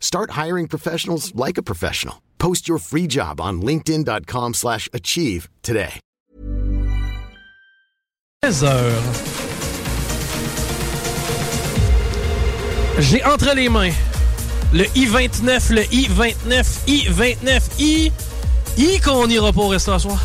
[0.00, 2.16] Start hiring professionals like a professional.
[2.38, 6.00] Post your free job on linkedin.com/achieve slash achieve today.
[8.42, 9.02] 13 heures.
[13.00, 13.92] J'ai entre les mains
[14.72, 18.12] le I-29, le I-29, I-29, I...
[18.76, 20.20] I qu'on n'ira pas au soir.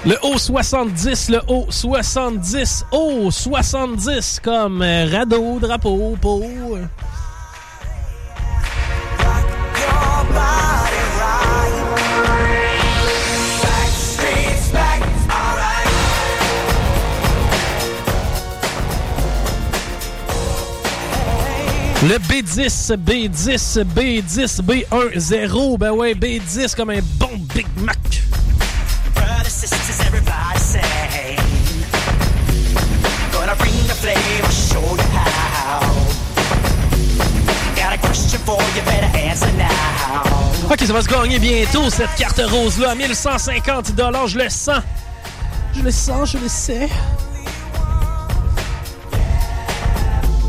[0.07, 6.45] Le haut 70, le haut 70, haut 70 comme euh, radeau, drapeau, peau.
[22.03, 27.97] Le B10, B10, B10, B10, ben ouais, B10 comme un bon Big Mac.
[40.71, 43.93] Ok, ça va se gagner bientôt, cette carte rose-là, à 1150
[44.27, 44.81] Je le sens.
[45.75, 46.89] Je le sens, je le sais.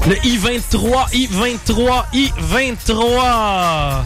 [0.07, 4.03] Le I-23, I-23, I-23.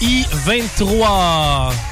[0.00, 1.89] I-23.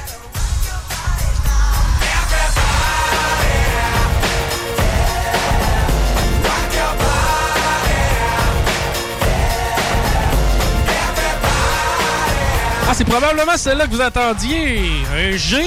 [12.91, 14.81] Ah, c'est probablement celle-là que vous attendiez.
[15.15, 15.63] Un G.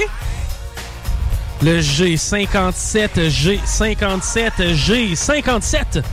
[1.61, 6.03] Le G57, G57, G57.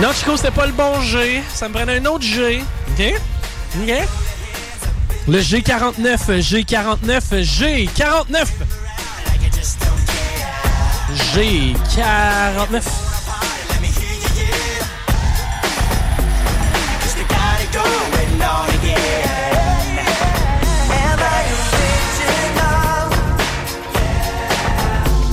[0.00, 1.40] Non, Chico, c'était pas le bon G.
[1.54, 2.64] Ça me prenait un autre G.
[2.88, 3.14] OK?
[3.80, 4.08] OK?
[5.28, 8.46] Le G49, G49, G49.
[11.32, 12.82] G49.
[17.00, 19.98] Just got it going on again.
[20.90, 23.06] Am I original?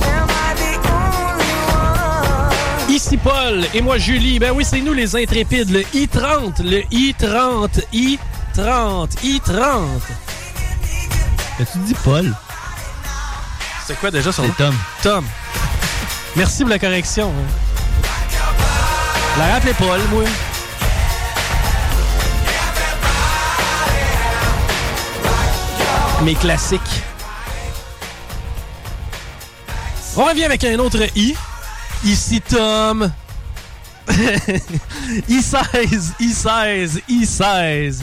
[0.06, 1.52] Am I the only
[2.86, 2.94] one?
[2.94, 4.38] Ici Paul et moi Julie.
[4.38, 5.70] Ben oui, c'est nous les intrépides.
[5.70, 10.00] Le I-30, le I-30, I-30, I-30.
[11.60, 12.34] As-tu dit Paul?
[13.86, 14.54] C'est quoi déjà son nom?
[14.56, 14.74] Tom.
[15.02, 15.24] Tom.
[16.36, 17.30] Merci pour la correction.
[17.30, 18.38] hein.
[19.38, 20.24] La rappelez Paul, moi.
[26.22, 27.02] Mes classiques.
[30.16, 31.34] On revient avec un autre I.
[32.04, 33.10] Ici Tom.
[34.08, 38.00] I16, I16, I16.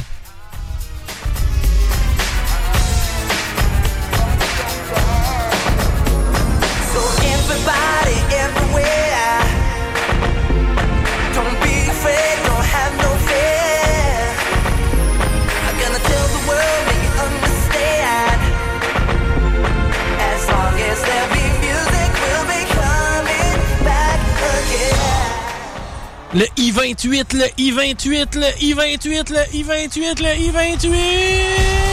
[26.33, 31.86] Le I-28, le I-28, le I-28, le I-28, le I-28!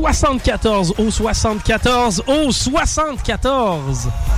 [0.00, 0.94] 74.
[0.98, 2.24] O 74.
[2.26, 4.29] O 74.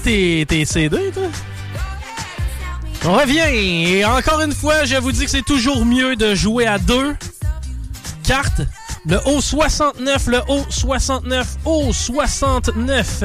[0.00, 1.24] tes, tes CD, toi?
[3.04, 3.40] On revient.
[3.40, 7.14] Et encore une fois, je vous dis que c'est toujours mieux de jouer à deux
[8.22, 8.62] cartes.
[9.06, 13.24] Le haut 69, le haut 69, haut 69.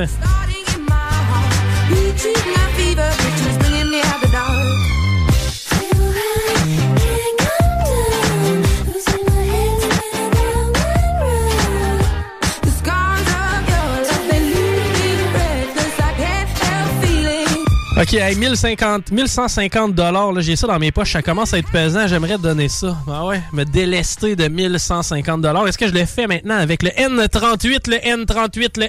[17.99, 22.05] OK, hey, 1050, 1150 dollars, j'ai ça dans mes poches, ça commence à être pesant,
[22.05, 22.95] j'aimerais donner ça.
[23.11, 25.67] Ah ouais, me délester de 1150 dollars.
[25.67, 28.85] Est-ce que je le fais maintenant avec le N38, le N38, le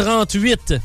[0.00, 0.80] N38?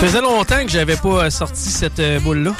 [0.00, 2.52] Faisait longtemps que j'avais pas sorti cette euh, boule-là.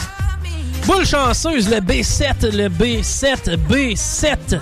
[0.87, 4.61] Boule chanceuse, le B7, le B7, B7.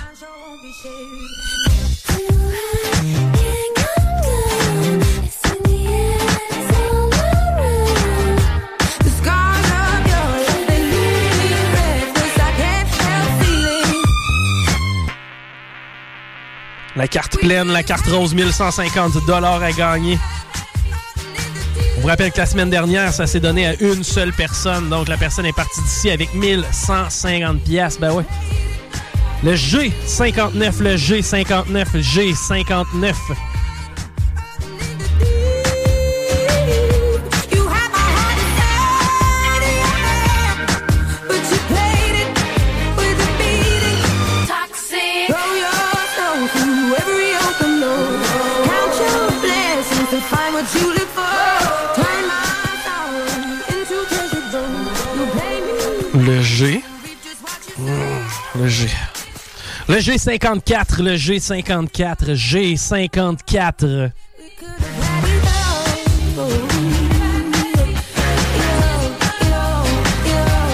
[16.94, 20.16] La carte pleine, la carte rose, 1150 dollars à gagner.
[21.98, 24.88] On vous rappelle que la semaine dernière, ça s'est donné à une seule personne.
[24.88, 27.98] Donc, la personne est partie d'ici avec 1150 pièces.
[27.98, 28.22] Ben ouais.
[29.42, 33.14] Le G59, le G59, G59.
[58.69, 64.10] Le G54, le G54, G54.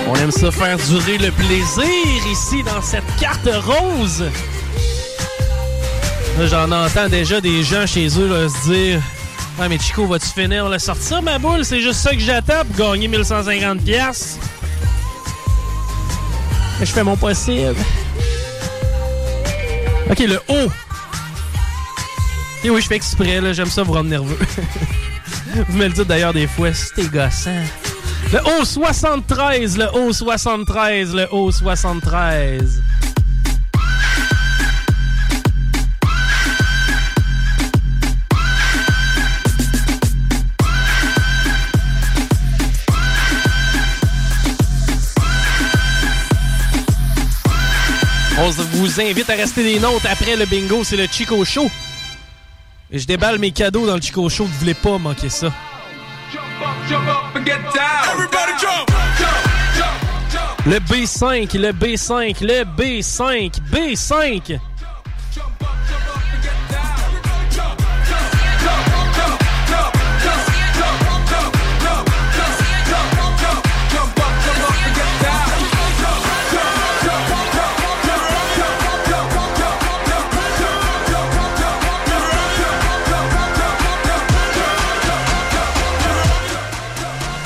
[0.08, 1.84] On aime ça faire durer le plaisir
[2.32, 4.24] ici dans cette carte rose.
[6.46, 9.00] J'en entends déjà des gens chez eux là, se dire
[9.60, 11.64] Ouais, mais Chico, vas-tu finir le sortir ma boule?
[11.64, 14.38] C'est juste ça que j'attends pour gagner 1150$.
[16.84, 17.76] Je fais mon possible.
[20.10, 20.70] Ok, le O.
[22.62, 23.54] Et oui, je fais exprès, là.
[23.54, 24.38] J'aime ça vous rendre nerveux.
[25.68, 27.62] vous me le dites d'ailleurs des fois, t'es gossant.
[28.32, 32.80] Le O73, le O73, le O73.
[32.93, 32.93] On
[48.84, 51.70] vous invite à rester des nôtres après le bingo, c'est le Chico Show.
[52.90, 55.50] Et je déballe mes cadeaux dans le Chico Show, vous voulez pas manquer ça.
[60.66, 64.58] Le B5, le B5, le B5, B5.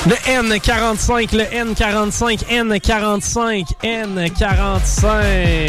[0.09, 5.69] Le N45, le N45, N45, N45.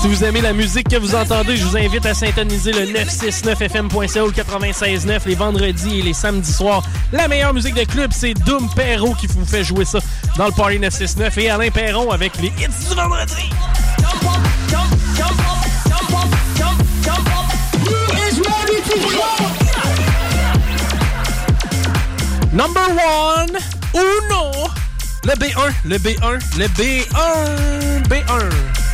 [0.00, 4.22] Si vous aimez la musique que vous entendez, je vous invite à syntoniser le 969fm.ca
[4.22, 6.84] ou le 96.9 les vendredis et les samedis soirs.
[7.12, 9.98] La meilleure musique de club, c'est Doom Perro qui vous fait jouer ça
[10.36, 13.50] dans le Party 969 et Alain Perron avec les hits du vendredi.
[22.52, 23.56] Number one,
[23.94, 24.66] uno,
[25.22, 28.87] le B1, le B1, le B1, B1.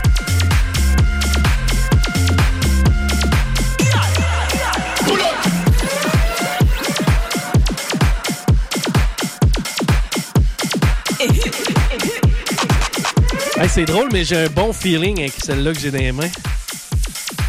[13.68, 16.30] C'est drôle, mais j'ai un bon feeling avec celle-là que j'ai dans les mains.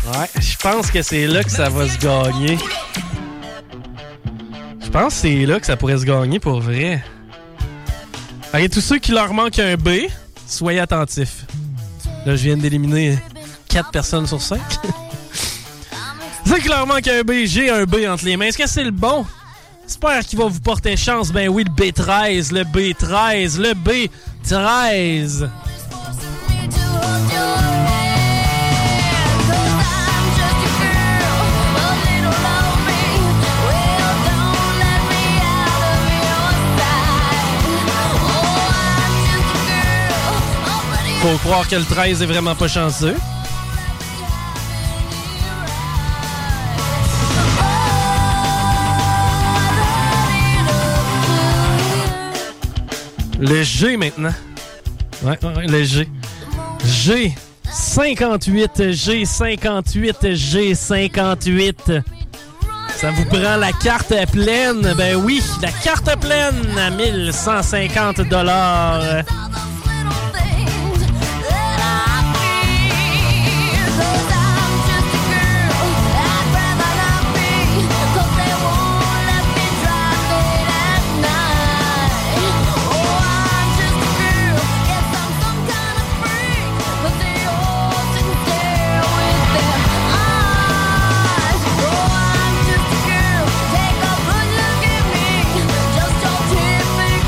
[0.07, 2.57] Ouais, je pense que c'est là que ça va se gagner.
[4.81, 7.03] Je pense que c'est là que ça pourrait se gagner pour vrai.
[8.53, 10.07] Allez, tous ceux qui leur manquent un B,
[10.47, 11.45] soyez attentifs.
[12.25, 13.19] Là, je viens d'éliminer
[13.69, 14.59] 4 personnes sur 5.
[16.47, 18.45] ceux qui leur manquent un B, j'ai un B entre les mains.
[18.45, 19.25] Est-ce que c'est le bon?
[19.85, 21.31] J'espère qu'il va vous porter chance.
[21.31, 25.49] Ben oui, le B13, le B13, le B13.
[41.25, 43.15] Faut croire que le 13 est vraiment pas chanceux.
[53.39, 54.29] Le G maintenant.
[55.23, 56.07] Ouais, ouais, le G.
[56.85, 57.35] G.
[57.71, 62.03] 58, G58, G58.
[62.97, 64.93] Ça vous prend la carte pleine?
[64.95, 69.23] Ben oui, la carte pleine à 1150 dollars.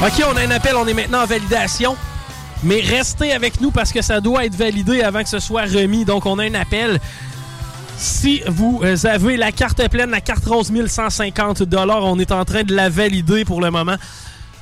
[0.04, 1.98] OK, on a un appel, on est maintenant en validation.
[2.64, 6.06] Mais restez avec nous parce que ça doit être validé avant que ce soit remis.
[6.06, 7.00] Donc, on a un appel.
[7.98, 12.62] Si vous euh, avez la carte pleine, la carte rose 1150 on est en train
[12.62, 13.96] de la valider pour le moment.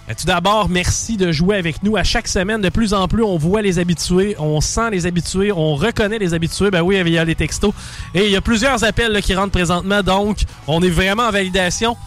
[0.09, 2.61] Euh, Tout d'abord, merci de jouer avec nous à chaque semaine.
[2.61, 6.33] De plus en plus, on voit les habitués, on sent les habitués, on reconnaît les
[6.33, 6.71] habitués.
[6.71, 7.73] Ben oui, il y a les textos.
[8.13, 11.97] Et il y a plusieurs appels qui rentrent présentement, donc on est vraiment en validation.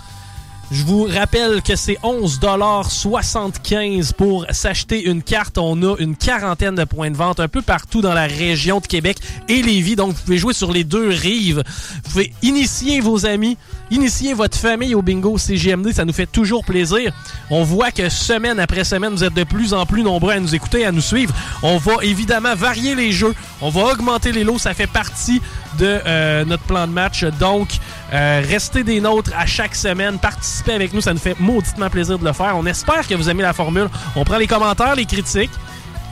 [0.71, 5.57] Je vous rappelle que c'est 11,75 pour s'acheter une carte.
[5.57, 8.87] On a une quarantaine de points de vente un peu partout dans la région de
[8.87, 9.17] Québec
[9.49, 9.97] et Lévis.
[9.97, 11.65] Donc, vous pouvez jouer sur les deux rives.
[12.05, 13.57] Vous pouvez initier vos amis,
[13.91, 15.91] initier votre famille au bingo CGMD.
[15.93, 17.15] Ça nous fait toujours plaisir.
[17.49, 20.55] On voit que semaine après semaine, vous êtes de plus en plus nombreux à nous
[20.55, 21.33] écouter, à nous suivre.
[21.63, 23.35] On va évidemment varier les jeux.
[23.63, 24.59] On va augmenter les lots.
[24.59, 25.41] Ça fait partie
[25.79, 27.25] de euh, notre plan de match.
[27.39, 27.69] Donc,
[28.13, 30.19] euh, restez des nôtres à chaque semaine.
[30.19, 31.01] Participez avec nous.
[31.01, 32.57] Ça nous fait mauditement plaisir de le faire.
[32.57, 33.89] On espère que vous aimez la formule.
[34.17, 35.51] On prend les commentaires, les critiques.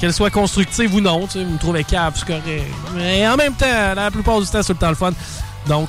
[0.01, 1.27] Qu'elles soient constructives ou non.
[1.27, 2.65] Tu vous me trouvez cave, c'est correct.
[2.95, 5.13] Mais en même temps, la plupart du temps, c'est le temps le fun.
[5.67, 5.89] Donc,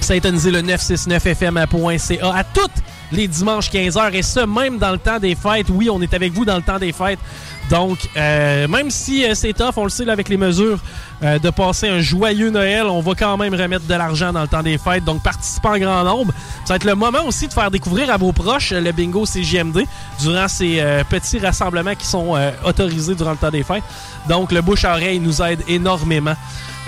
[0.00, 5.34] synthonisez le 969fm.ca à toutes les dimanches 15h et ce, même dans le temps des
[5.34, 5.66] fêtes.
[5.70, 7.18] Oui, on est avec vous dans le temps des fêtes.
[7.70, 10.78] Donc, euh, même si euh, c'est tough, on le sait avec les mesures
[11.22, 14.48] euh, de passer un joyeux Noël, on va quand même remettre de l'argent dans le
[14.48, 15.04] temps des fêtes.
[15.04, 16.32] Donc, participez en grand nombre.
[16.64, 19.84] Ça va être le moment aussi de faire découvrir à vos proches le bingo CGMD
[20.20, 23.82] durant ces petits rassemblements qui sont autorisés durant le temps des fêtes.
[24.28, 26.34] Donc, le bouche-à-oreille nous aide énormément.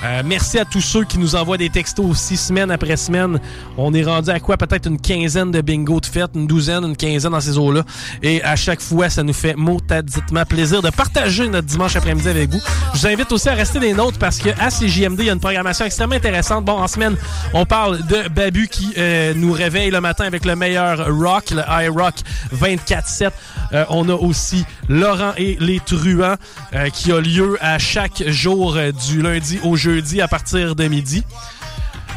[0.02, 3.38] Euh, merci à tous ceux qui nous envoient des textos aussi semaine après semaine.
[3.76, 4.56] On est rendu à quoi?
[4.56, 7.82] Peut-être une quinzaine de bingo de fête, une douzaine, une quinzaine dans ces eaux-là.
[8.22, 12.50] Et à chaque fois, ça nous fait motaditement plaisir de partager notre dimanche après-midi avec
[12.50, 12.60] vous.
[12.94, 15.34] Je vous invite aussi à rester des nôtres parce que à CJMD, il y a
[15.34, 16.64] une programmation extrêmement intéressante.
[16.64, 17.16] Bon, en semaine,
[17.52, 21.62] on parle de Babu qui euh, nous réveille le matin avec le meilleur rock, le
[21.84, 22.14] iRock
[22.54, 23.30] 24-7.
[23.72, 26.36] Euh, on a aussi Laurent et les truands
[26.74, 30.88] euh, qui a lieu à chaque jour euh, du lundi au jeudi à partir de
[30.88, 31.24] midi.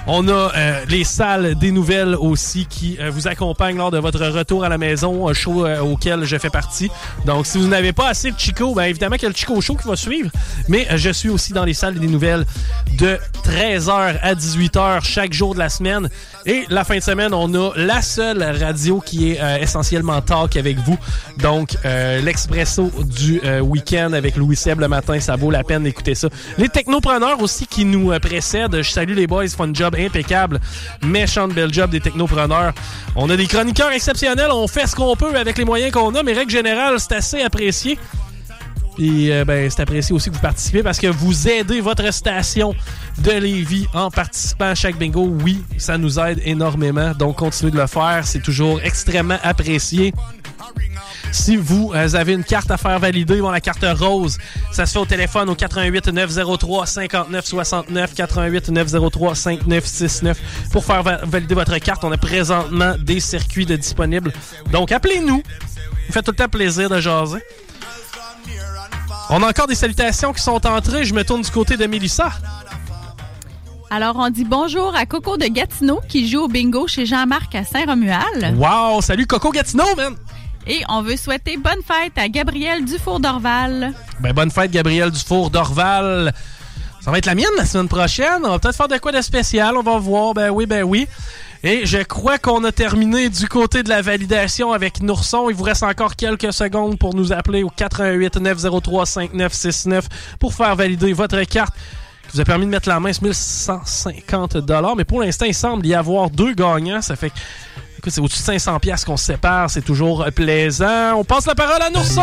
[0.06, 4.26] On a euh, les salles des nouvelles aussi qui euh, vous accompagnent lors de votre
[4.28, 6.92] retour à la maison, un show euh, auquel je fais partie.
[7.26, 9.62] Donc, si vous n'avez pas assez de Chico, bien évidemment qu'il y a le Chico
[9.62, 10.30] Show qui va suivre.
[10.68, 12.46] Mais je suis aussi dans les salles des nouvelles
[12.98, 16.10] de 13h à 18h chaque jour de la semaine.
[16.46, 20.78] Et la fin de semaine, on a la seule radio qui est essentiellement talk avec
[20.80, 20.98] vous.
[21.38, 26.28] Donc, l'expresso du week-end avec Louis Seb le matin, ça vaut la peine d'écouter ça.
[26.58, 28.82] Les technopreneurs aussi qui nous précèdent.
[28.82, 30.60] Je salue les boys, ils font un job impeccable.
[31.04, 32.74] Méchante belle job des technopreneurs.
[33.16, 34.52] On a des chroniqueurs exceptionnels.
[34.52, 37.42] On fait ce qu'on peut avec les moyens qu'on a, mais règle générale, c'est assez
[37.42, 37.98] apprécié.
[38.96, 42.76] Puis euh, ben, c'est apprécié aussi que vous participez parce que vous aidez votre station
[43.20, 45.26] de Lévis en participant à chaque bingo.
[45.44, 47.12] Oui, ça nous aide énormément.
[47.14, 48.22] Donc continuez de le faire.
[48.26, 50.14] C'est toujours extrêmement apprécié.
[51.32, 54.38] Si vous euh, avez une carte à faire valider, bon, la carte rose,
[54.72, 60.40] ça se fait au téléphone au 88 903 59 69 88 903 5969
[60.72, 62.04] pour faire va- valider votre carte.
[62.04, 64.32] On a présentement des circuits de disponibles.
[64.72, 65.42] Donc appelez-nous.
[66.08, 67.40] Vous faites tout le temps plaisir de jaser.
[69.36, 71.06] On a encore des salutations qui sont entrées.
[71.06, 72.34] Je me tourne du côté de Mélissa.
[73.90, 77.64] Alors, on dit bonjour à Coco de Gatineau qui joue au bingo chez Jean-Marc à
[77.64, 78.56] Saint-Romuald.
[78.56, 79.02] Wow!
[79.02, 80.16] Salut Coco Gatineau, man!
[80.68, 83.94] Et on veut souhaiter bonne fête à Gabriel Dufour-Dorval.
[84.20, 86.32] Ben, bonne fête, Gabriel Dufour d'Orval.
[87.02, 88.44] Ça va être la mienne la semaine prochaine.
[88.44, 89.76] On va peut-être faire de quoi de spécial.
[89.76, 90.36] On va voir.
[90.36, 91.08] Ben oui, ben oui.
[91.64, 95.50] Et je crois qu'on a terminé du côté de la validation avec Nourson.
[95.50, 100.76] Il vous reste encore quelques secondes pour nous appeler au 88 903 5969 pour faire
[100.76, 101.74] valider votre carte
[102.34, 104.58] vous a permis de mettre la main sur 1150
[104.98, 107.02] Mais pour l'instant, il semble y avoir deux gagnants.
[107.02, 107.32] Ça fait
[108.02, 111.14] que c'est au-dessus de 500 pièces qu'on se sépare, c'est toujours plaisant.
[111.16, 112.22] On passe la parole à Nourson.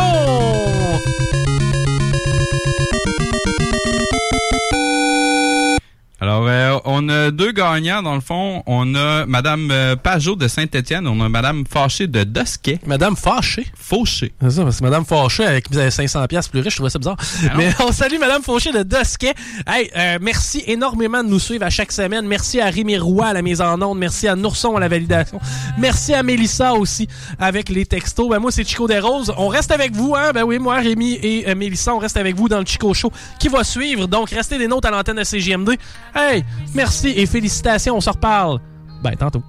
[6.22, 8.62] Alors, euh, on a deux gagnants, dans le fond.
[8.66, 11.08] On a Madame euh, Pajot de Saint-Étienne.
[11.08, 12.78] On a Madame Fâché de Dosquet.
[12.86, 13.66] Madame Fâché.
[13.74, 14.30] Fauché.
[14.42, 17.16] C'est ça, parce que Madame Fauché avec 500 pièces plus riche, je trouvais ça bizarre.
[17.56, 19.32] Mais on salue Madame Fauché de Dosquet.
[19.66, 22.26] Hey, euh, merci énormément de nous suivre à chaque semaine.
[22.26, 23.98] Merci à Rémi Roy à la mise en onde.
[23.98, 25.40] Merci à Nourson à la validation.
[25.78, 28.28] Merci à Mélissa aussi avec les textos.
[28.28, 29.32] Ben moi, c'est Chico des Roses.
[29.38, 30.32] On reste avec vous, hein?
[30.34, 33.10] Ben oui, moi, Rémi et euh, Mélissa, on reste avec vous dans le Chico Show
[33.38, 34.06] qui va suivre.
[34.06, 35.78] Donc, restez des notes à l'antenne de CGMD.
[36.14, 36.44] Hey,
[36.74, 37.96] merci et félicitations.
[37.96, 38.60] On se reparle.
[39.02, 39.42] Ben, tantôt.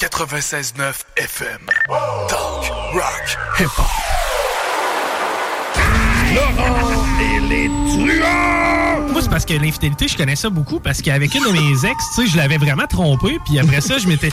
[0.00, 1.58] 96.9 FM.
[2.26, 3.84] Talk, rock, hip-hop.
[9.12, 12.04] Moi, c'est parce que l'infidélité, je connais ça beaucoup parce qu'avec une de mes ex,
[12.14, 13.38] tu sais, je l'avais vraiment trompé.
[13.44, 14.32] Puis après ça, je m'étais.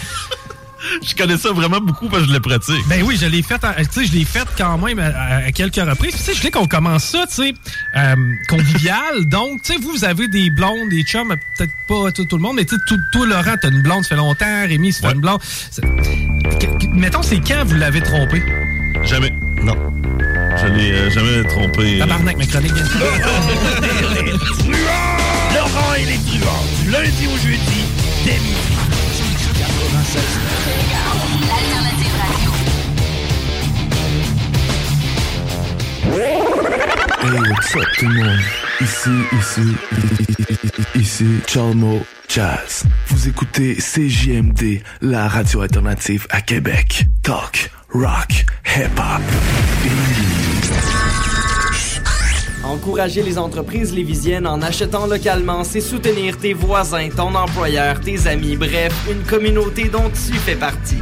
[1.06, 2.88] Je connais ça vraiment beaucoup parce que je le pratique.
[2.88, 5.76] Ben oui, je l'ai fait, tu sais, je l'ai fait quand même à, à quelques
[5.76, 6.14] reprises.
[6.16, 7.54] Tu sais, je voulais qu'on commence ça, tu sais,
[7.96, 8.16] euh,
[8.48, 9.26] convivial.
[9.26, 12.44] Donc, tu sais, vous, vous avez des blondes, des chums, peut-être pas tout, tout le
[12.44, 14.46] monde, mais tu sais, tout- toi, Laurent, t'as une blonde, ça fait longtemps.
[14.68, 15.40] Rémi, ça fait une blonde.
[16.94, 18.44] Mettons, c'est quand vous l'avez trompé?
[19.04, 19.34] Jamais.
[19.64, 19.76] Non.
[20.62, 22.00] Je l'ai euh, jamais trompé.
[22.00, 22.74] Tabarnak, ma chronique.
[25.54, 27.86] Laurent et les truands, du lundi au jeudi,
[28.26, 28.40] dès
[37.76, 38.40] up tout le monde?
[38.80, 39.76] Ici, ici,
[40.96, 42.84] ici, Chalmo Jazz.
[43.08, 47.06] Vous écoutez CJMD, la radio alternative à Québec.
[47.24, 49.22] Talk, rock, hip-hop.
[52.64, 58.56] Encourager les entreprises lévisiennes en achetant localement, c'est soutenir tes voisins, ton employeur, tes amis,
[58.56, 61.02] bref, une communauté dont tu fais partie.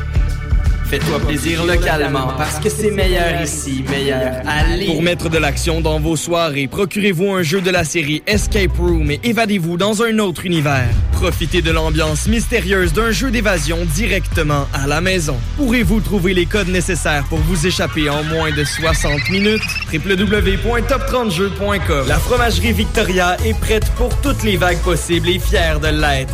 [0.91, 4.41] Fais-toi plaisir localement parce que c'est meilleur ici, meilleur
[4.75, 4.87] Lévis.
[4.87, 9.09] Pour mettre de l'action dans vos soirées, procurez-vous un jeu de la série Escape Room
[9.09, 10.89] et évadez-vous dans un autre univers.
[11.13, 15.37] Profitez de l'ambiance mystérieuse d'un jeu d'évasion directement à la maison.
[15.55, 19.63] Pourrez-vous trouver les codes nécessaires pour vous échapper en moins de 60 minutes?
[19.93, 26.33] www.top30jeux.com La fromagerie Victoria est prête pour toutes les vagues possibles et fière de l'être.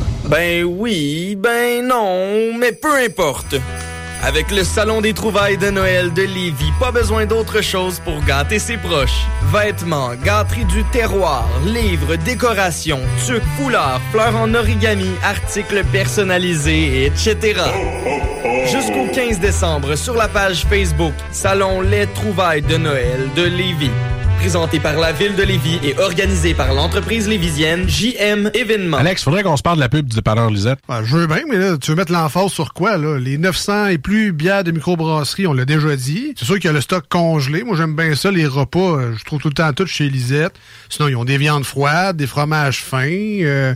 [0.31, 3.55] Ben oui, ben non, mais peu importe.
[4.23, 8.57] Avec le Salon des trouvailles de Noël de Lévis, pas besoin d'autre chose pour gâter
[8.57, 9.25] ses proches.
[9.51, 17.63] Vêtements, gâteries du terroir, livres, décorations, tuques, foulards, fleurs en origami, articles personnalisés, etc.
[18.71, 23.91] Jusqu'au 15 décembre, sur la page Facebook Salon Les trouvailles de Noël de Lévis.
[24.41, 28.97] Présenté par la ville de Lévis et organisé par l'entreprise lévisienne JM Événements.
[28.97, 30.79] Alex, faudrait qu'on se parle de la pub du dépanneur Lisette.
[30.89, 33.19] Ben, je veux bien, mais là, tu veux mettre l'emphase sur quoi, là?
[33.19, 36.33] Les 900 et plus bières de microbrasserie, on l'a déjà dit.
[36.35, 37.63] C'est sûr qu'il y a le stock congelé.
[37.63, 38.79] Moi, j'aime bien ça, les repas.
[38.97, 40.53] euh, Je trouve tout le temps tout chez Lisette.
[40.89, 43.75] Sinon, ils ont des viandes froides, des fromages fins, euh,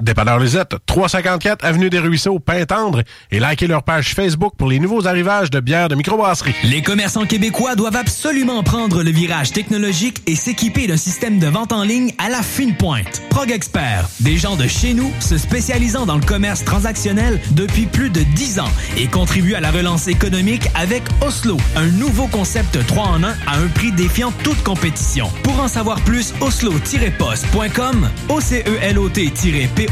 [0.00, 5.06] Dépanneur Lisette, 354 Avenue des Ruisseaux, Pintendre, et likez leur page Facebook pour les nouveaux
[5.06, 6.54] arrivages de bières de microbrasserie.
[6.64, 11.72] Les commerçants québécois doivent absolument prendre le virage technologique et s'équiper d'un système de vente
[11.72, 13.22] en ligne à la fine pointe.
[13.30, 18.10] Prog Expert, des gens de chez nous se spécialisant dans le commerce transactionnel depuis plus
[18.10, 23.04] de 10 ans et contribuent à la relance économique avec Oslo, un nouveau concept 3
[23.04, 25.28] en 1 à un prix défiant toute compétition.
[25.42, 28.08] Pour en savoir plus, oslo-post.com,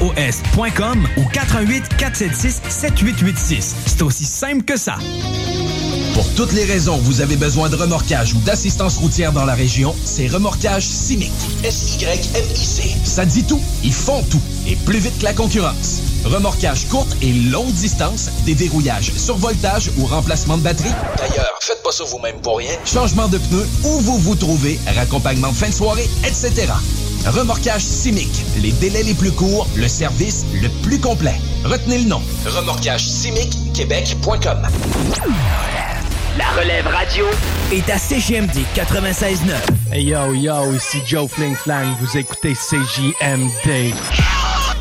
[0.00, 3.76] Ou 88 476 7886.
[3.86, 4.96] C'est aussi simple que ça.
[6.14, 9.94] Pour toutes les raisons vous avez besoin de remorquage ou d'assistance routière dans la région,
[10.04, 11.30] c'est Remorquage Simic.
[11.62, 12.96] S-Y-M-I-C.
[13.04, 16.00] Ça dit tout, ils font tout, et plus vite que la concurrence.
[16.24, 20.94] Remorquage courte et longue distance, déverrouillage, survoltage ou remplacement de batterie.
[21.18, 22.72] D'ailleurs, faites pas ça vous-même pour rien.
[22.86, 26.72] Changement de pneus, où vous vous trouvez, raccompagnement de fin de soirée, etc.
[27.26, 28.30] Remorquage Simic.
[28.62, 31.34] Les délais les plus courts, le service le plus complet.
[31.64, 32.22] Retenez le nom.
[32.44, 33.04] Remorquage
[33.74, 34.58] Québec.com.
[36.38, 37.24] La relève radio
[37.72, 39.36] est à CGMD 96.9.
[39.92, 43.94] Hey yo yo, ici Joe Fling Flang, vous écoutez CJMD.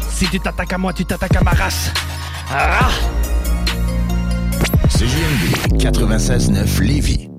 [0.10, 1.92] Si tu t'attaques à moi, tu t'attaques à ma race.
[2.52, 2.90] Ah!
[4.90, 7.35] CGMD 96.9 Lévis.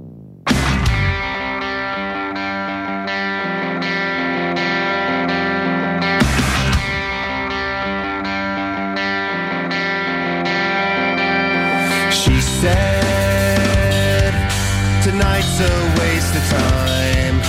[16.37, 17.40] Of time.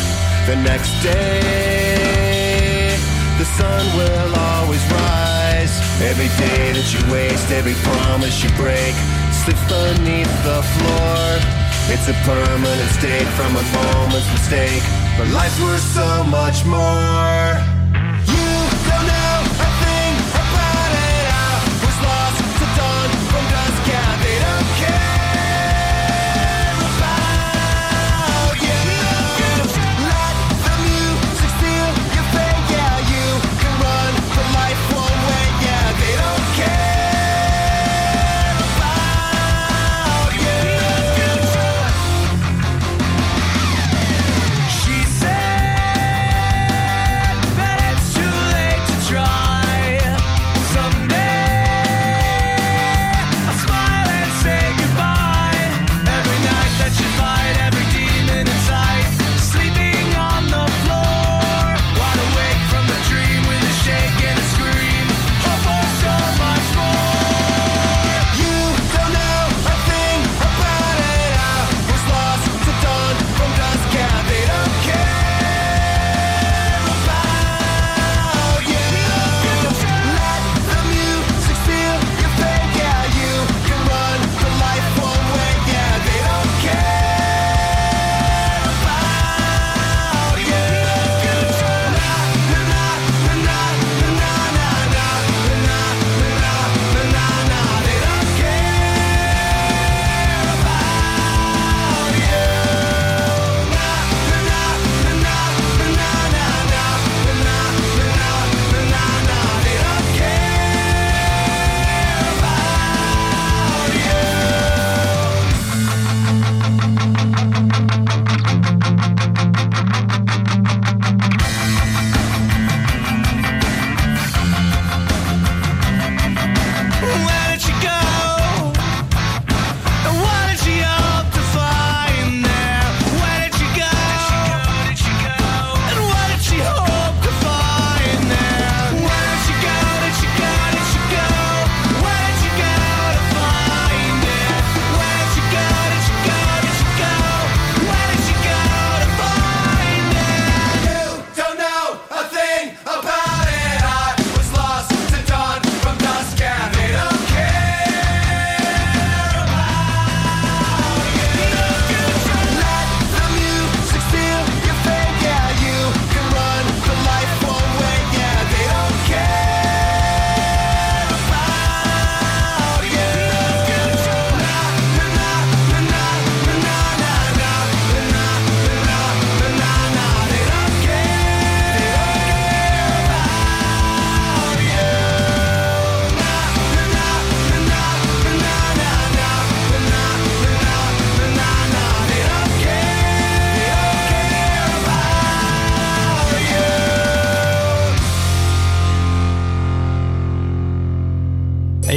[0.47, 2.95] The next day,
[3.37, 5.75] the sun will always rise.
[6.01, 8.95] Every day that you waste, every promise you break,
[9.31, 11.23] slips beneath the floor.
[11.91, 14.83] It's a permanent state from a moment's mistake.
[15.17, 17.76] But life's worth so much more.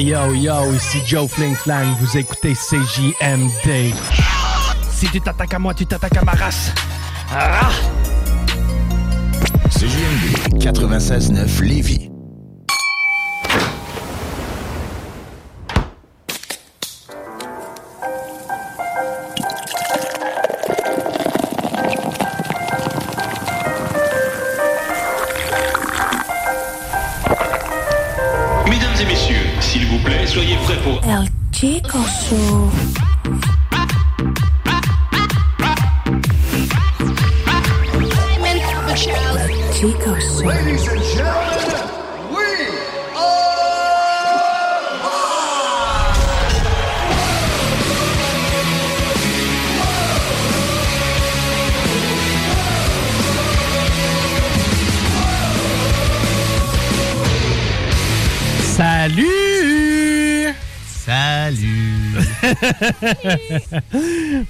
[0.01, 3.93] Yo yo, ici Joe Fling Flang, vous écoutez CJMD.
[4.91, 6.73] Si tu t'attaques à moi, tu t'attaques à ma race.
[7.31, 7.69] Ah!
[9.69, 12.10] CJMD 96.9 Lévis.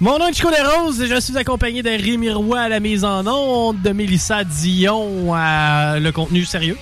[0.01, 3.27] Mon nom est Chico Desroses et je suis accompagné de Rémi à la mise en
[3.27, 6.77] onde, de Mélissa Dion à le contenu sérieux.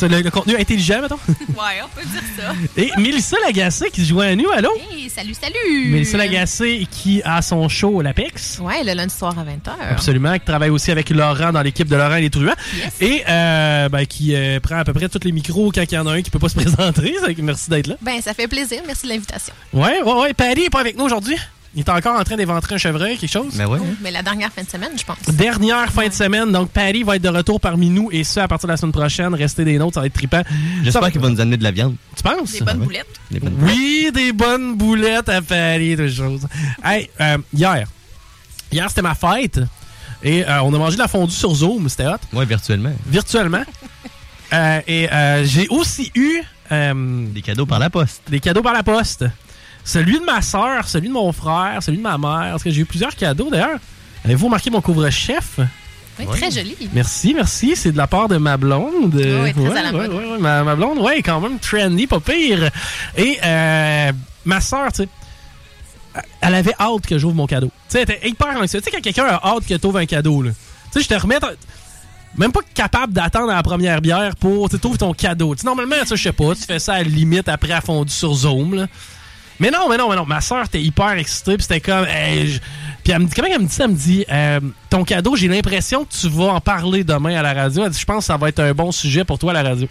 [0.00, 1.18] Le, le contenu intelligent, mettons.
[1.52, 2.52] Ouais, on peut dire ça.
[2.76, 4.70] Et Mélissa Lagacé qui se joint à nous, allô?
[4.90, 5.90] Hey, salut, salut!
[5.90, 8.58] Mélissa Lagacé qui a son show au l'Apex.
[8.60, 9.72] Ouais, le lundi soir à 20h.
[9.90, 12.54] Absolument, qui travaille aussi avec Laurent dans l'équipe de Laurent et les Truands.
[13.00, 15.98] Et euh, ben, qui euh, prend à peu près tous les micros quand il y
[15.98, 17.14] en a un qui peut pas se présenter.
[17.38, 17.96] Merci d'être là.
[18.00, 18.80] Ben, ça fait plaisir.
[18.86, 19.54] Merci de l'invitation.
[19.72, 20.34] Ouais, ouais, ouais.
[20.34, 21.36] Paddy est pas avec nous aujourd'hui.
[21.74, 23.54] Il est encore en train d'éventrer un chevreuil, quelque chose?
[23.56, 23.78] Mais ouais.
[24.02, 25.16] Mais la dernière fin de semaine, je pense.
[25.34, 28.48] Dernière fin de semaine, donc Paddy va être de retour parmi nous et ça à
[28.48, 29.34] partir de la semaine prochaine.
[29.34, 30.42] Restez des nôtres, ça va être trippant.
[30.82, 31.96] J'espère qu'il va nous amener de la viande.
[32.14, 32.52] Tu penses?
[32.52, 33.06] Des bonnes boulettes.
[33.30, 36.46] Des bonnes Oui, des bonnes boulettes à Paris, des choses.
[36.84, 37.86] Hey, euh, hier.
[38.70, 39.60] Hier, c'était ma fête.
[40.22, 42.16] Et euh, on a mangé de la fondue sur Zoom, c'était hot.
[42.34, 42.92] Ouais, virtuellement.
[43.06, 43.64] Virtuellement.
[44.54, 46.42] Euh, et euh, j'ai aussi eu...
[46.70, 48.20] euh, Des cadeaux par la poste.
[48.28, 49.24] Des cadeaux par la poste.
[49.84, 52.52] Celui de ma soeur, celui de mon frère, celui de ma mère.
[52.52, 53.78] Parce que j'ai eu plusieurs cadeaux, d'ailleurs.
[54.24, 55.58] Avez-vous remarqué mon couvre-chef?
[56.18, 56.76] Oui, très joli.
[56.92, 57.74] Merci, merci.
[57.74, 59.14] C'est de la part de ma blonde.
[59.14, 60.12] Oui, très Ouais, à la ouais, mode.
[60.12, 60.38] ouais, ouais.
[60.38, 62.70] Ma, ma blonde, ouais, quand même trendy, pas pire.
[63.16, 64.12] Et euh,
[64.44, 65.08] ma soeur, tu sais,
[66.42, 67.68] elle avait hâte que j'ouvre mon cadeau.
[67.68, 68.82] Tu sais, elle était hyper anxieuse.
[68.82, 70.50] Tu sais, quand quelqu'un a hâte que tu ouvres un cadeau, là.
[70.92, 71.38] Tu sais, je te remets.
[72.36, 75.54] Même pas capable d'attendre à la première bière pour tu ouvres ton cadeau.
[75.54, 77.80] Tu sais, normalement, ça, je sais pas, tu fais ça à la limite après à
[77.80, 78.86] fondu sur Zoom, là.
[79.62, 80.26] Mais non, mais non, mais non.
[80.26, 82.04] Ma soeur était hyper excitée, puis c'était comme.
[82.06, 82.58] hey, je-
[83.04, 83.84] Puis elle me dit, comment elle me dit ça?
[83.84, 87.42] Elle me dit, euh, ton cadeau, j'ai l'impression que tu vas en parler demain à
[87.42, 87.84] la radio.
[87.84, 89.62] Elle dit, je pense que ça va être un bon sujet pour toi à la
[89.62, 89.88] radio.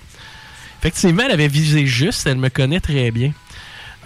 [0.79, 3.31] Effectivement, elle avait visé juste, elle me connaît très bien.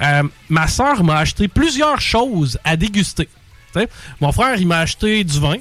[0.02, 3.28] Euh, ma soeur m'a acheté plusieurs choses à déguster.
[3.74, 3.90] Tu sais,
[4.22, 5.56] mon frère, il m'a acheté du vin,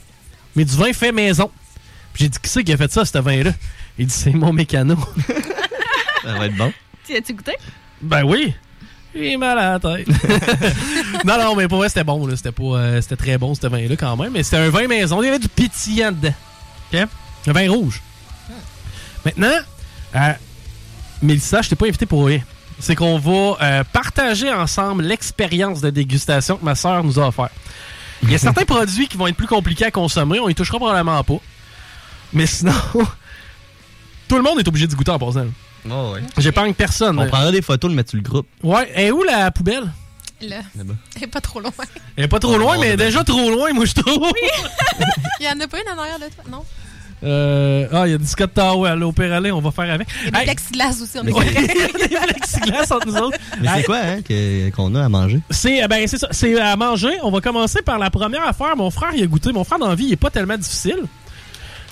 [0.56, 1.50] mais du vin fait maison.
[2.12, 3.52] Puis j'ai dit, qui c'est qui a fait ça, ce vin-là?
[3.98, 4.96] Il dit, c'est mon mécano.
[6.24, 6.72] Ça va être bon.
[7.06, 7.52] Tu as-tu goûté?
[8.02, 8.54] Ben oui.
[9.14, 10.08] J'ai mal à la tête.
[11.24, 12.26] non, non, mais pour vrai, c'était bon.
[12.26, 12.36] là.
[12.36, 14.32] C'était pas, euh, c'était très bon, ce vin-là, quand même.
[14.32, 15.22] Mais c'était un vin maison.
[15.22, 16.34] Il y avait du pétillant dedans.
[16.92, 17.00] OK?
[17.46, 18.02] Un vin rouge.
[19.24, 19.56] Maintenant,
[20.16, 20.32] euh,
[21.22, 22.40] Mélissa, je t'ai pas invité pour rien.
[22.80, 27.50] C'est qu'on va euh, partager ensemble l'expérience de dégustation que ma soeur nous a offert.
[28.22, 30.40] Il y a certains produits qui vont être plus compliqués à consommer.
[30.40, 31.38] On y touchera probablement pas.
[32.32, 32.72] Mais sinon,
[34.28, 35.46] tout le monde est obligé de goûter en passant.
[35.90, 36.20] Oh, ouais.
[36.38, 37.18] J'épargne personne.
[37.18, 38.46] On prendra des photos, le mettre sur le groupe.
[38.62, 39.84] Ouais, et où la poubelle?
[40.40, 40.56] Là.
[40.76, 40.94] Là-bas.
[41.16, 41.70] Elle est pas trop loin.
[42.16, 44.26] Elle est pas trop loin, mais déjà trop loin, moi, je trouve.
[45.40, 46.64] Il y en a pas une en arrière de toi, non?
[47.22, 50.06] Euh, ah, il y a du Scott Tower à l'Opéra Lait, on va faire avec.
[50.20, 51.18] Il y a des Hey, plexiglas aussi.
[51.18, 51.94] On est Ouais, correct.
[52.10, 53.38] il y a des plexiglas entre nous autres.
[53.62, 55.40] Mais c'est quoi, hein, qu'on a à manger?
[55.48, 57.12] C'est euh, ben, c'est ça, c'est à manger.
[57.22, 58.76] On va commencer par la première affaire.
[58.76, 59.52] Mon frère, il a goûté.
[59.52, 60.98] Mon frère, dans la vie, il est pas tellement difficile.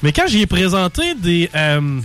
[0.02, 1.48] Mais quand j'y ai présenté des.
[1.54, 2.00] euh,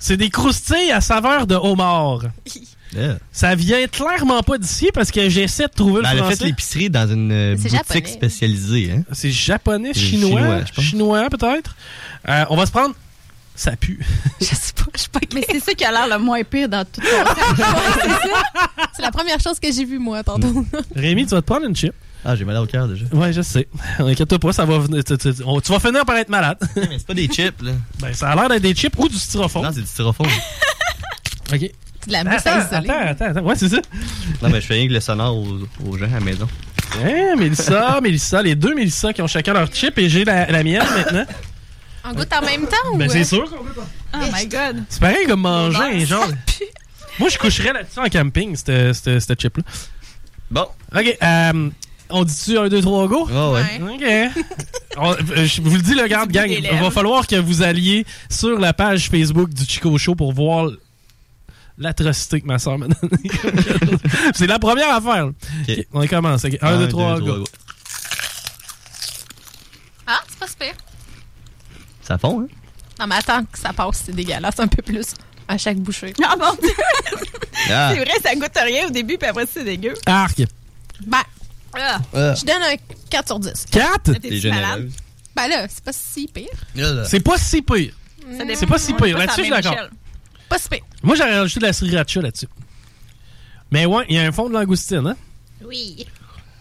[0.00, 2.22] c'est des croustilles à saveur de homard.
[2.92, 3.18] Yeah.
[3.30, 6.38] Ça vient clairement pas d'ici parce que j'essaie de trouver Ben, le elle a français.
[6.38, 8.06] fait l'épicerie dans une euh, boutique japonais.
[8.08, 8.90] spécialisée.
[8.92, 9.02] Hein?
[9.12, 11.76] C'est japonais, chinois, chinois, peut-être.
[12.28, 12.96] Euh, on va se prendre.
[13.54, 14.04] Ça pue.
[14.40, 16.68] Je sais pas, je suis pas Mais c'est ça qui a l'air le moins pire
[16.68, 17.06] dans tout ton
[18.96, 20.64] C'est la première chose que j'ai vue, moi, tantôt.
[20.96, 21.92] Rémi, tu vas te prendre une chip.
[22.24, 23.04] Ah, j'ai mal au cœur déjà.
[23.12, 23.66] Ouais, je sais.
[23.98, 25.02] Inquiète-toi pas, ça va venir.
[25.04, 26.58] Tu, tu- on- tu vas finir par être malade.
[26.76, 27.72] Mais c'est pas des chips, là.
[27.98, 29.64] ben, ça a l'air d'être des chips ou du styrofoam.
[29.64, 30.26] Non, c'est du styrofoam.
[31.52, 31.70] OK.
[32.02, 33.40] C'est de la mousse à Attends, attends, attends, attends.
[33.42, 33.78] Ouais, c'est ça.
[34.42, 36.48] non, mais je fais rien que le sonore aux, aux gens à la maison.
[37.04, 40.62] Hein, Mélissa, Mélissa, les deux Mélissa qui ont chacun leur chip et j'ai la, la
[40.62, 41.24] mienne maintenant.
[42.04, 42.96] On goûte en même temps ou.
[42.96, 43.12] Ben, euh?
[43.12, 43.76] c'est sûr qu'on goûte
[44.14, 44.82] Oh my god.
[44.88, 46.26] C'est pareil comme manger, genre.
[46.26, 46.64] ça
[47.18, 49.62] Moi, je coucherais là-dessus en camping, cette, cette, cette chip-là.
[50.50, 50.66] Bon.
[50.96, 51.70] OK, euh,
[52.12, 53.28] on dit-tu 1, 2, 3, go?
[53.32, 53.80] Oh, ouais.
[53.82, 54.44] OK.
[54.96, 58.04] On- euh, je vous le dis, le garde gang, il va falloir que vous alliez
[58.28, 60.70] sur la page Facebook du Chico Show pour voir
[61.78, 63.30] L'atrocité que ma soeur m'a donnée.
[64.34, 65.26] c'est la première affaire.
[65.26, 65.32] là.
[65.66, 66.44] Ok, on commence.
[66.44, 67.44] 1, 2, 3, go.
[70.06, 70.74] Ah, c'est pas super.
[72.02, 72.46] Ça fond, hein?
[72.98, 75.06] Non, mais attends que ça passe, c'est dégueulasse un peu plus
[75.48, 76.12] à chaque bouchée.
[76.22, 76.70] Ah mon Dieu!
[77.70, 77.92] Ah.
[77.94, 79.94] C'est vrai, ça goûte rien au début, puis après, c'est dégueu.
[80.04, 80.42] Arc.
[81.06, 81.22] Ben,
[81.74, 82.34] ah, Ah.
[82.34, 82.76] je donne un
[83.08, 83.66] 4 sur 10.
[83.70, 84.12] 4?
[84.14, 84.40] T'es?
[85.36, 86.48] Ben là, c'est pas si pire.
[87.06, 87.92] C'est pas si pire.
[88.54, 89.16] C'est pas si pire.
[89.16, 89.88] pas Là-dessus, je suis d'accord.
[90.48, 90.80] Pas si pire.
[91.02, 92.48] Moi, j'aurais rajouté de la sriracha là-dessus.
[93.70, 95.16] Mais ouais, il y a un fond de langoustine, hein?
[95.64, 96.06] Oui.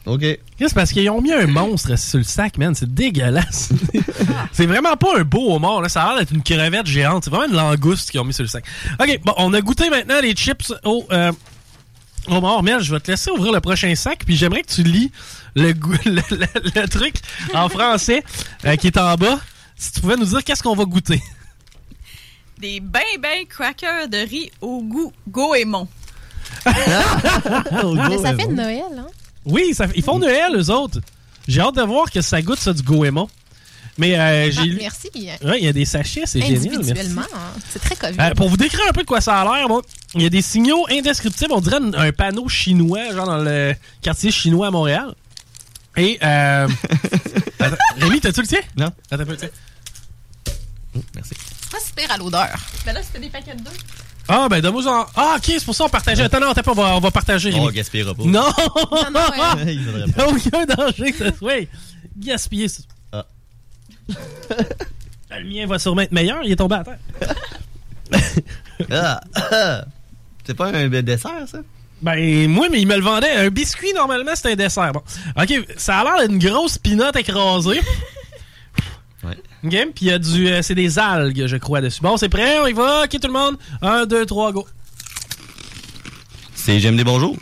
[0.06, 0.22] OK.
[0.60, 2.76] C'est parce qu'ils ont mis un monstre sur le sac, man.
[2.76, 3.69] C'est dégueulasse.
[4.52, 5.82] c'est vraiment pas un beau homard.
[5.82, 5.89] Là.
[5.89, 7.24] Ça a l'air d'être une crevette géante.
[7.26, 8.63] C'est vraiment une langouste qu'ils ont mis sur le sac.
[9.00, 11.32] OK, bon, on a goûté maintenant les chips au euh,
[12.30, 12.63] homard.
[12.63, 14.24] Mel, je vais te laisser ouvrir le prochain sac.
[14.26, 15.12] Puis j'aimerais que tu lis
[15.56, 17.15] le, goût- le, le- le truc
[17.54, 18.24] en français
[18.65, 19.39] euh, qui est en bas.
[19.76, 21.22] Si tu pouvais nous dire qu'est-ce qu'on va goûter?
[22.60, 25.88] Des ben ben crackers de riz au goût goémon.
[26.65, 29.08] Mais ça fait de Noël, hein?
[29.46, 31.00] Oui, ça, ils font Noël, eux autres.
[31.48, 33.28] J'ai hâte de voir que ça goûte ça du goémon.
[34.00, 35.10] Mais euh, j'ai Ah, lu- merci.
[35.44, 36.74] Ouais, il y a des sachets, c'est génial.
[36.78, 37.52] Individuellement, hein.
[37.70, 38.18] c'est très COVID.
[38.20, 39.82] Euh, pour vous décrire un peu de quoi ça a l'air, bon,
[40.16, 41.52] il y a des signaux indescriptibles.
[41.54, 45.14] On dirait un, un panneau chinois, genre dans le quartier chinois à Montréal.
[45.98, 46.68] Et, euh,
[47.60, 48.60] attends, Rémi, t'as-tu le tien?
[48.78, 48.90] Non.
[49.12, 49.50] Attends un peu, tiens.
[51.14, 51.34] Merci.
[51.72, 52.56] pas si pire à l'odeur.
[52.86, 53.72] Ben là, c'était des paquets de deux.
[54.28, 55.06] Ah, ben, donne-moi en...
[55.16, 56.24] Ah, ok, c'est pour ça qu'on partageait.
[56.24, 57.52] Attends, non, attends pas, on va, on va partager.
[57.54, 58.24] On gaspillera pas.
[58.24, 58.44] Non!
[58.92, 59.20] Non, non,
[59.66, 59.74] ouais.
[59.74, 61.68] Il n'y a aucun danger que ça soit
[62.16, 62.68] gaspillé.
[65.32, 67.00] Le mien va sûrement être meilleur, il est tombé à terre.
[68.89, 69.84] Ah, ah.
[70.45, 71.60] C'est pas un dessert, ça?
[72.02, 73.30] Ben, moi, mais il me le vendait.
[73.32, 74.93] Un biscuit, normalement, c'est un dessert.
[74.93, 75.02] Bon.
[75.38, 77.82] OK, ça a l'air d'une grosse pinotte écrasée.
[79.22, 79.36] Ouais.
[79.65, 80.48] OK, puis il y a du...
[80.48, 82.00] euh, c'est des algues, je crois, dessus.
[82.02, 83.04] Bon, c'est prêt, on y va.
[83.04, 83.58] OK, tout le monde.
[83.82, 84.65] Un, deux, trois, go.
[86.54, 87.36] C'est J'aime des bonjours?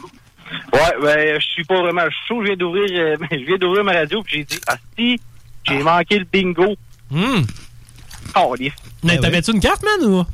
[0.73, 2.41] Ouais, ben, je suis pas vraiment chaud.
[2.41, 5.19] Je viens d'ouvrir, euh, je viens d'ouvrir ma radio puis j'ai dit, ah si,
[5.67, 6.75] j'ai manqué le bingo.
[7.13, 7.45] Hum.
[8.36, 8.71] Oh, les...
[9.03, 10.25] Mais t'avais-tu une carte, man, ou...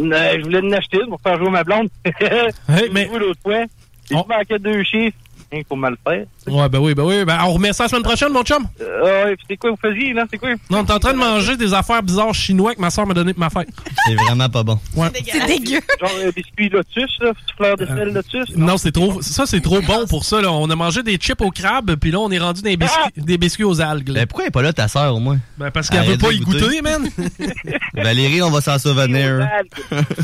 [0.00, 1.88] Euh, je voulais en acheter une pour faire jouer ma blonde.
[2.92, 3.64] mais- J'ai l'autre fois.
[4.10, 5.16] Il me manquait deux chiffres.
[5.54, 6.24] Il faut mal faire.
[6.46, 7.24] Ouais, ben oui, ben oui.
[7.24, 8.66] Ben, on remet ça la semaine prochaine, mon chum.
[8.80, 10.24] Euh, ouais, puis c'est quoi vous faisiez, là?
[10.30, 10.50] C'est quoi?
[10.70, 13.34] Non, t'es en train de manger des affaires bizarres chinois que ma soeur m'a donné
[13.34, 13.68] pour ma fête.
[14.06, 14.78] C'est vraiment pas bon.
[14.96, 15.08] Ouais.
[15.30, 15.80] C'est dégueu.
[16.00, 17.32] Genre euh, biscuit lotus, là?
[17.34, 18.56] Petit fleur de sel lotus?
[18.56, 19.20] Non, c'est trop.
[19.20, 20.40] Ça, c'est trop bon pour ça.
[20.40, 20.50] Là.
[20.50, 23.36] On a mangé des chips au crabe, puis là, on est rendu des biscuits, des
[23.38, 24.08] biscuits aux algues.
[24.08, 24.20] là.
[24.20, 25.38] Mais pourquoi elle est pas là, ta sœur, au moins?
[25.58, 27.08] Ben, parce qu'elle veut pas y goûter, man.
[27.94, 29.46] Valérie, on va s'en souvenir.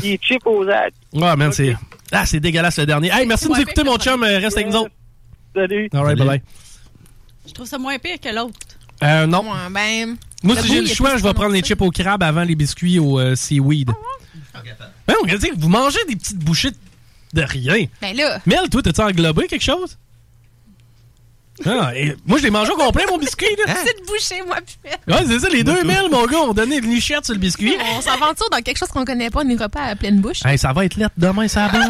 [0.03, 0.93] Les chips aux algues.
[1.13, 1.75] Ouais, man, c'est.
[2.11, 3.09] Ah, c'est dégueulasse le dernier.
[3.13, 4.23] Hey, merci de nous écouter, mon chum.
[4.23, 4.89] Euh, Reste avec nous autres.
[5.55, 5.89] Salut.
[5.93, 6.41] All right, bye bye.
[7.47, 8.57] Je trouve ça moins pire que l'autre.
[9.03, 9.43] Euh, non.
[9.71, 10.17] Ben.
[10.43, 12.43] Moi, le si goût, j'ai le choix, je vais prendre les chips au crabe avant
[12.43, 13.91] les biscuits au euh, seaweed.
[15.07, 16.71] Ben, regardez, vous mangez des petites bouchées
[17.33, 17.85] de rien.
[18.01, 18.39] Ben là.
[18.45, 19.97] Mel, toi, t'as-tu englobé quelque chose?
[21.65, 23.73] Ah, et moi, je l'ai mangé au complet, mon biscuit, là.
[23.83, 26.89] Petite bouchée, moi, puis Ouais, c'est ça, les deux Mel, mon gars, ont donné une
[26.89, 27.75] lichette sur le biscuit.
[27.97, 30.45] On s'aventure dans quelque chose qu'on connaît pas, on n'ira pas à pleine bouche.
[30.45, 31.79] Hey, ça va être lettre demain, ça va.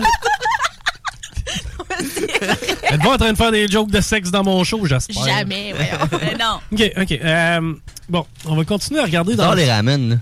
[2.92, 5.26] Êtes-vous en train de faire des jokes de sexe dans mon show, j'espère?
[5.26, 6.22] Jamais, voyons.
[6.22, 6.60] Mais non.
[6.72, 7.20] OK, OK.
[7.24, 7.74] euh,
[8.10, 9.54] bon, on va continuer à regarder dans...
[9.54, 10.16] Les ramen, là.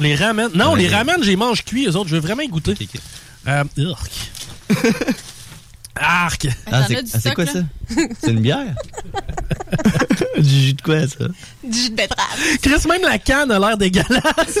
[0.00, 0.50] Les ramen.
[0.54, 0.80] Non, Ouais.
[0.80, 2.08] les ramen, j'ai mange cuit, eux autres.
[2.08, 2.74] Je veux vraiment y goûter.
[3.46, 4.10] Euh, urk.
[5.96, 6.48] Arc.
[6.72, 7.60] Ah, c'est ah, c'est quoi ça?
[8.20, 8.74] C'est une bière?
[10.38, 11.26] du jus de quoi, ça?
[11.62, 12.38] Du jus de betterave.
[12.62, 14.58] Chris, même la canne a l'air dégueulasse.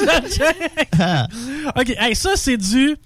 [1.00, 1.26] Ah.
[1.74, 2.96] OK, hey, ça, c'est du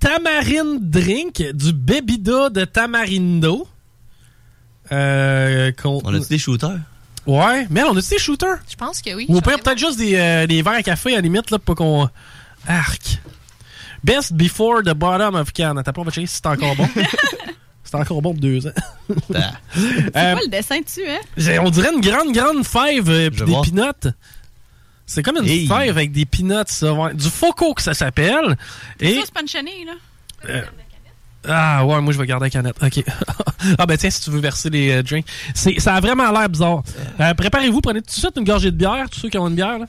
[0.00, 3.68] tamarine drink, du bebida de tamarindo.
[4.92, 6.78] Euh, qu'on- On a-tu des shooters?
[7.26, 8.58] Ouais, mais on a-tu des shooters?
[8.68, 9.26] Je pense que oui.
[9.28, 12.08] Ou peut-être juste des, euh, des verres à café à la limite, là, pour qu'on.
[12.66, 13.20] Arc.
[14.02, 15.74] Best before the bottom of can.
[15.84, 16.88] T'as pas, on va checker si c'est encore bon.
[17.84, 18.70] c'est encore bon pour deux ans.
[19.08, 21.20] C'est Euh, quoi le dessin dessus, hein?
[21.36, 24.08] j'ai- on dirait une grande, grande fève euh, des pinottes.
[25.12, 25.66] C'est comme une Hey.
[25.66, 26.92] fève avec des pinottes, ça.
[26.92, 27.12] ouais.
[27.14, 28.56] Du foco que ça s'appelle.
[29.00, 29.16] Et.
[29.16, 29.92] Ça, c'est pas une chenille, là.
[30.48, 30.62] euh,
[31.48, 32.76] ah ouais, moi je vais garder la canette.
[32.80, 33.02] OK.
[33.78, 35.26] ah ben tiens, si tu veux verser les euh, drinks.
[35.52, 36.84] C'est, ça a vraiment l'air bizarre.
[37.18, 39.56] Euh, préparez-vous, prenez tout de suite une gorgée de bière, tous ceux qui ont une
[39.56, 39.78] bière.
[39.80, 39.86] Là.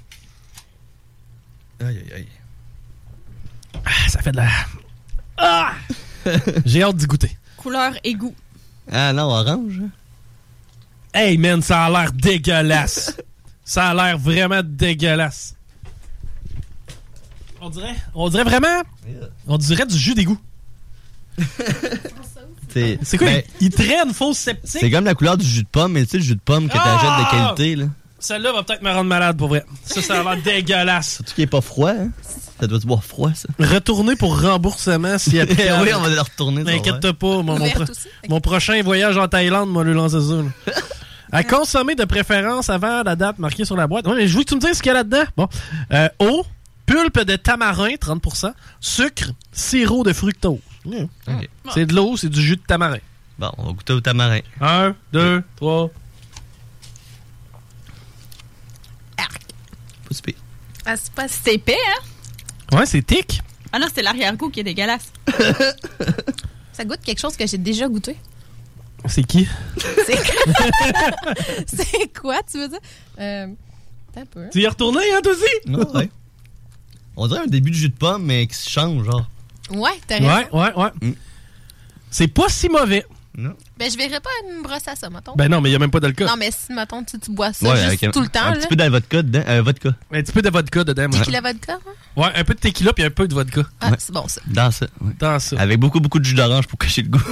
[1.81, 2.27] Aïe, aïe, aïe.
[3.85, 4.47] Ah, ça fait de la...
[5.37, 5.73] Ah!
[6.65, 7.37] J'ai hâte d'y goûter.
[7.57, 8.33] Couleur égout.
[8.91, 9.81] Ah non, orange.
[9.83, 9.89] hein?
[11.13, 13.17] Hey man, ça a l'air dégueulasse.
[13.71, 15.55] ça a l'air vraiment dégueulasse.
[17.61, 18.81] On dirait, on dirait vraiment,
[19.47, 20.37] on dirait du jus d'égout.
[22.73, 23.27] C'est C'est quoi?
[23.27, 24.69] ben, il, il traîne fausse sceptique.
[24.81, 26.67] C'est comme la couleur du jus de pomme, mais tu sais, le jus de pomme
[26.67, 27.53] que t'achètes de Ah!
[27.55, 27.85] qualité, là.
[28.19, 29.63] Celle-là va peut-être me rendre malade pour vrai.
[29.85, 31.15] Ça, ça a l'air dégueulasse.
[31.15, 32.09] Surtout qu'il est pas froid, hein?
[32.59, 33.47] Ça doit se boire froid, ça.
[33.57, 35.45] Retourner pour remboursement s'il y a
[35.81, 36.63] oui, on va le retourner.
[36.65, 36.77] ça va.
[36.77, 38.07] T'inquiète pas, mon, mon, Ouverte pro- aussi?
[38.29, 40.73] mon prochain voyage en Thaïlande, moi, lui lancer ça.
[41.31, 44.05] À consommer de préférence avant la date marquée sur la boîte.
[44.07, 45.23] Ouais, mais je veux que tu me dises ce qu'il y a là-dedans.
[45.37, 45.47] Bon.
[45.91, 46.45] Euh, eau,
[46.85, 50.59] pulpe de tamarin, 30%, sucre, sirop de fructose.
[50.85, 51.49] Ok.
[51.73, 52.99] C'est de l'eau, c'est du jus de tamarin.
[53.39, 54.41] Bon, on va goûter au tamarin.
[54.59, 55.89] Un, deux, trois.
[59.17, 59.23] Pas
[60.11, 60.35] si pire.
[60.85, 62.77] Ah, c'est pas c'est épais, hein?
[62.77, 63.41] Ouais, c'est tic.
[63.71, 65.13] Ah non, c'est l'arrière-goût qui est dégueulasse.
[66.73, 68.17] Ça goûte quelque chose que j'ai déjà goûté.
[69.07, 69.47] C'est qui?
[71.67, 72.79] C'est quoi, tu veux dire?
[73.19, 73.47] Euh,
[74.11, 74.49] attends un peu.
[74.51, 75.43] Tu y es retourné, hein, toi aussi?
[75.69, 76.09] Non, ouais.
[77.15, 79.27] On dirait un début de jus de pomme, mais qui se change, genre.
[79.71, 80.27] Ouais, t'as raison.
[80.27, 80.89] Ouais, ouais, ouais.
[81.09, 81.13] Mm.
[82.09, 83.05] C'est pas si mauvais.
[83.37, 83.53] Non.
[83.77, 85.33] Ben, je verrais pas une brosse à ça, mettons.
[85.37, 86.27] Ben non, mais il n'y a même pas d'alcool.
[86.27, 88.41] Non, mais si, mettons, tu, tu bois ça Ouais, juste avec un, tout le temps,
[88.43, 88.57] un là.
[88.57, 89.43] petit peu de vodka dedans.
[89.47, 89.89] Euh, vodka.
[90.11, 91.07] Un petit peu de vodka dedans.
[91.09, 91.19] moi.
[91.19, 91.91] Tequila vodka, hein?
[92.17, 93.61] Ouais, un peu de tequila puis un peu de vodka.
[93.79, 93.95] Ah, Ouais.
[93.99, 94.41] c'est bon, ça.
[94.47, 94.85] Dans ça.
[94.99, 95.13] ouais.
[95.17, 95.55] Dans ça.
[95.57, 97.23] Avec beaucoup, beaucoup de jus d'orange pour cacher le goût.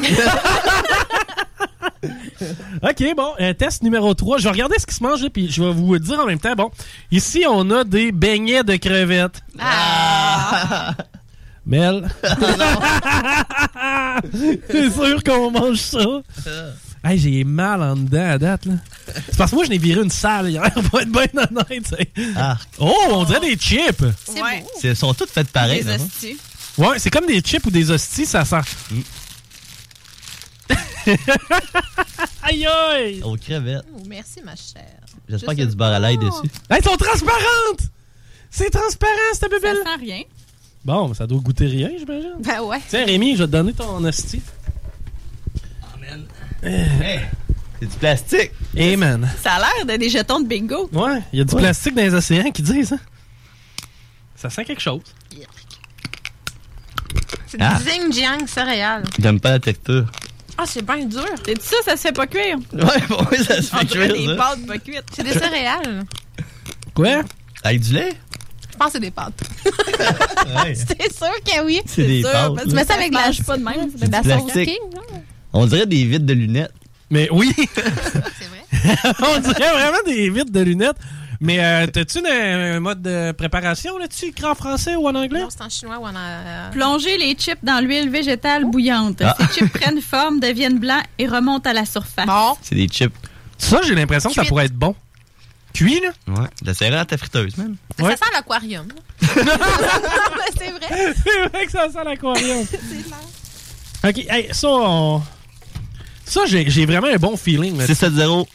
[2.83, 4.37] OK, bon, euh, test numéro 3.
[4.39, 6.39] Je vais regarder ce qui se mange, là, puis je vais vous dire en même
[6.39, 6.55] temps.
[6.55, 6.71] Bon,
[7.11, 9.41] ici, on a des beignets de crevettes.
[9.59, 10.93] Ah!
[11.65, 12.09] Mel?
[14.71, 16.21] C'est sûr qu'on mange ça.
[17.03, 18.73] Hey, j'ai mal en dedans à date, là.
[19.27, 21.83] C'est parce que moi, je n'ai viré une salle hier, pour être bien honnête.
[21.83, 22.09] tu sais.
[22.35, 22.57] Ah.
[22.77, 24.03] Oh, on dirait des chips.
[24.25, 24.65] C'est Ouais.
[24.83, 26.03] Elles sont toutes faites pareil, Des non?
[26.05, 26.37] hosties.
[26.77, 28.57] Ouais, c'est comme des chips ou des hosties, ça sent.
[32.43, 33.21] aïe aïe!
[33.23, 33.85] Aux crevettes.
[33.95, 34.85] Oh, merci, ma chère.
[35.27, 36.49] J'espère Je qu'il y a du beurre à l'ail dessus.
[36.69, 37.81] Elles sont transparentes!
[38.49, 39.77] C'est transparent, cette Ça bébelle!
[39.77, 40.21] sent rien.
[40.83, 42.33] Bon, ça doit goûter rien, j'imagine.
[42.39, 42.79] Ben ouais.
[42.87, 44.41] Tiens, Rémi, je vais te donner ton hostie.
[46.63, 47.19] Hey,
[47.79, 48.51] c'est du plastique.
[48.97, 49.29] Man.
[49.41, 50.89] Ça a l'air de des jetons de bingo.
[50.91, 51.61] Ouais, il y a du Ouais.
[51.61, 52.99] plastique dans les océans qui disent, hein?
[54.35, 55.01] Ça sent quelque chose.
[57.47, 57.77] C'est Ah.
[57.77, 59.03] du Zing Jiang céréales.
[59.19, 60.05] J'aime pas la texture.
[60.61, 61.23] Ah, c'est bien dur.
[61.45, 62.57] C'est ça, ça se fait pas cuire.
[62.73, 64.35] Ouais, bon, oui, ça se On fait dirait cuire, des ça.
[64.35, 65.03] pâtes pas cuites.
[65.15, 66.03] C'est des céréales.
[66.93, 67.21] Quoi?
[67.63, 68.13] Avec du lait?
[68.71, 69.41] Je pense que c'est des pâtes.
[70.55, 70.73] Ouais.
[70.73, 71.79] C'est sûr que oui.
[71.85, 73.91] C'est des sûr, pâtes, Tu mets ça avec de la, pas de même.
[73.93, 74.77] de la sauce king.
[75.53, 76.71] On dirait des vides de lunettes.
[77.11, 79.13] Mais oui, C'est vrai.
[79.21, 80.95] on dirait vraiment des vitres de lunettes.
[81.41, 85.41] Mais euh, t'as-tu euh, un mode de préparation là-dessus, écrit en français ou en anglais?
[85.41, 86.13] Non, c'est en chinois ou en...
[86.15, 86.69] Euh...
[86.71, 88.69] Plonger les chips dans l'huile végétale oh.
[88.69, 89.21] bouillante.
[89.21, 89.37] Ah.
[89.39, 92.25] Ces chips prennent forme, deviennent blancs et remontent à la surface.
[92.25, 92.57] Bon.
[92.61, 93.13] C'est des chips.
[93.57, 94.95] Ça, j'ai l'impression que ça pourrait être bon.
[95.73, 96.09] Cuit, là?
[96.27, 97.75] Ouais, la serrure à ta friteuse, même.
[97.99, 98.15] Ouais.
[98.17, 98.87] Ça sent l'aquarium.
[98.87, 98.95] non,
[100.57, 101.13] c'est vrai.
[101.23, 102.65] C'est vrai que ça sent l'aquarium.
[102.69, 103.19] c'est clair.
[104.03, 105.21] OK, hey, ça, on...
[106.25, 107.79] Ça, j'ai vraiment un bon feeling.
[107.79, 108.45] 6-7-0.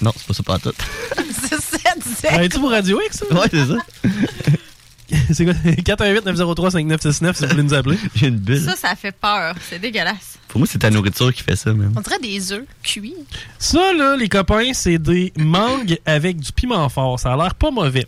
[0.00, 0.74] Non, c'est pas ça, pas tout.
[1.16, 1.81] 6-7-0.
[2.22, 3.24] Travailles-tu pour Radio X?
[3.30, 3.76] Ouais, c'est ça.
[5.32, 5.52] C'est quoi?
[5.52, 7.98] 418-903-5969 si vous voulez nous appeler.
[8.14, 8.62] J'ai une bulle.
[8.62, 9.54] Ça, ça fait peur.
[9.68, 10.38] C'est dégueulasse.
[10.48, 11.92] Pour moi, c'est ta nourriture qui fait ça, même.
[11.96, 13.14] On dirait des œufs cuits.
[13.58, 17.18] Ça, là, les copains, c'est des mangues avec du piment fort.
[17.18, 18.04] Ça a l'air pas mauvais.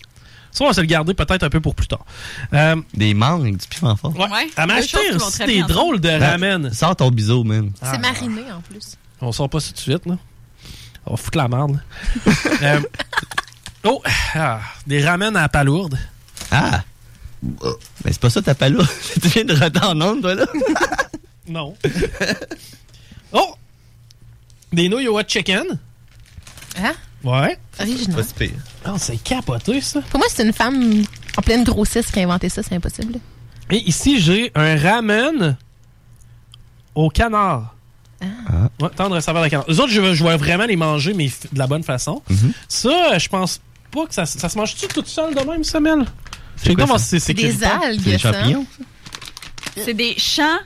[0.50, 2.04] Ça, on va se le garder peut-être un peu pour plus tard.
[2.52, 4.16] Euh, des mangues du piment fort?
[4.16, 4.30] Ouais.
[4.30, 4.48] Ouais.
[4.56, 4.98] À m'acheter
[5.46, 6.72] Des drôles de ben, ramen.
[6.72, 7.70] Sors ton biseau, man.
[7.82, 7.98] C'est ah.
[7.98, 8.96] mariné en plus.
[9.20, 10.16] On sort pas ça tout de suite, là.
[11.06, 11.80] On va foutre la merde,
[12.62, 12.80] euh,
[13.84, 14.02] oh!
[14.34, 15.98] ah, des ramen à la palourde.
[16.50, 16.82] Ah!
[18.04, 18.88] Mais c'est pas ça ta palourde.
[19.22, 20.46] tu viens de rater en onde, toi, là?
[21.46, 21.76] Non.
[23.32, 23.54] oh!
[24.72, 25.78] Des nouilles au hot chicken.
[26.78, 26.94] Hein?
[27.22, 27.58] Ouais.
[27.78, 28.16] Original.
[28.16, 28.50] Pas si pire.
[28.86, 30.00] Oh, c'est capoté, ça.
[30.10, 31.04] Pour moi, c'est une femme
[31.36, 32.62] en pleine grossesse qui a inventé ça.
[32.62, 33.18] C'est impossible.
[33.70, 35.56] Et ici, j'ai un ramen
[36.94, 37.74] au canard.
[38.22, 38.70] Ah.
[38.80, 39.66] Ouais, tendre saveur de canard.
[39.68, 42.22] Les autres, je vais, je vais vraiment les manger, mais de la bonne façon.
[42.28, 42.52] Mhm.
[42.68, 43.60] Ça, je pense
[43.94, 45.62] pas que ça, ça se mange-tu tout seul de même?
[45.64, 45.68] Je
[46.68, 46.98] sais quoi, ça?
[46.98, 48.32] c'est C'est des algues, C'est des ça.
[48.32, 48.66] champignons?
[49.76, 50.58] C'est des champs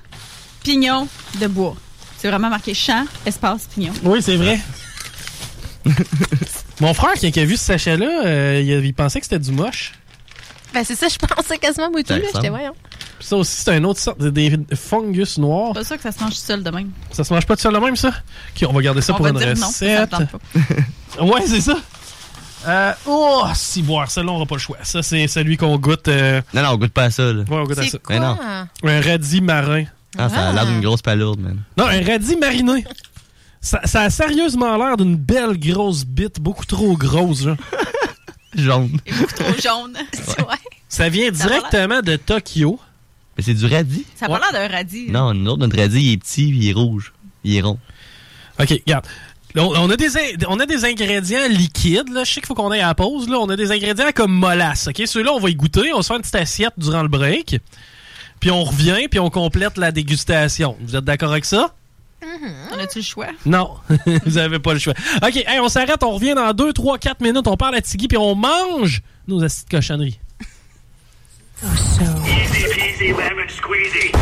[0.62, 1.09] pignons
[1.41, 1.76] de bois.
[2.18, 3.93] C'est vraiment marqué champ, espace, pignon.
[4.03, 4.59] Oui, c'est vrai.
[6.81, 9.93] Mon frère, qui a vu ce sachet-là, euh, il, il pensait que c'était du moche.
[10.72, 12.09] Ben, c'est ça, je pensais quasiment moi tout.
[12.09, 12.24] Ça là.
[12.35, 12.74] J'étais, voyons.
[13.18, 15.70] Puis ça aussi, c'est une autre sorte, de- des fungus noirs.
[15.74, 16.91] C'est pas ça que ça se mange seul de même.
[17.11, 18.09] Ça se mange pas tout seul de même, ça?
[18.11, 19.68] Ok, on va garder ça On pour va une dire non, ça
[20.05, 20.11] recette.
[20.11, 20.29] pas.
[21.24, 21.76] ouais, c'est ça.
[22.66, 24.78] Euh, oh, si boire, celui-là, on n'aura pas le choix.
[24.82, 26.09] Ça, c'est celui qu'on goûte.
[26.09, 27.42] euh, Non, non, on goûte pas à ça, là.
[27.42, 27.98] Ouais, on goûte à ça.
[27.98, 28.14] quoi?
[28.18, 28.36] Mais non.
[28.84, 29.84] Un radis marin.
[30.16, 31.59] Ah, ça a l'air d'une grosse palourde, man.
[31.76, 32.84] Non, un radis mariné.
[33.61, 37.46] Ça, ça a sérieusement l'air d'une belle grosse bite, beaucoup trop grosse.
[38.56, 38.98] Jaune.
[39.36, 39.94] Trop jaune.
[40.38, 40.54] ouais.
[40.88, 42.80] Ça vient Ça directement de Tokyo.
[43.36, 44.06] Mais c'est du radis?
[44.16, 45.11] Ça a pas l'air d'un radis.
[45.11, 47.12] Non, nous autres, notre radis, il est petit, puis il est rouge.
[47.44, 47.78] Il est rond.
[48.61, 49.06] OK, regarde.
[49.59, 52.09] On, on a des, in- on a des ingrédients liquides.
[52.11, 52.24] Là.
[52.24, 53.28] Je sais qu'il faut qu'on aille à la pause.
[53.28, 53.38] Là.
[53.38, 54.88] On a des ingrédients comme mollasse.
[54.88, 55.02] ok?
[55.06, 55.92] Ceux-là, on va y goûter.
[55.94, 57.59] On se fait une petite assiette durant le break.
[58.40, 60.76] Puis on revient, puis on complète la dégustation.
[60.80, 61.74] Vous êtes d'accord avec ça?
[62.72, 63.28] On a-tu le choix?
[63.46, 63.76] Non,
[64.26, 64.94] vous avez pas le choix.
[65.22, 68.09] OK, hey, on s'arrête, on revient dans 2, 3, 4 minutes, on parle à Tiggy,
[68.09, 70.18] puis on mange nos acides de cochonnerie.
[71.62, 74.12] Easy peasy lemon squeezy.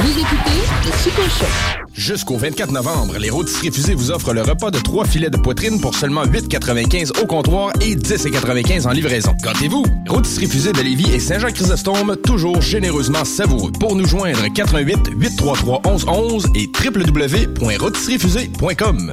[0.00, 0.62] Vous écoutez
[1.02, 1.44] Chico Show.
[1.92, 5.80] Jusqu'au 24 novembre, les rôtisseries fusées vous offrent le repas de trois filets de poitrine
[5.80, 9.34] pour seulement 8,95 au comptoir et 10,95 en livraison.
[9.42, 9.84] Gâtez-vous!
[10.06, 13.72] Rôtisserie fusée de Lévis et Saint-Jean-Chrysostome, toujours généreusement savoureux.
[13.80, 19.12] Pour nous joindre, 88 833 1111 et www.rôtisseriefusée.com.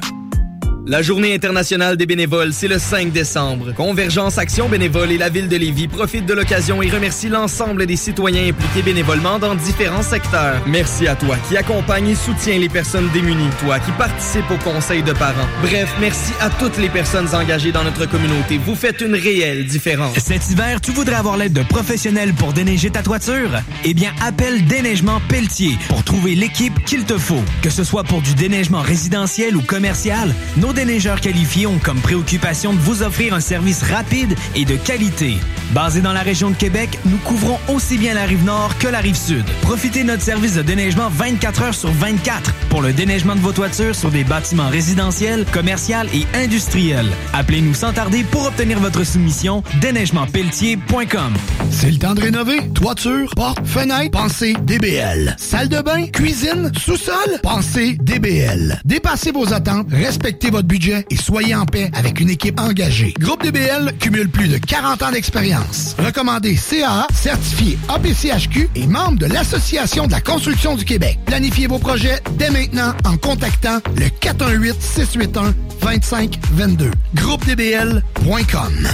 [0.88, 3.72] La Journée internationale des bénévoles, c'est le 5 décembre.
[3.74, 7.96] Convergence Action Bénévole et la Ville de Lévis profitent de l'occasion et remercient l'ensemble des
[7.96, 10.62] citoyens impliqués bénévolement dans différents secteurs.
[10.64, 15.02] Merci à toi qui accompagne et soutient les personnes démunies, toi qui participe au conseil
[15.02, 15.48] de parents.
[15.60, 18.56] Bref, merci à toutes les personnes engagées dans notre communauté.
[18.64, 20.16] Vous faites une réelle différence.
[20.20, 23.50] Cet hiver, tu voudrais avoir l'aide de professionnels pour déneiger ta toiture?
[23.84, 27.42] Eh bien, appelle Déneigement Pelletier pour trouver l'équipe qu'il te faut.
[27.60, 30.32] Que ce soit pour du déneigement résidentiel ou commercial,
[30.76, 35.38] déneigeurs qualifiés ont comme préoccupation de vous offrir un service rapide et de qualité.
[35.72, 39.00] Basé dans la région de Québec, nous couvrons aussi bien la rive nord que la
[39.00, 39.44] rive sud.
[39.62, 43.52] Profitez de notre service de déneigement 24 heures sur 24 pour le déneigement de vos
[43.52, 47.08] toitures sur des bâtiments résidentiels, commerciaux et industriels.
[47.32, 51.34] Appelez-nous sans tarder pour obtenir votre soumission déneigementpelletier.com.
[51.70, 52.68] C'est le temps de rénover.
[52.74, 55.36] Toiture, porte, fenêtre, pensez DBL.
[55.38, 58.80] Salle de bain, cuisine, sous-sol, pensez DBL.
[58.84, 63.14] Dépassez vos attentes, respectez votre budget et soyez en paix avec une équipe engagée.
[63.18, 65.96] Groupe DBL cumule plus de 40 ans d'expérience.
[65.98, 71.18] Recommandé CAA, certifié APCHQ et membre de l'Association de la construction du Québec.
[71.26, 76.90] Planifiez vos projets dès maintenant en contactant le 418-681-2522.
[77.14, 78.88] GroupeDBL.com.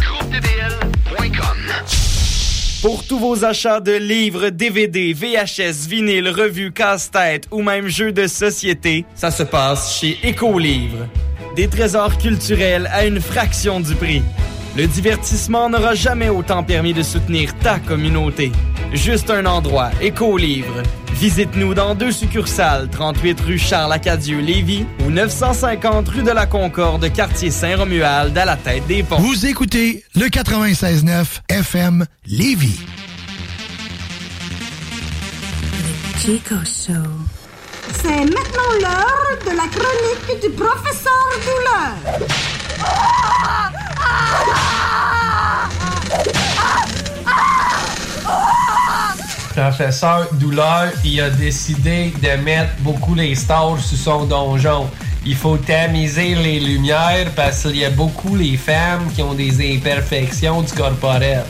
[2.82, 8.26] Pour tous vos achats de livres, DVD, VHS, vinyle, revues, casse-tête ou même jeux de
[8.26, 11.06] société, ça se passe chez Écolivre.
[11.56, 14.22] Des trésors culturels à une fraction du prix.
[14.74, 18.50] Le divertissement n'aura jamais autant permis de soutenir ta communauté.
[18.94, 20.82] Juste un endroit, Écolivre.
[21.12, 27.50] Visite-nous dans deux succursales, 38 rue Charles-Acadieux, Lévis ou 950 rue de la Concorde, quartier
[27.50, 29.18] Saint-Romuald, à la tête des ponts.
[29.18, 32.80] Vous écoutez le 96.9 FM Lévis.
[36.18, 37.41] Chico Show.
[38.00, 41.12] C'est maintenant l'heure de la chronique du professeur
[41.44, 41.94] Douleur.
[49.54, 54.88] Professeur Douleur, il a décidé de mettre beaucoup les stars sur son donjon.
[55.26, 59.76] Il faut tamiser les lumières parce qu'il y a beaucoup les femmes qui ont des
[59.76, 61.44] imperfections du corporel.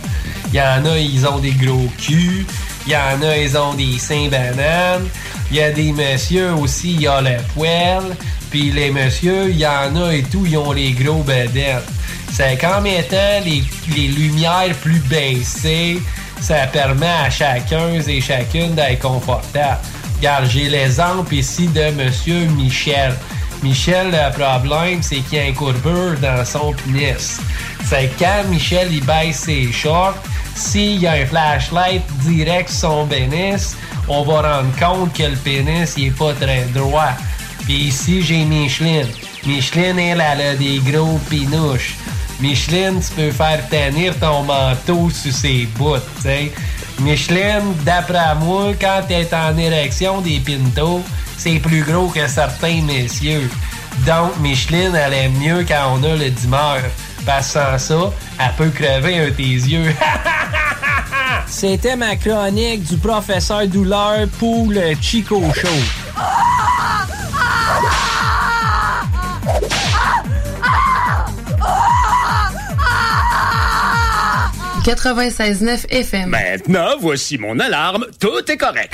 [0.53, 2.45] Il y en a, ils ont des gros culs.
[2.86, 5.08] Il y en a, ils ont des seins bananes.
[5.50, 8.16] Il y a des messieurs aussi, il y a le poêle.
[8.50, 11.86] Puis les messieurs, il y en a et tout, ils ont les gros bedettes.
[12.32, 13.62] C'est qu'en mettant les,
[13.94, 16.00] les lumières plus baissées,
[16.40, 19.78] ça permet à chacun et chacune d'être confortable.
[20.16, 23.14] Regarde, j'ai l'exemple ici de Monsieur Michel.
[23.62, 27.40] Michel, le problème, c'est qu'il y a un courbure dans son pénis.
[27.84, 30.16] C'est quand Michel il baisse ses shorts,
[30.55, 33.76] s'il y a un flashlight direct sur son pénis,
[34.09, 37.12] on va rendre compte que le pénis il est pas très droit.
[37.64, 39.07] Puis ici, j'ai Micheline.
[39.46, 41.96] Micheline, elle, elle a des gros pinouches.
[42.40, 46.50] Micheline, tu peux faire tenir ton manteau sur ses bouts, tu.
[47.03, 51.03] Micheline, d'après moi, quand t'es en érection des pintos,
[51.36, 53.48] c'est plus gros que certains messieurs.
[54.07, 56.80] Donc, Micheline, elle aime mieux quand on a le dimeur.
[57.24, 59.94] Parce que sans ça, elle peut crever un tes yeux.
[61.46, 65.68] C'était ma chronique du professeur Douleur pour le Chico Show.
[74.84, 76.30] 96.9 FM.
[76.30, 78.06] Maintenant, voici mon alarme.
[78.18, 78.92] Tout est correct.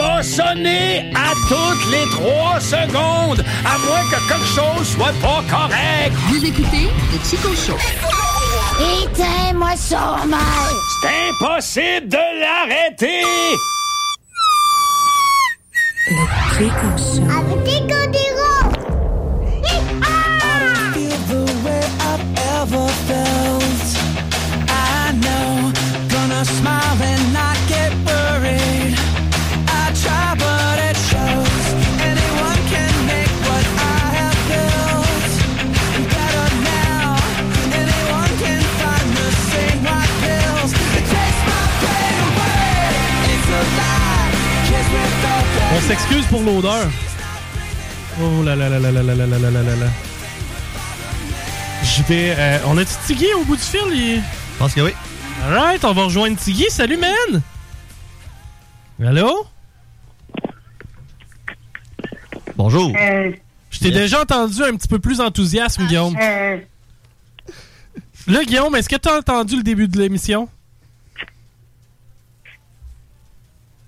[0.00, 6.14] Va sonner à toutes les trois secondes, à moins que quelque chose soit pas correct.
[6.30, 7.76] Vous écoutez le Chico Show.
[9.04, 10.16] Éteins-moi ça,
[11.02, 13.24] C'est impossible de l'arrêter.
[16.08, 16.24] Le
[16.56, 17.24] Chico Show.
[17.38, 17.89] Avec
[46.28, 46.88] pour l'odeur.
[48.22, 49.86] Oh là là là là là là là là là là là là.
[51.82, 52.34] Je vais...
[52.38, 53.80] euh, on a Tiggy au bout du fil?
[53.90, 54.20] Je
[54.58, 54.92] pense que oui.
[55.42, 56.70] Alright, on va rejoindre Tiggy.
[56.70, 57.42] Salut, man!
[59.04, 59.46] Allô?
[62.54, 62.96] Bonjour.
[63.70, 66.16] Je t'ai déjà entendu un petit peu plus enthousiaste, Guillaume.
[68.26, 70.48] Là, Guillaume, est-ce que tu as entendu le début de l'émission?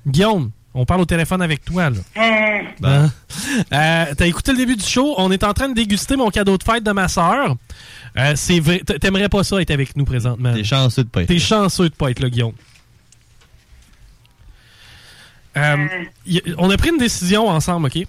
[0.04, 1.96] Guillaume, on parle au téléphone avec toi, là.
[2.80, 3.10] Ben,
[3.72, 5.14] euh, T'as écouté le début du show?
[5.18, 7.56] On est en train de déguster mon cadeau de fête de ma soeur.
[8.36, 8.78] c'est vrai.
[8.80, 10.54] t- T'aimerais pas ça être avec nous présentement.
[10.54, 12.52] T'es chanceux de pas être T'es chanceux de pas être là, Guillaume.
[15.56, 15.86] Euh,
[16.26, 18.06] y- on a pris une décision ensemble, OK?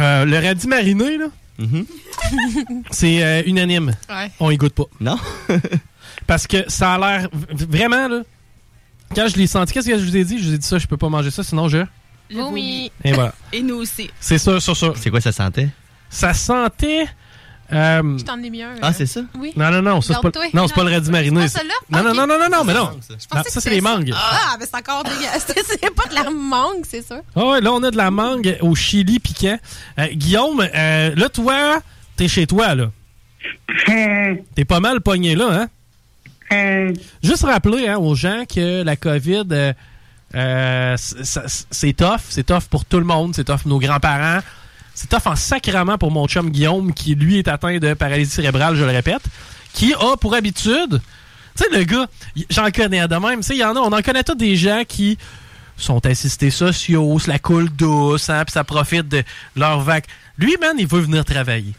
[0.00, 1.26] Euh, le radis mariné, là,
[2.90, 3.94] c'est euh, unanime.
[4.08, 4.30] Ouais.
[4.40, 4.84] On y goûte pas.
[4.98, 5.18] Non?
[6.26, 8.22] Parce que ça a l'air vraiment, là.
[9.14, 10.38] Quand je l'ai senti, qu'est-ce que je vous ai dit?
[10.38, 11.78] Je vous ai dit ça, je peux pas manger ça, sinon je.
[12.32, 12.92] Oui.
[13.02, 13.34] Et voilà.
[13.52, 14.08] Et nous aussi.
[14.20, 14.92] C'est ça, ça, ça.
[14.94, 15.68] C'est quoi ça sentait?
[16.08, 17.06] Ça sentait.
[17.72, 18.74] euh, Je t'en ai mis un.
[18.80, 19.22] Ah, c'est ça?
[19.36, 19.52] Oui.
[19.56, 20.44] Non, non, non, ça, c'est pas, Donc, toi?
[20.54, 21.48] non, c'est pas le radis mariné.
[21.48, 21.58] ça.
[21.58, 21.74] celui-là?
[21.90, 22.90] Non, non, non, non, non, non, mais non.
[23.08, 24.12] Je Non, pensais ça, c'est les mangues.
[24.14, 25.46] Ah, mais c'est encore dégueulasse.
[25.66, 27.20] c'est pas de la mangue, c'est ça.
[27.34, 29.58] Ah ouais, là, on a de la mangue au chili piquant.
[29.98, 31.80] Euh, Guillaume, euh, là, toi,
[32.14, 32.90] t'es chez toi, là.
[34.54, 35.68] T'es pas mal pogné là, hein?
[37.22, 39.72] Juste rappeler hein, aux gens que la COVID, euh,
[40.34, 42.20] euh, c'est tough.
[42.28, 43.34] C'est tough pour tout le monde.
[43.34, 44.40] C'est tough pour nos grands-parents.
[44.94, 48.74] C'est tough en sacrament pour mon chum Guillaume, qui lui est atteint de paralysie cérébrale,
[48.74, 49.22] je le répète,
[49.72, 51.00] qui a pour habitude.
[51.56, 52.06] Tu sais, le gars,
[52.50, 53.40] j'en connais de même.
[53.40, 55.16] Tu sais, il y en a, on en connaît tous des gens qui
[55.76, 59.22] sont assistés sociaux, se la coule douce, hein, puis ça profite de
[59.56, 60.06] leur vac.
[60.38, 61.72] Lui, man, il veut venir travailler.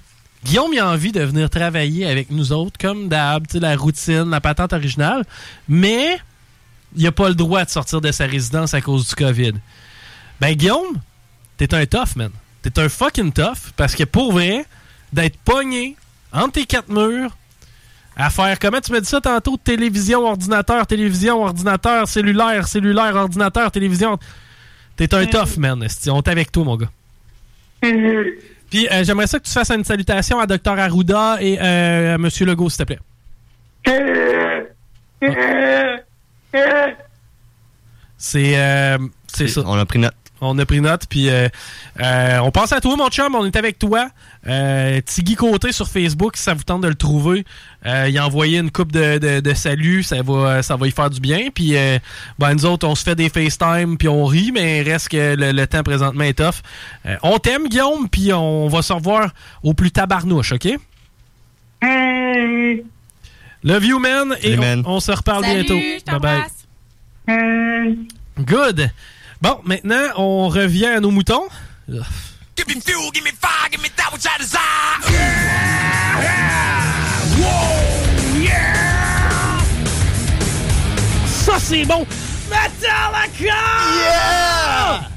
[0.43, 3.75] Guillaume, il a envie de venir travailler avec nous autres, comme d'hab, tu sais, la
[3.75, 5.23] routine, la patente originale,
[5.69, 6.17] mais
[6.95, 9.53] il a pas le droit de sortir de sa résidence à cause du COVID.
[10.39, 10.99] Ben, Guillaume,
[11.57, 12.31] t'es un tough, man.
[12.63, 14.65] T'es un fucking tough, parce que pour vrai,
[15.13, 15.95] d'être pogné
[16.33, 17.35] entre tes quatre murs,
[18.15, 23.71] à faire, comment tu me dis ça tantôt, télévision, ordinateur, télévision, ordinateur, cellulaire, cellulaire, ordinateur,
[23.71, 24.19] télévision.
[24.95, 25.87] T'es un tough, man.
[26.07, 26.89] On est avec toi, mon gars.
[28.71, 30.79] Puis euh, j'aimerais ça que tu fasses une salutation à Dr.
[30.79, 32.29] Arruda et euh, à M.
[32.47, 32.99] Legault, s'il te plaît.
[38.17, 38.97] C'est euh,
[39.27, 39.61] c'est ça.
[39.65, 40.13] On a pris note.
[40.43, 41.47] On a pris note, puis euh,
[41.99, 44.07] euh, on pense à toi, mon chum, on est avec toi.
[44.47, 47.45] Euh, Tiggy Côté sur Facebook, si ça vous tente de le trouver.
[47.85, 50.91] Euh, il a envoyé une coupe de, de, de salut, ça va, ça va y
[50.91, 51.49] faire du bien.
[51.53, 51.99] Puis euh,
[52.39, 55.51] ben, nous autres, on se fait des FaceTime, puis on rit, mais reste que le,
[55.51, 56.61] le temps présentement est tough.
[57.05, 59.29] Euh, on t'aime, Guillaume, puis on va se revoir
[59.61, 60.69] au plus tabarnouche, OK?
[63.63, 64.83] Love you, man, et Salut, on, man.
[64.87, 65.79] on se reparle Salut, bientôt.
[65.79, 66.41] je Bye
[67.27, 67.95] bye.
[68.43, 68.89] Good.
[69.41, 71.47] Bon, maintenant, on revient à nos moutons.
[71.87, 72.03] Give
[72.67, 74.61] me fuel, give me fire, give me that which I desire.
[75.09, 77.39] Yeah, yeah.
[77.39, 79.57] Whoa, yeah.
[81.25, 82.05] Ça, c'est bon.
[82.51, 83.55] Metallica!
[83.97, 85.09] Yeah!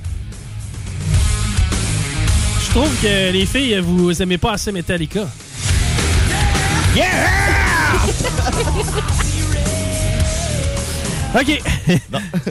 [2.65, 5.29] Je trouve que les filles, vous aimez pas assez Metallica.
[11.35, 11.63] OK.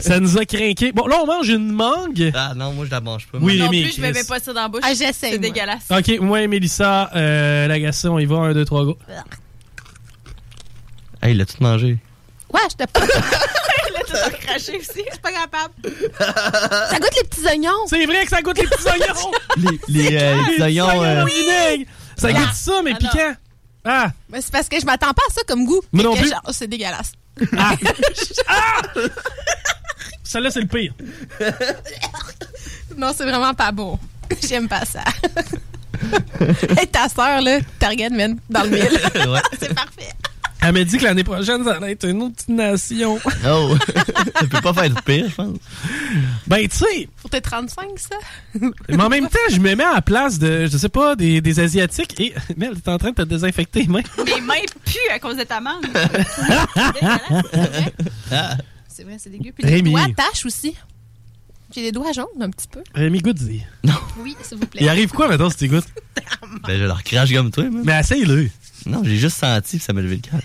[0.00, 0.92] ça nous a craqué.
[0.92, 2.30] Bon, là, on mange une mangue.
[2.34, 3.38] Ah non, moi je la mange pas.
[3.40, 4.82] Oui, non Rémi, plus, je ne mets pas ça dans la bouche.
[4.84, 5.38] Ah, j'essaie, C'est moi.
[5.38, 5.84] dégueulasse.
[5.90, 8.36] OK, moi et Mélissa, euh, l'agacé, on y va.
[8.36, 8.98] Un, deux, trois, go.
[11.22, 11.96] Hey, il a tout mangé.
[12.52, 13.00] Ouais, je te pas.
[13.00, 15.02] Là, tu as craché aussi.
[15.06, 15.74] Je suis pas capable.
[16.18, 17.70] Ça goûte les petits oignons.
[17.86, 19.30] C'est vrai que ça goûte les petits oignons.
[19.88, 21.02] Les, les, euh, les oignons.
[21.02, 21.90] euh, vinaigre.
[22.16, 22.32] Ça Ah.
[22.32, 23.34] goûte ça, mais piquant.
[23.84, 25.80] Ah, Mais c'est parce que je m'attends pas à ça comme goût.
[25.92, 26.28] Moi Fait non plus.
[26.28, 27.12] genre, C'est dégueulasse.
[30.22, 30.92] Celle-là, c'est le pire.
[32.96, 33.98] Non, c'est vraiment pas beau.
[34.46, 35.02] J'aime pas ça.
[36.78, 39.28] hey, ta soeur, là, target, man, dans le mille.
[39.28, 39.40] Ouais.
[39.58, 40.12] c'est parfait.
[40.66, 43.18] Elle m'a dit que l'année prochaine, ça allait être une autre nation.
[43.46, 43.76] Oh,
[44.34, 45.58] ça peut pas faire pire, je pense.
[46.46, 48.16] Ben, tu sais, Pour tes 35, ça?
[48.88, 51.40] mais en même temps, je me mets à la place de, je sais pas, des,
[51.42, 54.00] des Asiatiques et, Mel, t'es en train de te désinfecter les mains.
[54.24, 54.54] Mes mains
[54.86, 55.84] puent à cause de ta mangue.
[58.88, 59.52] C'est vrai, c'est dégueu.
[59.52, 59.90] Puis les Rémi.
[59.90, 60.74] doigts tâchent aussi.
[61.74, 62.80] J'ai des doigts jaunes un petit peu.
[62.94, 63.62] Rémi Goody.
[64.20, 64.80] Oui, s'il vous plaît.
[64.82, 65.88] Il arrive quoi, maintenant, si tu goûtes?
[66.66, 67.80] Ben, je leur crache comme toi, moi.
[67.84, 68.48] Mais essaye-le.
[68.86, 70.40] Non, j'ai juste senti que ça m'a levé le cœur.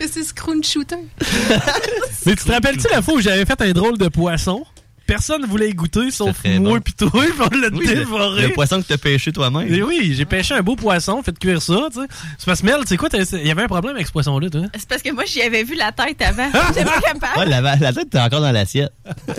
[0.00, 0.96] C'est Scroon Shooter.
[2.26, 4.64] Mais tu te rappelles-tu la fois où j'avais fait un drôle de poisson?
[5.08, 6.80] personne voulait y goûter, sauf moi bon.
[6.80, 8.42] puis toi, puis on l'a Oui, dévoré.
[8.42, 9.72] Le poisson que t'as pêché toi-même.
[9.72, 12.06] Et oui, j'ai pêché un beau poisson, fait cuire ça, tu sais.
[12.36, 14.50] C'est parce que Mel, tu sais quoi, il y avait un problème avec ce poisson-là,
[14.50, 14.62] toi?
[14.74, 16.50] C'est parce que moi, j'y avais vu la tête avant.
[16.68, 17.38] J'étais pas capable.
[17.38, 18.92] Ouais, la, la tête, t'es encore dans l'assiette.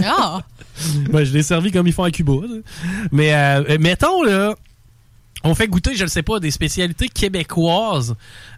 [0.03, 0.41] Ah!
[1.11, 2.33] Ben, je l'ai servi comme ils font à Cuba.
[3.11, 4.55] Mais euh, mettons, là,
[5.43, 8.15] on fait goûter, je ne sais pas, des spécialités québécoises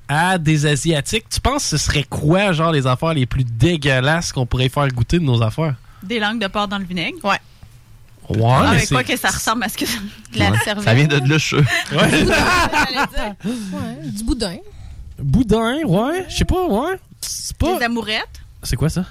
[0.07, 1.25] à des Asiatiques.
[1.29, 4.87] Tu penses que ce serait quoi, genre, les affaires les plus dégueulasses qu'on pourrait faire
[4.89, 5.75] goûter de nos affaires?
[6.03, 7.17] Des langues de porc dans le vinaigre.
[7.23, 7.37] Ouais.
[8.29, 9.85] Ouais, Ah, mais quoi que ça ressemble à ce que
[10.35, 10.57] La Ouais.
[10.63, 10.83] cervelle.
[10.85, 11.63] Ça vient de suis sûr.
[11.93, 12.09] Ouais,
[14.09, 14.57] du boudin.
[15.19, 16.95] Boudin, ouais, je sais pas, ouais.
[17.19, 17.77] C'est pas...
[17.77, 18.39] Des amourettes.
[18.63, 19.05] C'est quoi ça?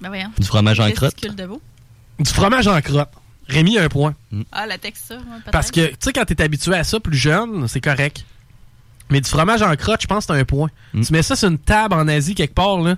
[0.00, 0.30] Ben voyons.
[0.38, 1.14] Du fromage en crotte.
[1.14, 1.60] testicules de veau.
[2.18, 3.10] Du fromage en crotte.
[3.52, 4.14] Rémi, un point.
[4.50, 5.50] Ah, la texture, peut-être.
[5.50, 8.24] Parce que, tu sais, quand t'es habitué à ça plus jeune, c'est correct.
[9.10, 10.70] Mais du fromage en crotte, je pense que c'est un point.
[10.92, 12.96] Tu mets ça sur une table en Asie quelque part, là.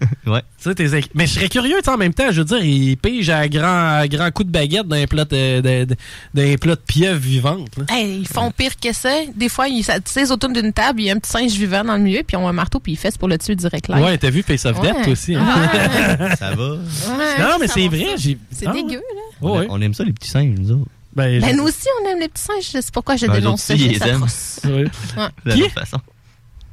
[0.26, 0.40] Ouais.
[0.60, 2.58] Tu sais, t'es- Mais je serais curieux, tu sais, en même temps, je veux dire,
[2.64, 5.96] ils pigent à grand, à grand coup de baguette d'un plat de, de, de-
[6.34, 7.68] d'un plat de pieuvre vivante.
[7.88, 9.10] Hey, ils font pire que ça.
[9.34, 11.52] Des fois, ils, ça- tu sais, autour d'une table, il y a un petit singe
[11.52, 13.54] vivant dans le milieu, puis ils ont un marteau, puis ils fessent pour le tuer
[13.54, 14.00] direct là.
[14.00, 14.92] Ouais, t'as vu Face of Ouais.
[14.92, 15.34] toi aussi.
[15.36, 15.46] hein?
[15.46, 16.36] Ouais.
[16.38, 16.72] Ça va.
[16.72, 16.78] Ouais,
[17.40, 18.06] non, mais c'est vrai.
[18.18, 19.48] j'ai- C'est Ah, dégueu, là.
[19.48, 19.66] Ouais, ouais.
[19.70, 20.90] On aime ça, les petits singes, nous autres.
[21.14, 22.64] Ben, Ben, nous aussi, on aime les petits singes.
[22.74, 23.74] Je sais pourquoi je Ben, dénonce ça.
[23.74, 23.98] Qui?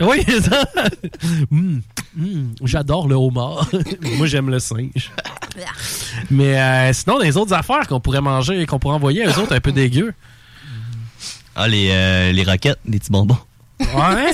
[0.02, 0.66] Oui, c'est ça.
[1.52, 1.82] Hum,
[2.20, 3.70] hum, J'adore le homard.
[4.18, 5.12] Moi, j'aime le singe.
[6.32, 9.39] Mais euh, sinon, les autres affaires qu'on pourrait manger et qu'on pourrait envoyer à eux
[9.39, 10.14] autres un peu dégueu.
[11.56, 13.38] Ah, les, euh, les roquettes, les petits bonbons.
[13.80, 14.34] Ouais.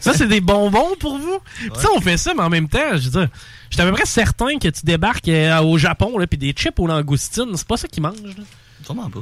[0.00, 1.38] Ça, c'est des bonbons pour vous?
[1.60, 3.28] Tu sais, on fait ça, mais en même temps, je veux dire,
[3.70, 6.52] je suis à peu près certain que tu débarques euh, au Japon, là, puis des
[6.52, 8.22] chips aux langoustines, c'est pas ça qu'ils mangent.
[8.22, 8.44] là.
[8.84, 9.20] Sûrement pas.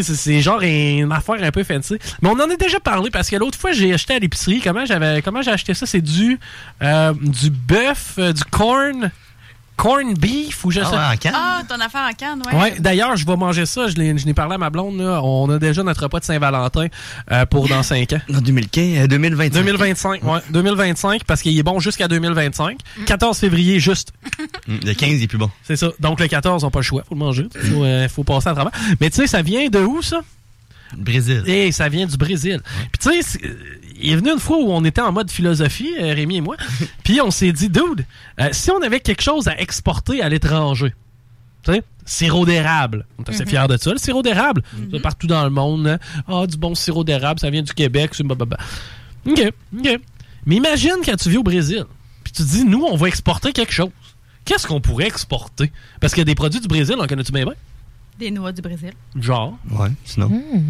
[0.00, 1.98] C'est genre une affaire un peu fancy.
[2.22, 4.60] Mais on en a déjà parlé parce que l'autre fois, j'ai acheté à l'épicerie.
[4.62, 5.86] Comment j'avais comment j'ai acheté ça?
[5.86, 6.38] C'est du,
[6.82, 9.10] euh, du bœuf, euh, du corn,
[9.76, 11.32] corn beef ou je sais Ah, en canne?
[11.34, 12.60] Ah, ton affaire en canne, ouais.
[12.60, 13.88] Ouais, d'ailleurs, je vais manger ça.
[13.88, 14.98] Je l'ai parlé à ma blonde.
[15.00, 15.20] Là.
[15.22, 16.86] On a déjà notre repas de Saint-Valentin
[17.32, 18.20] euh, pour dans 5 ans.
[18.32, 19.52] En 2015, euh, 2025.
[19.64, 20.40] 2025, ouais.
[20.50, 22.78] 2025, parce qu'il est bon jusqu'à 2025.
[23.06, 24.12] 14 février, juste.
[24.68, 25.50] Hum, Le 15, il est plus bon.
[25.64, 25.88] C'est ça.
[26.00, 27.02] Donc, le 14, on n'a pas le choix.
[27.08, 27.48] Faut le manger.
[27.72, 28.72] Faut, euh, faut passer à travers.
[29.00, 30.20] Mais tu sais, ça vient de où, ça?
[30.96, 31.42] Brésil.
[31.46, 32.60] Eh, ça vient du Brésil.
[32.92, 33.56] Puis tu sais, c'est- euh,
[34.02, 36.56] il est venu une fois où on était en mode philosophie, euh, Rémi et moi,
[37.04, 38.04] puis on s'est dit, dude,
[38.40, 40.92] euh, si on avait quelque chose à exporter à l'étranger,
[41.64, 43.48] tu sais, sirop d'érable, on est assez Mhm.
[43.50, 45.98] fiers de ça, le sirop d'érable, C'est partout dans le monde, hein.
[46.28, 48.58] ah, du bon sirop d'érable, ça vient du Québec, c'est blablabla.
[49.26, 50.00] OK, OK.
[50.46, 51.84] Mais imagine quand tu vis au Brésil,
[52.24, 53.90] puis tu te dis, nous, on va exporter quelque chose.
[54.44, 55.70] Qu'est-ce qu'on pourrait exporter?
[56.00, 57.54] Parce qu'il y a des produits du Brésil, on connaît-tu bien bien?
[58.18, 58.92] Des noix du Brésil.
[59.14, 59.56] Genre.
[59.70, 60.28] Ouais, sinon.
[60.28, 60.60] Sais,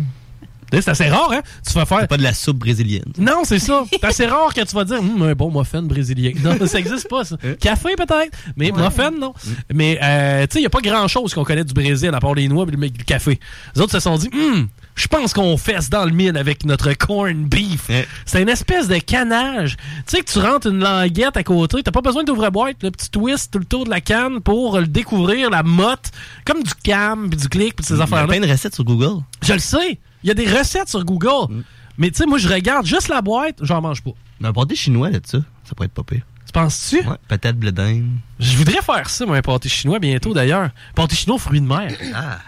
[0.80, 1.42] C'est assez rare, hein?
[1.66, 2.08] Tu vas faire.
[2.08, 3.04] Pas de la soupe brésilienne.
[3.18, 3.84] Non, c'est ça.
[3.90, 6.32] C'est assez rare que tu vas dire Hum, un bon muffin brésilien.
[6.42, 7.36] Non, ça existe pas, ça.
[7.60, 9.34] Café, peut-être, mais muffin, non.
[9.72, 12.34] Mais, euh, tu sais, il n'y a pas grand-chose qu'on connaît du Brésil à part
[12.34, 13.38] les noix et le, le café.
[13.76, 16.92] Les autres se sont dit Hum, je pense qu'on fesse dans le mille avec notre
[16.94, 17.90] corn beef.
[18.26, 19.76] C'est une espèce de canage.
[20.06, 23.10] Tu sais que tu rentres une languette à côté, t'as pas besoin d'ouvre-boîte, le petit
[23.10, 26.10] twist tout le tour de la canne pour le découvrir, la motte,
[26.44, 28.26] comme du cam, puis du clic, puis ces Il y a affaires-là.
[28.26, 29.22] plein de recettes sur Google.
[29.42, 29.98] Je le sais.
[30.22, 31.64] Il y a des recettes sur Google.
[31.98, 34.12] Mais tu sais, moi, je regarde juste la boîte, j'en mange pas.
[34.40, 36.22] Mais un pâté chinois de ça, ça pourrait être pas pire.
[36.46, 37.06] Tu penses-tu?
[37.06, 38.02] Ouais, peut-être blé.
[38.38, 40.70] Je voudrais faire ça, moi, un pâté chinois bientôt, d'ailleurs.
[40.94, 41.92] Pâté chinois aux fruits de mer.
[42.14, 42.38] Ah.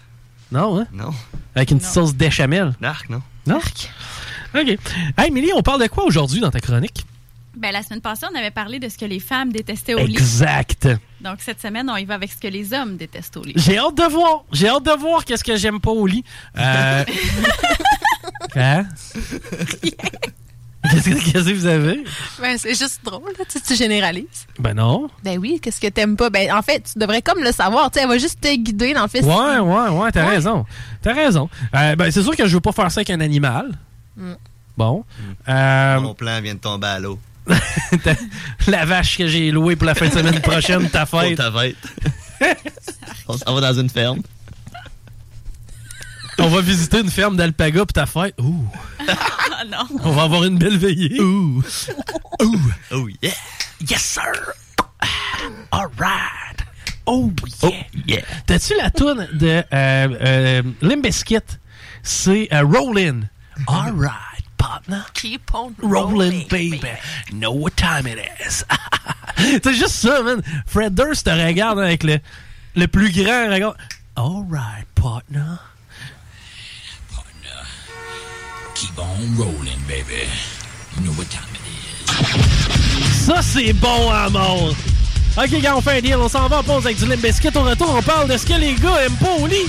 [0.52, 0.86] Non, hein?
[0.92, 1.10] Non.
[1.54, 2.74] Avec une petite sauce d'échamel.
[2.80, 3.22] Narc, non?
[3.46, 3.58] Non?
[4.54, 4.78] OK.
[5.16, 7.06] Hey, Mélie, on parle de quoi aujourd'hui dans ta chronique?
[7.56, 10.14] Ben, la semaine passée, on avait parlé de ce que les femmes détestaient au lit.
[10.14, 10.88] Exact.
[11.20, 13.54] Donc, cette semaine, on y va avec ce que les hommes détestent au lit.
[13.56, 14.44] J'ai hâte de voir.
[14.52, 16.24] J'ai hâte de voir qu'est-ce que j'aime pas au lit.
[16.58, 17.04] Euh...
[18.56, 18.86] hein?
[20.90, 22.04] Qu'est-ce que, qu'est-ce que vous avez?
[22.40, 24.46] Ben, c'est juste drôle, là, tu, tu généralises.
[24.58, 25.08] Ben non.
[25.22, 26.28] Ben oui, qu'est-ce que t'aimes pas?
[26.28, 27.90] Ben, en fait, tu devrais comme le savoir.
[27.90, 29.24] Tu sais, elle va juste te guider dans le fait.
[29.24, 30.66] Ouais, ouais, ouais, t'as raison.
[31.00, 31.48] T'as raison.
[31.74, 33.72] Euh, ben, c'est sûr que je veux pas faire ça avec un animal.
[34.16, 34.32] Mm.
[34.76, 35.04] Bon.
[35.48, 37.18] Euh, Mon plan vient de tomber à l'eau.
[38.68, 41.36] la vache que j'ai louée pour la fin de semaine prochaine, ta Pour fête.
[41.36, 41.76] ta fête.
[43.28, 44.22] On s'en va dans une ferme.
[46.38, 48.34] On va visiter une ferme d'alpaga pour ta fête.
[48.40, 48.66] Ouh.
[49.06, 49.86] Ah non.
[50.02, 51.20] On va avoir une belle veillée.
[51.20, 51.62] Ouh.
[52.42, 52.60] Ouh.
[52.90, 53.32] Oh yeah.
[53.88, 54.32] Yes, sir.
[55.70, 56.58] All right.
[57.06, 57.30] Oh
[58.06, 58.22] yeah.
[58.46, 61.38] T'as-tu la toune de euh, euh, Limp Bizkit?
[62.02, 63.28] C'est euh, Rollin'.
[63.68, 64.33] All right,
[64.64, 65.04] partner?
[65.12, 66.80] Keep on Rolling, baby.
[67.32, 68.64] Know what time it is.
[69.36, 70.42] C'est juste ça, man.
[70.66, 72.18] Fred Durst te regarde avec le,
[72.74, 73.76] le plus grand regard.
[74.16, 75.58] All right, partner.
[78.74, 80.26] Keep on rolling, baby.
[80.96, 83.26] You know what time it is.
[83.26, 84.74] Ça, c'est bon à mort.
[85.36, 86.16] Ok, gars, on fait un deal.
[86.16, 87.56] On s'en va en pause avec du Limp Bizkit.
[87.56, 89.66] Au retour, on parle de ce que les gars aiment pas au lit.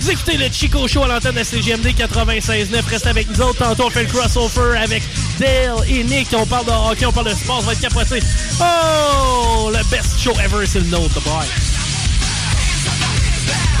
[0.00, 2.82] Vous écoutez le Chico Show à l'antenne de CGMD 96.9.
[2.88, 3.58] Restez avec nous autres.
[3.58, 5.02] Tantôt, on fait le crossover avec
[5.38, 6.28] Dale et Nick.
[6.36, 7.60] On parle de hockey, on parle de sport.
[7.60, 8.20] Ça va être capoté.
[8.60, 11.20] Oh, le best show ever, c'est le nôtre,
[13.46, 13.75] the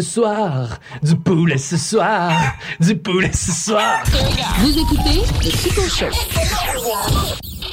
[0.00, 2.32] ce soir, du poulet ce soir,
[2.80, 4.02] du poulet ce soir.
[4.60, 6.06] Vous écoutez le Chico Show.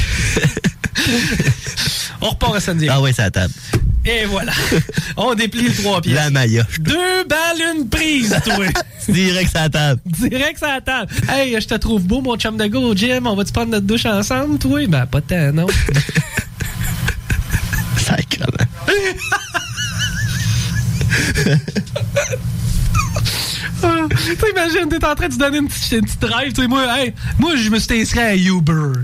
[2.21, 2.89] On repart à samedi.
[2.91, 3.55] Ah ouais, c'est à table.
[4.05, 4.53] Et voilà.
[5.17, 6.15] On déplie le trois pièces.
[6.15, 6.67] La Maya.
[6.81, 8.67] Deux balles, une prise, toi.
[9.09, 10.01] Direct sur la table.
[10.07, 11.13] Direct sur la table.
[11.29, 13.27] Hey, je te trouve beau, mon chum de go au gym.
[13.27, 14.87] On va-tu prendre notre douche ensemble, toi?
[14.87, 15.67] Ben, pas tant, non.
[17.97, 18.47] Sacrement.
[23.83, 26.53] Ah, T'imagines, t'es en train de te donner une petite, une petite drive.
[26.53, 29.01] tu sais, Moi, hey, moi, je me suis inscrit à Uber.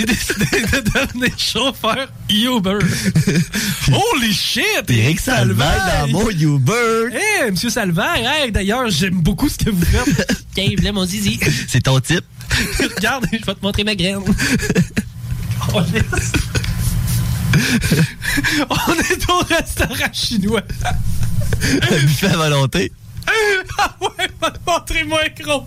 [0.00, 2.78] J'ai décidé de devenir chauffeur Uber.
[3.92, 4.84] Holy shit!
[4.88, 7.10] Eric Salvaire dans mon Uber.
[7.12, 10.42] Hey, monsieur Salvaire, hey, d'ailleurs, j'aime beaucoup ce que vous faites.
[10.54, 11.38] Tiens, là, mon zizi.
[11.68, 12.24] C'est ton type.
[12.78, 14.20] Regarde, je vais te montrer ma graine.
[15.74, 15.82] Oh.
[18.70, 20.62] On est au restaurant chinois.
[21.62, 22.90] Un buffet à volonté.
[23.78, 25.66] Ah ouais, va te montrer mon écran.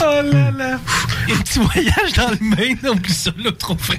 [0.00, 0.80] Oh là là.
[1.30, 3.98] Un petit voyage dans le Maine, non plus ça, là, trop frais.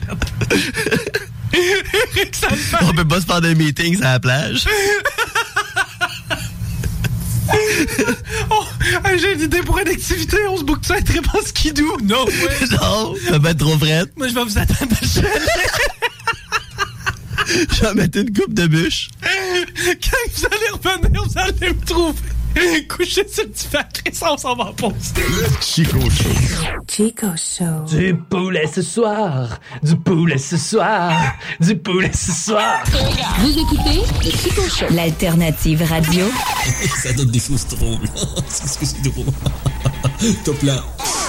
[2.82, 4.66] On peut pas se faire des meetings à la plage.
[8.50, 8.64] Oh,
[9.18, 10.38] j'ai une idée pour une activité.
[10.50, 11.98] On se boucle ça et très bon skidoo.
[12.04, 12.68] Non, ouais.
[12.72, 14.06] non, ça va être trop frais.
[14.16, 15.42] Moi, je vais vous attendre à le chalet.
[17.48, 19.10] Je vais mettre une coupe de bûche.
[19.22, 22.20] Quand vous allez revenir, vous allez me trouver.
[22.90, 25.14] Couché sur le divan, Chris, on s'en va en pause.
[25.62, 26.30] Chico Show.
[26.88, 27.86] Chico Show.
[27.96, 31.14] Du poulet ce soir, du poulet ce soir,
[31.60, 32.84] du poulet ce soir.
[33.40, 34.86] Vous écoutez le Chico Show.
[34.92, 36.26] L'alternative radio.
[37.04, 38.08] Ça donne des choses drôles.
[38.48, 39.34] C'est ce que c'est drôle.
[40.46, 40.84] Top là.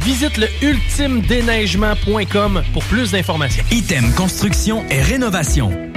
[0.00, 3.64] Visite le ultimedéneigement.com pour plus d'informations.
[3.70, 5.85] Item Construction et Rénovation.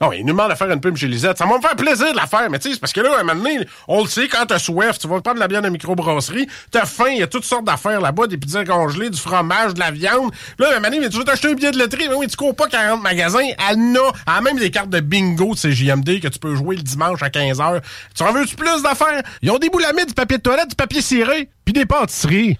[0.00, 1.38] Oh, il nous demande de faire une pub chez Lisette.
[1.38, 3.20] Ça va me faire plaisir de la faire, mais tu sais, parce que là, à
[3.20, 5.68] un moment donné, on le sait, quand t'as soif, tu vas prendre la bière de
[5.68, 9.74] microbrasserie, t'as faim, il y a toutes sortes d'affaires là-bas, des pizzas congelées, du fromage,
[9.74, 10.32] de la viande.
[10.58, 12.36] Là, à un moment donné, tu veux t'acheter un billet de loterie, mais oui, tu
[12.36, 13.38] cours pas 40 magasins,
[13.70, 16.56] elle en a, elle a même des cartes de bingo de CJMD que tu peux
[16.56, 17.80] jouer le dimanche à 15h.
[18.16, 19.22] Tu en veux-tu plus d'affaires?
[19.42, 22.58] Ils ont des boulamides, du papier de toilette, du papier ciré, puis des pâtisseries.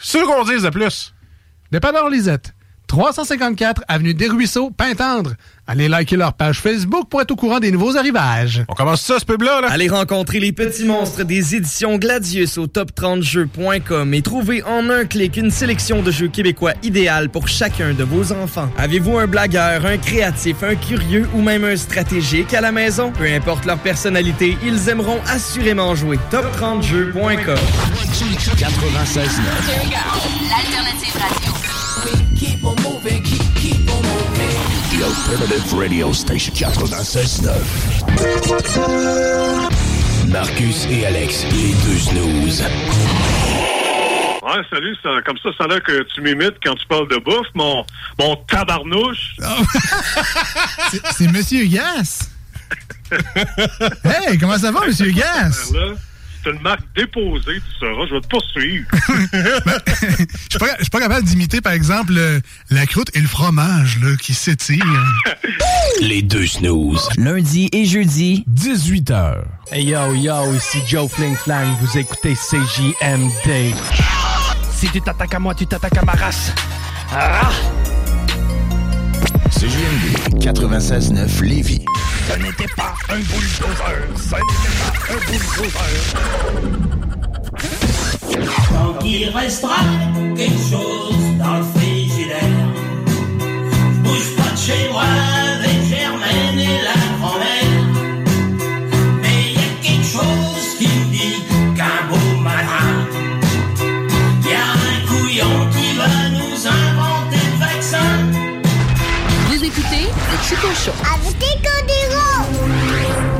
[0.00, 1.14] C'est ce qu'on dise de plus.
[1.72, 2.54] Dépanneur Lisette,
[2.86, 5.32] 354 Avenue des Ruisseaux, Pintendre.
[5.66, 8.64] Allez liker leur page Facebook pour être au courant des nouveaux arrivages.
[8.68, 9.68] On commence ça, ce pub-là, là?
[9.70, 15.38] Allez rencontrer les petits monstres des éditions Gladius au top30jeux.com et trouvez en un clic
[15.38, 18.68] une sélection de jeux québécois idéal pour chacun de vos enfants.
[18.76, 23.10] Avez-vous un blagueur, un créatif, un curieux ou même un stratégique à la maison?
[23.12, 26.18] Peu importe leur personnalité, ils aimeront assurément jouer.
[26.30, 27.56] top30jeux.com
[28.58, 29.30] 96
[30.50, 31.53] L'alternative radio.
[35.34, 37.50] Alternative Radio Station 96.9.
[40.30, 42.62] Marcus et Alex, les deux snooze.
[42.62, 42.68] Ouais,
[44.70, 47.48] salut, ça, comme ça, ça a l'air que tu m'imites quand tu parles de bouffe,
[47.54, 47.84] mon,
[48.20, 49.34] mon tabarnouche.
[50.92, 52.28] C'est- C'est Monsieur Gas.
[54.04, 55.72] hey, comment ça va, Monsieur Gas?
[56.44, 58.86] C'est une marque déposée, tu sauras, je vais te poursuivre.
[60.50, 62.40] Je suis pas, je suis pas capable d'imiter, par exemple, le-
[62.70, 64.84] la croûte et le fromage là, qui s'étirent.
[66.00, 67.08] Les deux snooze.
[67.16, 69.38] Lundi et jeudi, 18h.
[69.72, 73.74] Hey yo, yo, ici Joe Fling Flang, vous écoutez CJMD.
[74.72, 76.52] Si tu t'attaques à moi, tu t'attaques à ma race.
[77.12, 77.50] Ah!
[79.50, 81.84] CJMD 96.9 Lévis.
[82.28, 85.96] Ça n'était pas un bulldozer, ça n'était pas un bulldozer.
[88.68, 89.76] Tant qu'il restera
[90.36, 92.68] quelque chose dans le frigidaire.
[93.46, 95.43] Je bouge pas de chez moi
[110.64, 110.92] Chico Show.
[111.12, 111.36] Avec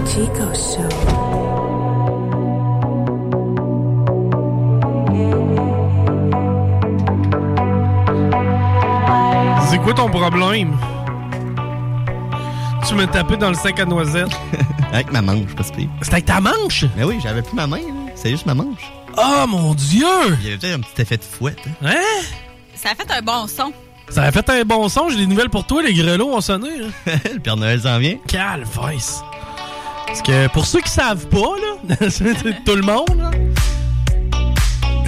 [0.06, 0.88] Chico Show.
[9.70, 10.76] C'est quoi ton problème?
[12.86, 14.28] Tu m'as tapé dans le sac à noisettes.
[14.92, 15.80] avec ma manche, parce que.
[16.02, 16.84] C'était avec ta manche?
[16.96, 17.80] Mais oui, j'avais plus ma main.
[18.14, 18.92] C'est juste ma manche.
[19.16, 20.06] Oh mon dieu!
[20.40, 21.58] Il y avait peut-être un petit effet de fouette.
[21.82, 21.94] Hein?
[21.96, 22.22] Hein?
[22.74, 23.72] Ça a fait un bon son.
[24.10, 26.68] Ça a fait un bon son, j'ai des nouvelles pour toi, les grelots ont sonné.
[26.78, 27.12] là.
[27.32, 28.16] le Père Noël s'en vient.
[28.28, 29.22] Calvice.
[30.06, 31.96] Parce que pour ceux qui savent pas, là,
[32.64, 33.30] tout le monde, là,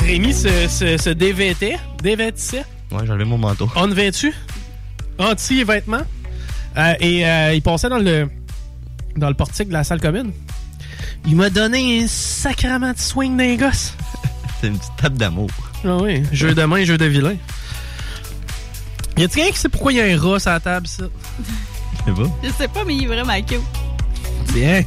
[0.02, 2.64] Rémi se, se, se dévêtait, dévêtissait.
[2.90, 3.68] Ouais, enlevé mon manteau.
[3.76, 4.34] On vêtu,
[5.18, 6.02] anti-vêtements.
[6.76, 8.28] Euh, et euh, il passait dans le,
[9.16, 10.32] dans le portique de la salle commune.
[11.26, 13.94] Il m'a donné un sacrament de swing d'un gosse.
[14.60, 15.50] C'est une petite tape d'amour.
[15.84, 17.36] Ah oui, jeu de main, jeu de vilain.
[19.16, 21.04] Y a-t-il quelqu'un qui sait pourquoi il y a un rat sur la table, ça?
[21.38, 22.30] Je sais pas.
[22.42, 23.60] Je sais pas, mais il est vraiment cute.
[24.52, 24.82] Tiens,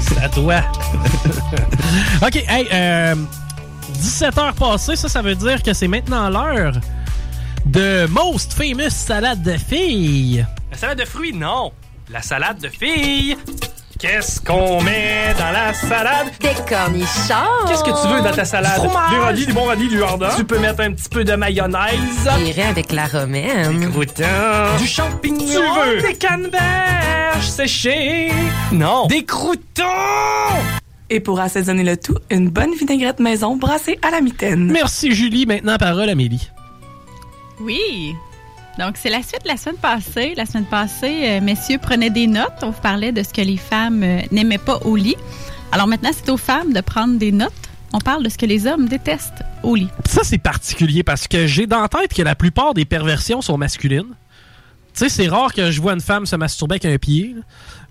[0.00, 0.62] c'est à toi.
[2.22, 3.14] OK, hey, euh,
[3.94, 6.74] 17 heures passées, ça, ça veut dire que c'est maintenant l'heure
[7.66, 10.46] de Most Famous Salade de filles.
[10.70, 11.72] La salade de fruits, non.
[12.10, 13.36] La salade de filles.
[14.06, 16.26] Qu'est-ce qu'on met dans la salade?
[16.38, 17.66] Des cornichons.
[17.66, 18.82] Qu'est-ce que tu veux dans ta salade?
[18.82, 19.10] Du fromage.
[19.10, 20.28] Des radis, du bon radis, du hardin.
[20.36, 22.28] Tu peux mettre un petit peu de mayonnaise.
[22.44, 23.80] J'irai avec la romaine.
[23.80, 24.76] Des croûtons.
[24.78, 25.46] Du champignon.
[25.46, 26.02] Tu veux?
[26.02, 28.30] Des canneberges séchées.
[28.72, 29.06] Non.
[29.06, 29.82] Des croûtons.
[31.08, 34.70] Et pour assaisonner le tout, une bonne vinaigrette maison brassée à la mitaine.
[34.70, 36.50] Merci Julie, maintenant parole à Amélie.
[37.58, 38.14] Oui.
[38.78, 40.34] Donc, c'est la suite de la semaine passée.
[40.36, 42.52] La semaine passée, euh, messieurs prenaient des notes.
[42.62, 45.16] On vous parlait de ce que les femmes euh, n'aimaient pas au lit.
[45.70, 47.52] Alors maintenant, c'est aux femmes de prendre des notes.
[47.92, 49.88] On parle de ce que les hommes détestent au lit.
[50.06, 54.14] Ça, c'est particulier parce que j'ai dans tête que la plupart des perversions sont masculines.
[54.92, 57.36] Tu sais, c'est rare que je vois une femme se masturber avec un pied.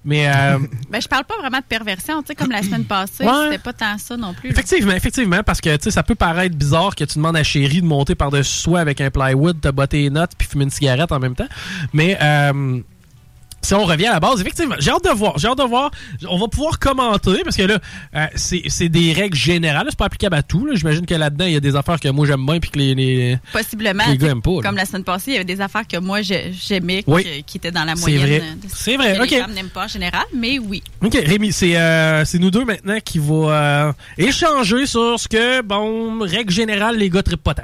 [0.05, 0.59] Mais euh,
[0.89, 2.21] Ben, je parle pas vraiment de perversion.
[2.21, 3.31] Tu sais, comme la semaine passée, Ouais.
[3.45, 4.49] c'était pas tant ça non plus.
[4.49, 4.53] là.
[4.53, 7.81] effectivement, effectivement, parce que tu sais, ça peut paraître bizarre que tu demandes à chérie
[7.81, 11.11] de monter par-dessus soi avec un plywood, te botter les notes puis fumer une cigarette
[11.11, 11.47] en même temps.
[11.93, 12.79] Mais euh,
[13.63, 15.37] si on revient à la base, effectivement, j'ai hâte de voir.
[15.39, 15.89] J'ai hâte de voir.
[16.29, 17.79] On va pouvoir commenter parce que là,
[18.15, 19.87] euh, c'est c'est des règles générales.
[19.89, 20.67] C'est pas applicable à tout.
[20.73, 22.93] J'imagine que là-dedans, il y a des affaires que moi j'aime bien puis que les,
[22.93, 24.03] les- Possiblement.
[24.09, 24.61] Les gars aiment pas.
[24.61, 27.23] Comme la semaine passée, il y avait des affaires que moi j'ai- j'aimais, Oui.
[27.23, 28.19] qui, qui étaient dans la C'est moyenne.
[28.21, 28.39] vrai.
[28.61, 29.29] de ce C'est vrai, que ok.
[29.31, 30.83] Les femmes n'aiment pas en général, mais oui.
[31.01, 35.61] OK, Rémi, c'est euh, c'est nous deux maintenant qui va euh, échanger sur ce que,
[35.61, 37.63] bon, règle générale, les gars trippent pas tant.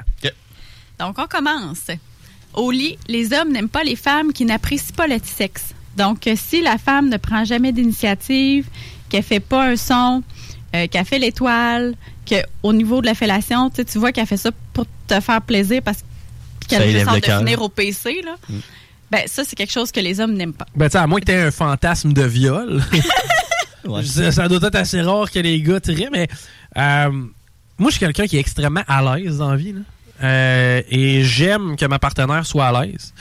[0.98, 1.86] Donc, on commence.
[2.54, 5.74] Au lit, les hommes n'aiment pas les femmes qui n'apprécient pas le sexe.
[5.96, 8.66] Donc, euh, si la femme ne prend jamais d'initiative,
[9.08, 10.22] qu'elle fait pas un son,
[10.74, 11.94] euh, qu'elle fait l'étoile,
[12.28, 15.82] qu'au niveau de la fellation, tu tu vois qu'elle fait ça pour te faire plaisir
[15.82, 16.04] parce
[16.68, 18.36] qu'elle le de finir au PC, là.
[18.48, 18.58] Mm.
[19.10, 20.66] Ben, ça, c'est quelque chose que les hommes n'aiment pas.
[20.76, 22.80] Ben, tu à moins que t'aies un fantasme de viol.
[24.04, 26.28] ça, ça doit être assez rare que les gars tirent, mais
[26.76, 27.10] euh,
[27.76, 29.72] moi, je suis quelqu'un qui est extrêmement à l'aise dans la vie.
[29.72, 29.80] là.
[30.22, 33.14] Euh, et j'aime que ma partenaire soit à l'aise.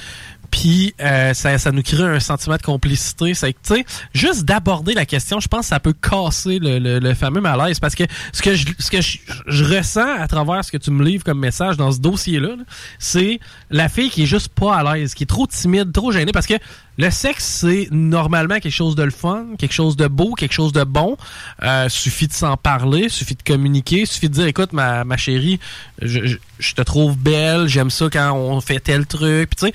[0.51, 3.33] Puis euh, ça, ça nous crée un sentiment de complicité.
[3.33, 6.79] C'est que, tu sais, juste d'aborder la question, je pense que ça peut casser le,
[6.79, 7.79] le- le fameux malaise.
[7.79, 8.03] Parce que
[8.33, 11.23] ce que, je, ce que je, je ressens à travers ce que tu me livres
[11.23, 12.63] comme message dans ce dossier-là, là,
[12.97, 13.39] c'est
[13.69, 16.31] la fille qui est juste pas à l'aise, qui est trop timide, trop gênée.
[16.31, 16.55] Parce que
[16.97, 20.73] le sexe, c'est normalement quelque chose de le fun, quelque chose de beau, quelque chose
[20.73, 21.15] de bon.
[21.63, 25.59] Euh, suffit de s'en parler, suffit de communiquer, suffit de dire, écoute, ma, ma chérie,
[26.01, 29.49] je, je- je te trouve belle, j'aime ça quand on fait tel truc.
[29.51, 29.73] Puis tu sais,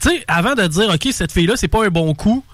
[0.00, 2.44] tu sais, avant de dire, OK, cette fille-là, c'est pas un bon coup,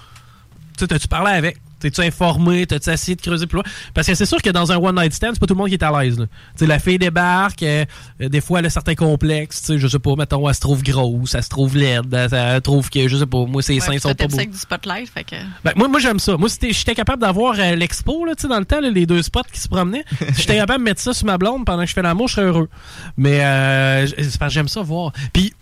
[0.77, 1.59] tu sais, t'as-tu parlé avec?
[1.79, 2.67] T'es-tu informé?
[2.67, 3.65] T'as-tu essayé de creuser plus loin?
[3.93, 5.75] Parce que c'est sûr que dans un one-night stand, c'est pas tout le monde qui
[5.75, 6.19] est à l'aise.
[6.19, 6.25] là.
[6.25, 7.85] Tu sais, la fille débarque, euh,
[8.23, 9.61] euh, des fois, elle a certains complexes.
[9.61, 12.33] Tu sais, je sais pas, mettons, elle se trouve grosse, elle se trouve laide, elle,
[12.33, 14.37] elle trouve que, je sais pas, moi, ses Ouais, seins sont pas beaux.
[14.39, 15.37] du spotlight, fait que...
[15.65, 16.39] Ben, moi, moi j'aime ça.
[16.39, 18.89] Moi, si t'es- j'étais capable d'avoir euh, l'expo, là, tu sais, dans le temps, là,
[18.89, 20.05] les deux spots qui se promenaient.
[20.33, 22.37] Si j'étais capable de mettre ça sur ma blonde pendant que je fais l'amour, je
[22.37, 22.71] serais heureux.
[23.19, 24.07] Mais euh,
[24.49, 25.13] j'aime ça voir.
[25.35, 25.53] Puis,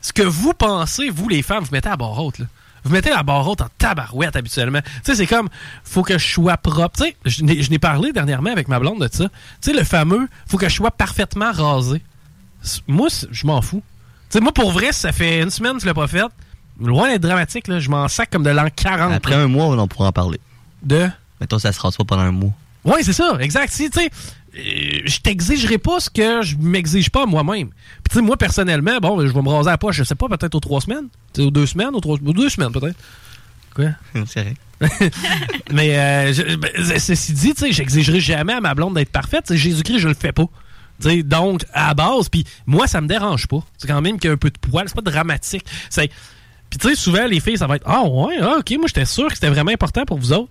[0.00, 2.46] ce que vous pensez, vous, les femmes, vous mettez à barre haute, là.
[2.84, 4.80] Vous mettez la barre haute en tabarouette habituellement.
[4.80, 5.48] Tu sais, c'est comme,
[5.84, 6.96] faut que je sois propre.
[6.96, 9.24] Tu sais, je n'ai parlé dernièrement avec ma blonde de ça.
[9.24, 9.30] Tu
[9.60, 12.02] sais, le fameux, faut que je sois parfaitement rasé.
[12.86, 13.82] Moi, je m'en fous.
[14.30, 16.24] Tu sais, moi, pour vrai, ça fait une semaine que je l'ai pas fait.
[16.80, 19.12] Loin d'être dramatique, là, je m'en sac comme de l'an 40.
[19.12, 20.40] Après un mois, on pourra en parler.
[20.82, 21.08] De?
[21.40, 22.52] Mettons, ça se rase pas pendant un mois.
[22.84, 23.72] Oui, c'est ça, exact.
[23.72, 24.10] Si, tu sais,
[24.58, 27.68] je t'exigerai pas ce que je m'exige pas moi-même.
[27.68, 30.14] Puis, tu sais, moi, personnellement, bon, je vais me raser à la poche, je sais
[30.14, 31.08] pas, peut-être aux trois semaines.
[31.38, 32.96] Aux deux semaines, aux, trois, aux deux semaines, peut-être.
[33.74, 33.90] Quoi?
[34.26, 34.54] c'est vrai.
[35.72, 39.54] Mais, euh, je- ben, ceci dit, tu sais, j'exigerai jamais à ma blonde d'être parfaite.
[39.54, 40.46] Jésus-Christ, je le fais pas.
[41.00, 43.60] Tu sais, donc, à la base, puis moi, ça me dérange pas.
[43.76, 45.64] C'est quand même qu'il y a un peu de poil, c'est pas dramatique.
[45.90, 46.10] C'est
[46.70, 49.04] Puis tu sais, souvent, les filles, ça va être Ah ouais, ah, ok, moi j'étais
[49.04, 50.50] sûr que c'était vraiment important pour vous autres.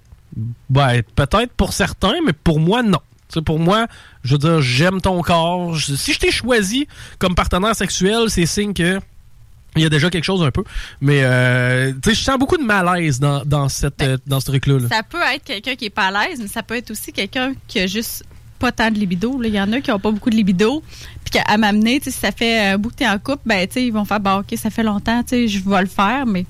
[0.69, 2.99] Ben, peut-être pour certains, mais pour moi, non.
[3.31, 3.87] Tu pour moi,
[4.23, 5.75] je veux dire, j'aime ton corps.
[5.75, 6.87] Je- si je t'ai choisi
[7.19, 8.99] comme partenaire sexuel, c'est signe que
[9.75, 10.63] il y a déjà quelque chose un peu.
[11.01, 14.45] Mais euh, tu sais, je sens beaucoup de malaise dans, dans, cette, euh, dans ce
[14.47, 14.79] truc-là.
[14.79, 14.87] là.
[14.89, 17.53] Ça peut être quelqu'un qui est pas à l'aise, mais ça peut être aussi quelqu'un
[17.67, 18.23] qui a juste
[18.57, 19.39] pas tant de libido.
[19.43, 20.81] Il y en a qui ont pas beaucoup de libido.
[21.23, 23.81] Puis qu'à m'amener, tu si ça fait un bout que t'es en couple, ben, tu
[23.81, 26.45] ils vont faire, bah, OK, ça fait longtemps, tu je vais le faire, mais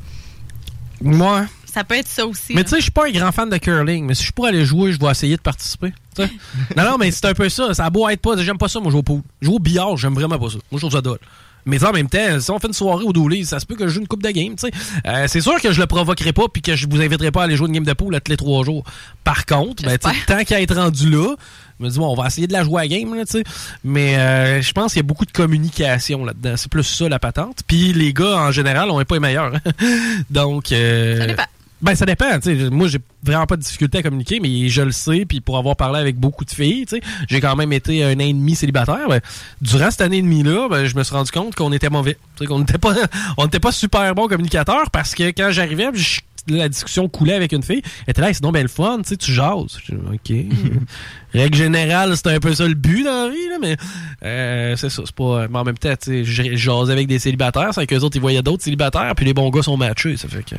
[1.01, 1.45] Moi.
[1.77, 2.53] Ça peut être ça aussi.
[2.55, 4.49] Mais tu sais, je suis pas un grand fan de curling, mais si je pourrais
[4.49, 5.93] aller jouer, je vais essayer de participer.
[6.17, 7.73] non, non, mais c'est un peu ça.
[7.75, 8.35] Ça a beau être pas.
[8.37, 9.21] J'aime pas ça, moi, jouer au pool.
[9.41, 10.55] Jouer au billard, j'aime vraiment pas ça.
[10.71, 11.19] Moi, je trouve ça dole.
[11.67, 13.87] Mais en même temps, si on fait une soirée au doulé, ça se peut que
[13.87, 14.71] je joue une coupe de game, tu sais.
[15.05, 17.43] Euh, c'est sûr que je le provoquerai pas puis que je vous inviterai pas à
[17.43, 18.85] aller jouer une game de pool à tous les trois jours.
[19.25, 21.35] Par contre, ben, tant qu'à être rendu là,
[21.79, 23.43] je me dis, bon, on va essayer de la jouer à game, là, tu sais.
[23.83, 26.53] Mais euh, je pense qu'il y a beaucoup de communication là-dedans.
[26.55, 27.59] C'est plus ça, la patente.
[27.67, 29.53] Puis les gars, en général, on est pas les meilleurs.
[29.53, 29.71] hein.
[30.29, 30.71] Donc...
[30.71, 31.43] euh, Ça dépend.
[31.81, 32.39] Ben, ça dépend.
[32.39, 32.69] tu sais.
[32.69, 35.25] Moi, j'ai vraiment pas de difficulté à communiquer, mais je le sais.
[35.25, 36.85] Puis pour avoir parlé avec beaucoup de filles,
[37.29, 39.07] j'ai quand même été un an et demi célibataire.
[39.07, 39.21] Ben,
[39.61, 42.17] durant cette année et demie-là, ben, je me suis rendu compte qu'on était mauvais.
[42.47, 42.93] Qu'on n'était pas,
[43.37, 47.51] on n'était pas super bon communicateur parce que quand j'arrivais, je- la discussion coulait avec
[47.51, 47.81] une fille.
[48.05, 49.79] Elle était là, c'est donc bien le fun, tu sais, tu jases.
[49.85, 50.81] Je dis, OK.
[51.33, 53.77] Règle générale, c'est un peu ça le but dans la vie, là, mais
[54.23, 55.03] euh, c'est ça.
[55.05, 55.47] C'est pas.
[55.47, 58.21] Mais en même temps, tu sais, je jase avec des célibataires, c'est qu'eux autres, ils
[58.21, 60.17] voyaient d'autres célibataires, puis les bons gars sont matchés.
[60.17, 60.55] Ça fait que.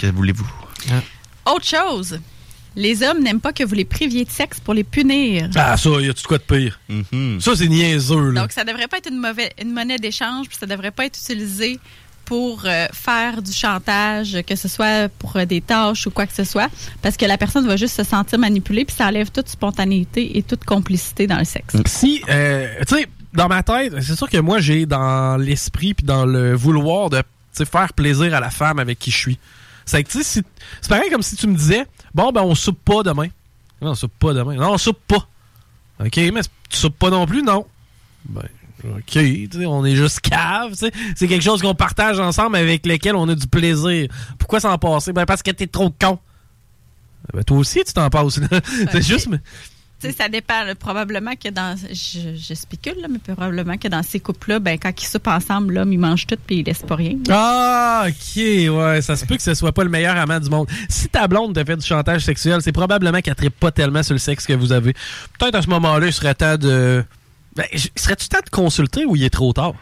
[0.00, 0.50] Que voulez-vous?
[1.46, 2.18] Autre chose.
[2.74, 5.50] Les hommes n'aiment pas que vous les priviez de sexe pour les punir.
[5.54, 6.80] Ah, ça, y a tout de quoi de pire?
[7.40, 8.40] Ça, c'est niaiseux, là.
[8.42, 11.18] Donc, ça devrait pas être une, mauvaise, une monnaie d'échange, puis ça devrait pas être
[11.18, 11.78] utilisé
[12.32, 16.32] pour euh, faire du chantage, que ce soit pour euh, des tâches ou quoi que
[16.32, 16.70] ce soit,
[17.02, 20.42] parce que la personne va juste se sentir manipulée, puis ça enlève toute spontanéité et
[20.42, 21.76] toute complicité dans le sexe.
[21.84, 26.06] Si, euh, tu sais, dans ma tête, c'est sûr que moi, j'ai dans l'esprit puis
[26.06, 27.22] dans le vouloir de
[27.52, 29.38] faire plaisir à la femme avec qui je suis.
[29.84, 30.02] C'est
[30.88, 31.84] pareil comme si tu me disais,
[32.14, 33.28] bon, ben, on soupe pas demain.
[33.82, 34.54] Non, on soupe pas demain.
[34.54, 35.28] Non, on soupe pas.
[36.02, 36.40] OK, mais
[36.70, 37.66] tu soupes pas non plus, non.
[38.24, 38.48] Ben,
[38.84, 40.92] OK, tu sais, on est juste cave, tu sais.
[41.14, 44.08] C'est quelque chose qu'on partage ensemble avec lequel on a du plaisir.
[44.38, 45.12] Pourquoi s'en passer?
[45.12, 46.18] Ben, parce que t'es trop con.
[47.32, 48.40] Ben, toi aussi, tu t'en passes.
[48.92, 49.38] C'est juste, mais-
[50.00, 50.64] Tu sais, ça dépend.
[50.64, 50.74] là.
[50.74, 51.76] probablement que dans.
[51.92, 55.74] Je, je spécule, là, mais probablement que dans ces couples-là, ben, quand ils soupent ensemble,
[55.74, 57.16] l'homme, il mange tout puis il laisse pas rien.
[57.30, 60.68] Ah, ok, ouais, ça se peut que ce soit pas le meilleur amant du monde.
[60.88, 64.14] Si ta blonde te fait du chantage sexuel, c'est probablement qu'elle ne pas tellement sur
[64.14, 64.92] le sexe que vous avez.
[65.38, 67.04] Peut-être à ce moment-là, il serait temps de.
[67.56, 67.66] Ben,
[67.96, 69.74] serait-tu temps de consulter ou il est trop tard?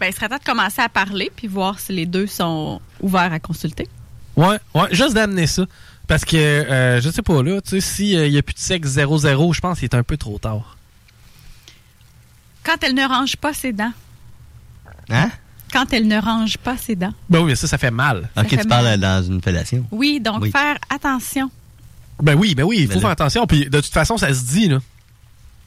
[0.00, 3.32] Ben, il serait temps de commencer à parler puis voir si les deux sont ouverts
[3.32, 3.88] à consulter.
[4.36, 5.64] Ouais, ouais, juste d'amener ça.
[6.06, 8.88] Parce que, euh, je sais pas, là, tu sais, s'il n'y a plus de sexe
[8.90, 10.76] 0-0, je pense qu'il est un peu trop tard.
[12.62, 13.92] Quand elle ne range pas ses dents.
[15.10, 15.30] Hein?
[15.72, 17.12] Quand elle ne range pas ses dents.
[17.28, 18.28] Ben oui, mais ça, ça fait mal.
[18.36, 19.84] Ok, fait tu parles dans une fellation.
[19.90, 20.50] Oui, donc Oui.
[20.50, 21.50] faire attention.
[22.22, 23.12] Ben oui, ben oui, il faut Ben faire là.
[23.12, 23.46] attention.
[23.46, 24.78] Puis de toute façon, ça se dit, là.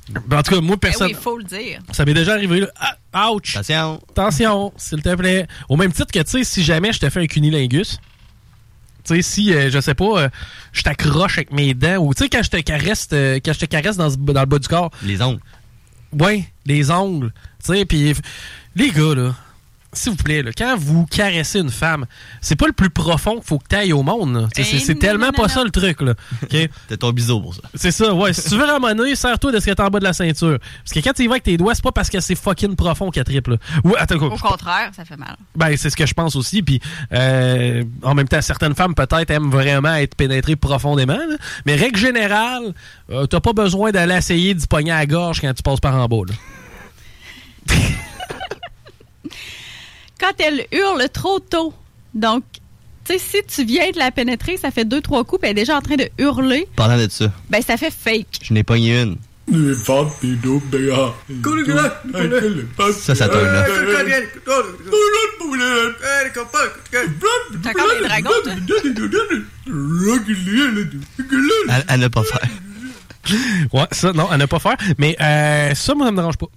[0.09, 1.07] Ben, en tout cas, moi, Ben personne.
[1.07, 1.79] oui, il faut le dire.
[1.91, 2.67] Ça m'est déjà arrivé, là.
[3.13, 3.55] Ah, ouch!
[3.55, 4.01] Attention!
[4.11, 5.47] Attention, s'il te plaît.
[5.69, 7.99] Au même titre que, tu sais, si jamais je te fais un cunilingus,
[9.03, 10.29] tu sais, si, euh, je sais pas, euh,
[10.73, 13.59] je t'accroche avec mes dents, ou tu sais, quand je te caresse, euh, quand je
[13.59, 14.91] te caresse dans, dans le bas du corps.
[15.03, 15.41] Les ongles.
[16.13, 17.34] Ouais, les ongles.
[17.65, 18.13] Tu sais, puis
[18.75, 19.35] les gars, là,
[19.98, 22.06] s'il vous plaît, là, quand vous caressez une femme,
[22.41, 24.48] c'est pas le plus profond qu'il faut que t'ailles au monde.
[24.56, 26.14] Tu Eh C'est non, tellement non, pas non, ça le truc, là.
[26.44, 26.56] OK?
[26.88, 27.61] T'as ton biseau pour ça.
[27.76, 28.34] C'est ça, ouais.
[28.34, 30.57] Si tu veux ramonner, serre-toi de ce qui est en bas de la ceinture.
[30.84, 32.76] Parce que quand tu y vas avec tes doigts, c'est pas parce que c'est fucking
[32.76, 33.57] profond qu'elle triple.
[33.84, 35.36] Ouais, attends, Au contraire, ça fait mal.
[35.56, 36.61] ben, c'est ce que je pense aussi.
[36.61, 36.80] Puis,
[37.14, 41.14] euh, en même temps, certaines femmes, peut-être, aiment vraiment être pénétrées profondément.
[41.18, 41.36] là.
[41.65, 42.74] Mais règle générale,
[43.10, 45.95] euh, t'as pas besoin d'aller essayer d'y pogner à la gorge quand tu passes par
[45.95, 46.24] en bas.
[46.28, 47.74] là.
[50.19, 51.73] Quand elle hurle trop tôt.
[52.14, 52.44] Donc,
[53.06, 55.57] tu sais, si tu viens de la pénétrer, ça fait deux, trois coups, puis elle
[55.57, 58.39] est déjà en train de hurler, Parlant de ça, ben ça fait fake.
[58.44, 59.18] je n'ai pogné une.
[62.91, 63.64] Ça, ça tourne là.
[67.64, 67.73] T'as
[68.07, 68.53] dragons, toi?
[71.69, 72.49] Elle, elle n'a pas faire.
[73.73, 74.76] Ouais, ça, non, à ne pas faire.
[74.98, 76.48] Mais euh, ça, moi, ça me dérange pas.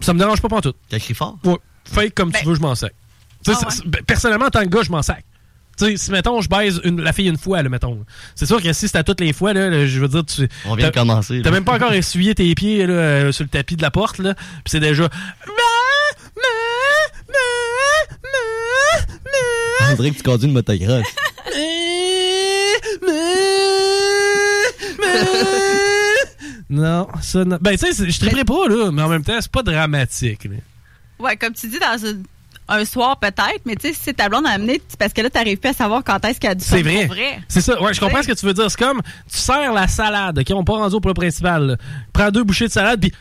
[0.00, 0.74] Ça me dérange pas pour tout.
[0.88, 1.38] T'as crié fort?
[1.44, 1.56] Ouais.
[1.86, 2.92] Fake comme tu veux, je m'en sac.
[3.48, 3.52] Ah
[3.86, 5.24] ben, personnellement, en tant que gars, je m'en sac.
[5.78, 8.04] Tu sais, si, mettons, je baise une- la fille une fois, là, mettons.
[8.34, 10.48] C'est sûr que si c'est à toutes les fois, là, là, je veux dire, tu.
[10.64, 11.42] On vient de t'as- commencer.
[11.44, 14.18] T'as même pas encore essuyé tes pieds, là, euh, sur le tapis de la porte,
[14.18, 14.34] là.
[14.34, 15.08] Puis c'est déjà.
[19.88, 21.04] On dirait que tu conduis une motocross.
[26.68, 27.58] Non, ça, non.
[27.60, 30.56] Ben, tu sais, je triperais pas, là, mais en même temps, c'est pas dramatique, là.
[31.18, 32.24] Ouais, comme tu dis, dans une-
[32.68, 35.20] un soir peut-être, mais tu sais, si c'est ta blonde à amener, c'est parce que
[35.22, 37.40] là, t'arrives plus à savoir quand est-ce qu'elle a du C'est vrai.
[37.48, 37.80] C'est ça.
[37.80, 38.68] Ouais, je comprends ce que tu veux dire.
[38.70, 40.46] C'est comme, tu sers la salade, OK?
[40.50, 41.62] On n'est pas rendu au plat principal.
[41.66, 41.76] là.
[42.12, 43.12] Prends deux bouchées de salade, puis...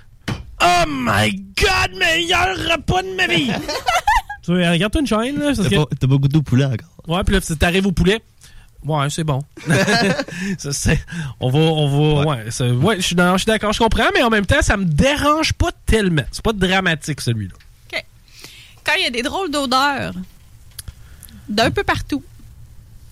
[0.61, 3.51] Oh my God, meilleur repas de ma vie!
[4.43, 5.51] tu veux, regarde-toi une chaîne, là.
[5.55, 6.89] T'as que- pas, t'as pas goûté au poulet encore.
[7.07, 8.21] Ouais, puis là, tu t'arrives au poulet.
[8.83, 9.41] Ouais, c'est bon.
[10.57, 10.91] Ça,
[11.39, 11.87] on va, on
[12.23, 14.45] va, ouais, ça- ouais, je suis dans- je suis d'accord, je comprends, mais en même
[14.45, 16.21] temps, ça me dérange pas tellement.
[16.31, 17.53] C'est pas dramatique, celui-là.
[18.85, 20.13] Quand il y a des drôles d'odeurs,
[21.49, 22.23] d'un peu partout.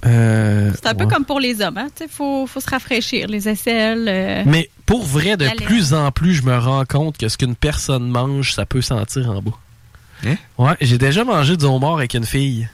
[0.03, 1.87] C'est C'est un peu comme pour les hommes, hein?
[1.95, 4.05] Tu sais, faut, faut se rafraîchir, les aisselles.
[4.09, 7.55] euh, Mais pour vrai, de plus en plus, je me rends compte que ce qu'une
[7.55, 9.51] personne mange, ça peut sentir en bas.
[10.57, 12.67] Ouais, j'ai déjà mangé du homard avec une fille.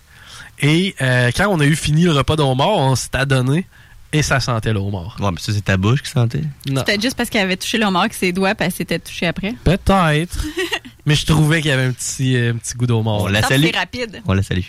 [0.59, 3.65] Et euh, quand on a eu fini le repas de homard, on s'est adonné
[4.11, 5.17] et ça sentait le homard.
[5.19, 6.43] Ouais, mais ça, c'est ta bouche qui sentait?
[6.67, 6.83] Non.
[6.83, 9.27] Peut-être juste parce qu'elle avait touché le homard avec ses doigts, puis elle s'était touchée
[9.27, 9.53] après.
[9.63, 10.45] Peut-être.
[11.05, 13.21] mais je trouvais qu'il y avait un petit, euh, un petit goût d'homard.
[13.21, 13.65] On la salue.
[13.71, 14.21] c'est rapide.
[14.25, 14.61] On la salue.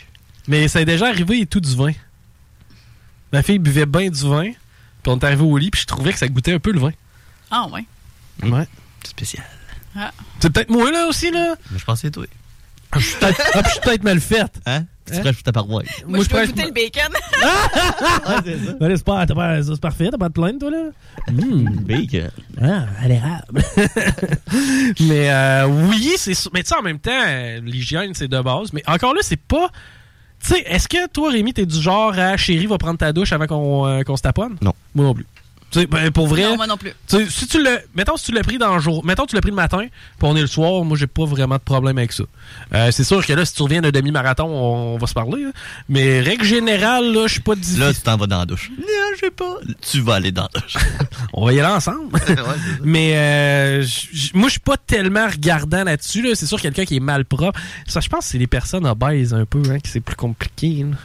[0.46, 1.92] Mais ça est déjà arrivé et tout du vin.
[3.32, 4.50] Ma fille buvait bien du vin,
[5.02, 6.80] puis on est arrivé au lit, puis je trouvais que ça goûtait un peu le
[6.80, 6.92] vin.
[7.50, 7.84] Ah, ouais.
[8.42, 8.66] Ouais.
[9.04, 9.44] Spécial.
[9.96, 10.12] Ah.
[10.40, 11.54] C'est peut-être moi, là, aussi, là.
[11.70, 12.26] Mais je pensais toi.
[12.92, 14.60] Ah, Je suis peut-être ah, puis je suis peut-être mal faite.
[14.66, 14.84] Hein?
[15.12, 15.86] Tu prêches ta paroisse.
[16.06, 17.12] Moi, je dois prêche- goûter le bacon.
[18.80, 20.90] Allez, c'est pas- t'as pas- c'est parfait, t'as pas de plainte, toi, là?
[21.32, 22.30] Mmh, bacon.
[22.60, 23.62] Ah, à l'érable.
[25.00, 26.50] mais euh, oui, c'est sûr.
[26.54, 28.72] Mais tu sais, en même temps, euh, l'hygiène, c'est de base.
[28.72, 29.68] Mais encore là, c'est pas.
[30.42, 33.32] Tu sais, est-ce que toi, Rémi, t'es du genre à chérie, va prendre ta douche
[33.32, 34.56] avant qu'on euh, qu'on se taponne?
[34.62, 34.72] Non.
[34.94, 35.26] Moi non plus.
[35.70, 36.42] Tu sais, ben, pour vrai.
[36.42, 36.92] Non, moi non plus.
[37.28, 39.50] Si tu l'as, mettons si tu l'as pris dans le jour, mettons tu l'as pris
[39.50, 39.88] le matin, puis
[40.22, 42.24] on est le soir, moi j'ai pas vraiment de problème avec ça.
[42.74, 45.44] Euh, c'est sûr que là si tu reviens d'un demi-marathon, on, on va se parler.
[45.44, 45.50] là.
[45.88, 47.80] Mais règle générale là, je suis pas difficile.
[47.80, 48.70] Là, tu t'en vas dans la douche.
[48.78, 48.84] Non,
[49.14, 49.58] je sais pas.
[49.80, 50.76] Tu vas aller dans la douche.
[51.34, 52.18] on va y aller ensemble.
[52.82, 53.84] Mais euh,
[54.34, 56.22] moi je suis pas tellement regardant là-dessus.
[56.22, 56.34] Là.
[56.34, 57.60] C'est sûr quelqu'un qui est mal propre.
[57.86, 60.84] Ça, je pense que c'est les personnes obèses un peu, hein, que c'est plus compliqué.
[60.90, 60.96] là.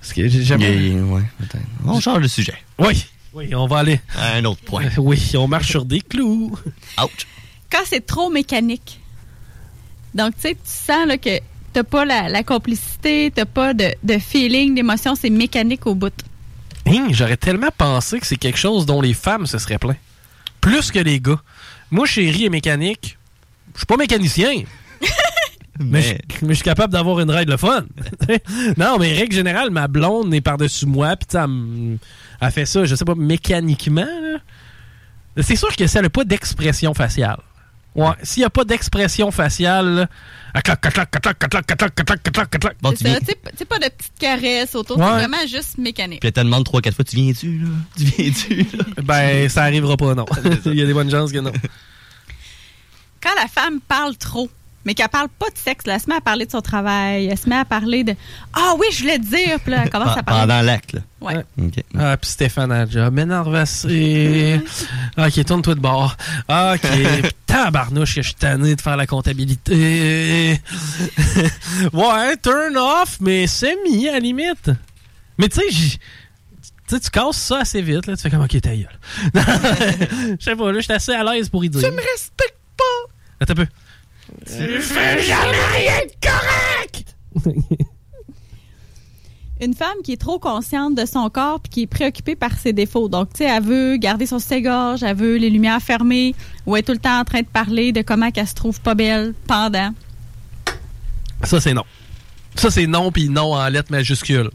[0.00, 0.70] Parce que j'ai jamais.
[0.70, 1.64] Yeah, yeah, ouais, peut-être.
[1.86, 2.54] On change de sujet.
[2.78, 3.06] Oui.
[3.32, 4.00] Oui, on va aller.
[4.16, 4.86] À un autre point.
[4.98, 6.56] Oui, on marche sur des clous.
[7.02, 7.26] Ouch.
[7.70, 9.00] Quand c'est trop mécanique.
[10.14, 11.38] Donc, tu sais, tu sens là, que
[11.72, 16.12] t'as pas la, la complicité, t'as pas de, de feeling, d'émotion, c'est mécanique au bout.
[16.86, 19.96] Hein, J'aurais tellement pensé que c'est quelque chose dont les femmes se seraient plaints.
[20.60, 21.40] Plus que les gars.
[21.92, 23.16] Moi, chérie et mécanique,
[23.74, 24.62] je suis pas mécanicien.
[25.80, 27.84] mais, je, mais je suis capable d'avoir une ride le fun.
[28.76, 31.98] non, mais règle générale, ma blonde est par-dessus moi, puis elle, me-
[32.40, 34.06] a fait ça, je sais pas, mécaniquement.
[35.40, 37.38] C'est sûr que ça n'a pas d'expression faciale.
[37.94, 40.08] Ouais, s'il n'y a pas d'expression faciale,
[40.54, 40.64] c'est
[43.64, 45.04] pas de petites caresses autour, ouais.
[45.04, 46.20] c'est vraiment juste mécanique.
[46.20, 47.68] Puis elle te demande 3-4 fois, tu viens-tu, là?
[47.96, 48.66] Tu viens-tu,
[49.02, 50.24] ben, ça arrivera pas, non.
[50.66, 51.52] Il y a des bonnes chances que non.
[53.20, 54.48] Quand la femme parle trop,
[54.84, 57.26] mais qu'elle parle pas de sexe, là, elle se met à parler de son travail,
[57.26, 58.14] elle se met à parler de
[58.54, 60.40] Ah oui, je voulais te dire, puis là, elle commence à parler.
[60.46, 61.00] Pendant l'acte, là.
[61.20, 61.44] Ouais.
[61.60, 61.84] OK.
[61.98, 64.60] Ah, puis Stéphane a déjà m'énerve assez.
[65.18, 66.16] ok, tourne-toi de bord.
[66.48, 66.80] Ok,
[67.22, 70.60] Puis tabarnouche que je suis tanné de faire la comptabilité.
[71.92, 74.70] ouais, turn off, mais semi à la limite.
[75.38, 78.16] Mais tu sais, j'y- tu sais, tu casses ça assez vite, là.
[78.16, 78.98] Tu fais comme, ok, ta gueule.
[80.40, 81.80] Je sais pas, là, je suis assez à l'aise pour y dire.
[81.80, 82.84] Tu me respectes pas!
[83.40, 83.66] Attends un peu.
[84.46, 87.16] Tu fais jamais rien de correct!
[89.62, 92.72] Une femme qui est trop consciente de son corps puis qui est préoccupée par ses
[92.72, 93.10] défauts.
[93.10, 96.34] Donc, tu sais, elle veut garder son soutien-gorge, elle veut les lumières fermées,
[96.64, 98.80] ou elle est tout le temps en train de parler de comment qu'elle se trouve
[98.80, 99.92] pas belle pendant.
[101.42, 101.84] Ça, c'est non.
[102.54, 104.50] Ça, c'est non, puis non en lettres majuscules.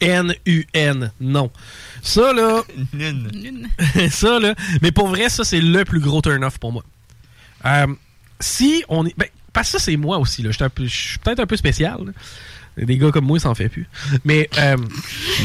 [0.00, 1.50] N-U-N, non.
[2.02, 2.62] Ça, là.
[4.10, 4.54] ça, là.
[4.82, 6.82] Mais pour vrai, ça, c'est le plus gros turn-off pour moi.
[7.66, 7.86] Euh,
[8.40, 9.14] si on est.
[9.16, 10.50] Ben, parce que ça, c'est moi aussi, là.
[10.50, 11.98] Je suis un peu- je suis peut-être un peu spécial.
[12.06, 12.12] là.
[12.84, 13.86] Des gars comme moi, ça en fait plus.
[14.24, 14.48] Mais.
[14.58, 14.76] Euh,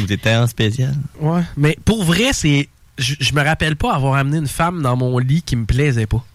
[0.07, 0.95] T'étais en spécial.
[1.20, 1.41] Ouais.
[1.57, 2.68] Mais pour vrai, c'est.
[2.98, 6.26] Je, me rappelle pas avoir amené une femme dans mon lit qui me plaisait pas.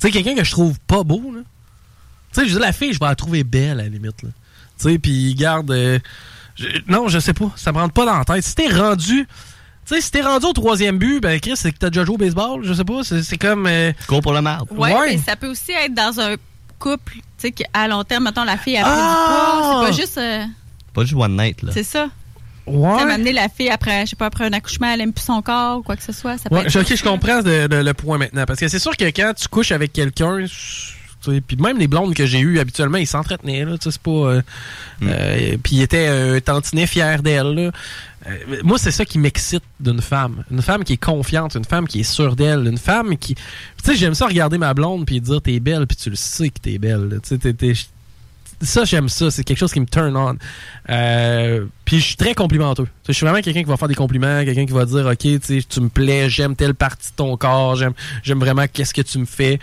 [0.00, 1.42] Tu sais, quelqu'un que je trouve pas beau, là.
[2.32, 4.30] Tu sais, je dis la fille, je vais la trouver belle à la limite, là.
[4.80, 5.70] Tu sais, puis garde.
[5.70, 5.98] euh,
[6.56, 7.52] je- non, je sais pas.
[7.56, 8.42] Ça me rentre pas dans la tête.
[8.42, 9.28] Si t'es rendu.
[9.86, 12.14] Tu sais, si t'es rendu au troisième but, ben Chris, c'est que t'as déjà joué
[12.14, 13.00] au baseball, je sais pas.
[13.02, 13.66] C'est comme.
[13.66, 14.66] euh, Cours pour le marbre.
[14.78, 16.36] Ouais, mais ça peut aussi être dans un
[16.78, 18.98] couple, tu sais, qu'à long terme, mettons, la fille a pris Ah!
[19.00, 19.82] du poids.
[19.82, 20.18] C'est pas juste.
[20.18, 20.44] euh,
[20.94, 21.72] Pas juste one night, là.
[21.74, 22.08] c'est ça.
[22.64, 22.96] Ouais.
[22.98, 25.24] Ça m'a amené la fille après, je sais pas, après un accouchement, elle aime plus
[25.24, 26.38] son corps ou quoi que ce soit.
[26.38, 28.44] Ça peut Ouais, être ok, je comprends le, le- le point maintenant.
[28.46, 30.46] Parce que c'est sûr que quand tu couches avec quelqu'un,
[31.46, 33.64] puis même les blondes que j'ai eues habituellement, ils s'entretenaient.
[33.64, 34.10] Là, tu sais, c'est pas.
[34.10, 34.42] euh,
[35.02, 37.72] euh, puis ils étaient euh, tantinés fiers d'elle.
[38.26, 38.30] Euh,
[38.62, 40.44] moi, c'est ça qui m'excite d'une femme.
[40.50, 43.34] Une femme qui est confiante, une femme qui est sûre d'elle, une femme qui.
[43.34, 43.42] Tu
[43.84, 46.58] sais, j'aime ça regarder ma blonde puis dire t'es belle, puis tu le sais que
[46.60, 47.20] t'es belle.
[47.26, 47.74] Tu sais,
[48.62, 49.30] ça, j'aime ça.
[49.30, 50.36] C'est quelque chose qui me turn on.
[50.88, 52.86] Euh, puis je suis très complimenteux.
[53.08, 55.80] Je suis vraiment quelqu'un qui va faire des compliments, quelqu'un qui va dire, OK, tu
[55.80, 57.92] me plais, j'aime telle partie de ton corps, j'aime
[58.22, 59.58] j'aime vraiment qu'est-ce que tu me fais.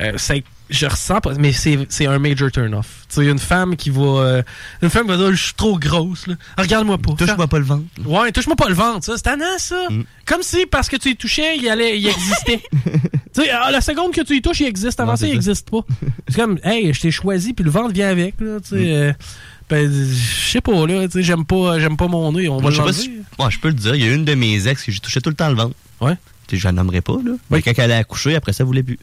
[0.00, 3.06] Euh, c'est je ressens pas, mais c'est un major turn-off.
[3.08, 4.02] Tu sais, une femme qui va...
[4.02, 4.42] euh,
[4.82, 6.34] une femme qui va dire, je suis trop grosse, là.
[6.58, 7.12] Regarde-moi pas.
[7.12, 7.84] Touche-moi pas le ventre.
[8.04, 9.16] Ouais, touche-moi pas le ventre, ça.
[9.16, 9.86] C'est tannant, ça.
[10.26, 12.62] Comme si, parce que tu y touchais, il, allait, il existait.
[12.84, 15.00] tu sais, ah, la seconde que tu y touches, il existe.
[15.00, 15.80] Avant Non, ça, il existe pas.
[16.28, 18.60] C'est comme, hey, je t'ai choisi, puis le ventre vient avec, là.
[18.60, 19.12] Tu sais, euh,
[19.70, 21.06] ben, je sais pas, là.
[21.06, 22.48] Tu sais, j'aime pas, j'aime pas mon nez.
[22.48, 23.10] On va Moi, je si-
[23.50, 23.94] je peux le dire.
[23.94, 25.74] Il y a une de mes ex que j'ai touché tout le temps le ventre.
[26.00, 26.14] Ouais.
[26.46, 27.32] Tu sais, je la nommerai pas, là.
[27.50, 28.98] Mais quand elle a accouché, après ça, elle voulait plus.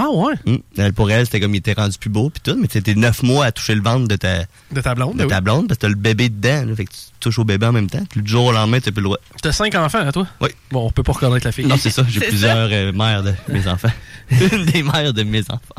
[0.00, 0.34] Ah ouais?
[0.76, 2.56] Elle, pour elle, c'était comme il était rendu plus beau, puis tout.
[2.60, 5.36] Mais c'était neuf mois à toucher le ventre de ta, De ta blonde, de ta
[5.38, 5.42] oui.
[5.42, 6.66] blonde, parce que t'as le bébé dedans.
[6.66, 6.76] là.
[6.76, 8.04] fait que tu touches au bébé en même temps.
[8.08, 9.18] Puis le jour au lendemain, t'as plus le droit.
[9.42, 10.28] T'as cinq enfants, à toi?
[10.40, 10.50] Oui.
[10.70, 11.66] Bon, on peut pas reconnaître la fille.
[11.66, 12.04] Non, c'est ça.
[12.08, 13.90] J'ai plusieurs euh, mères de mes enfants.
[14.30, 15.58] Une des mères de mes enfants.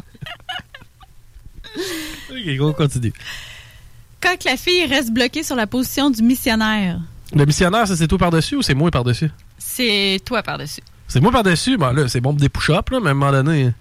[2.31, 3.13] Ok, on continue.
[4.21, 6.99] Quand que la fille reste bloquée sur la position du missionnaire,
[7.33, 9.31] Le missionnaire, ça, c'est toi par-dessus ou c'est moi par-dessus?
[9.57, 10.81] c'est toi par-dessus.
[11.07, 11.77] C'est moi par-dessus?
[11.77, 13.71] Bon, là, c'est bon pour des push-ups, là, mais à un moment donné.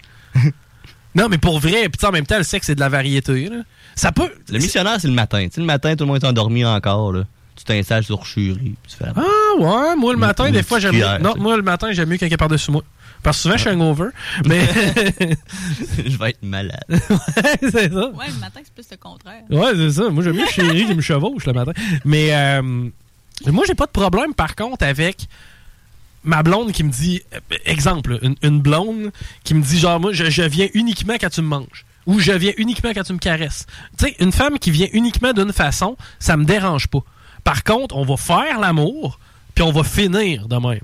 [1.15, 2.89] Non, mais pour vrai, puis tu sais, en même temps, le sexe, c'est de la
[2.89, 3.63] variété, là.
[3.95, 4.31] Ça peut.
[4.51, 5.45] Le missionnaire, c'est le matin.
[5.45, 7.13] Tu sais, le matin, tout le monde est endormi encore.
[7.13, 7.25] Là.
[7.57, 8.77] Tu t'installes sur Churie.
[8.87, 9.23] Tu fais Ah,
[9.59, 11.19] ouais, moi, le matin, des fois, j'aime mieux.
[11.21, 12.85] Non, moi, le matin, j'aime mieux quelqu'un par-dessus moi.
[13.25, 14.11] Parce que souvent, je suis hangover.
[14.47, 14.61] Mais.
[16.07, 16.85] je vais être malade.
[17.61, 18.09] c'est ça.
[18.11, 19.43] Ouais, le matin, c'est plus le contraire.
[19.51, 20.09] Ouais, c'est ça.
[20.11, 21.73] Moi, j'aime mieux chérie qui me chevauche le matin.
[22.05, 22.63] Mais euh,
[23.47, 25.27] moi, j'ai pas de problème, par contre, avec
[26.24, 29.12] ma blonde qui me dit, euh, exemple, une, blonde
[29.45, 31.85] qui me dit, genre, moi, je, je viens uniquement quand tu me manges.
[32.07, 33.66] Ou je viens uniquement quand tu me caresses.
[33.99, 37.01] Tu sais, une femme qui vient uniquement d'une façon, ça me dérange pas.
[37.45, 39.19] Par contre, on va faire l'amour,
[39.55, 40.81] puis on va finir de même.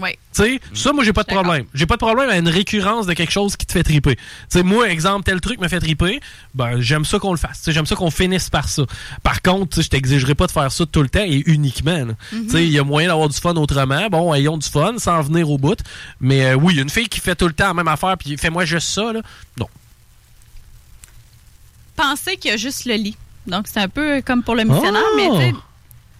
[0.00, 0.10] Oui.
[0.32, 1.64] Tu sais, ça, moi, j'ai pas de problème.
[1.74, 4.14] J'ai pas de problème à une récurrence de quelque chose qui te fait triper.
[4.16, 6.20] Tu sais, moi, exemple, tel truc me fait triper,
[6.54, 7.58] ben, j'aime ça qu'on le fasse.
[7.58, 8.84] Tu sais, J'aime ça qu'on finisse par ça.
[9.22, 12.04] Par contre, tu sais, je t'exigerai pas de faire ça tout le temps et uniquement.
[12.32, 12.44] Mhm.
[12.44, 14.08] Tu sais, il y a moyen d'avoir du fun autrement.
[14.08, 15.78] Bon, ayons du fun sans venir au bout.
[16.20, 18.64] Mais euh, oui, une fille qui fait tout le temps la même affaire puis fais-moi
[18.64, 19.20] juste ça, là.
[19.58, 19.66] Non.
[21.96, 23.16] Penser qu'il y a juste le lit.
[23.46, 25.16] Donc, c'est un peu comme pour le missionnaire, Oh!
[25.16, 25.60] mais tu sais,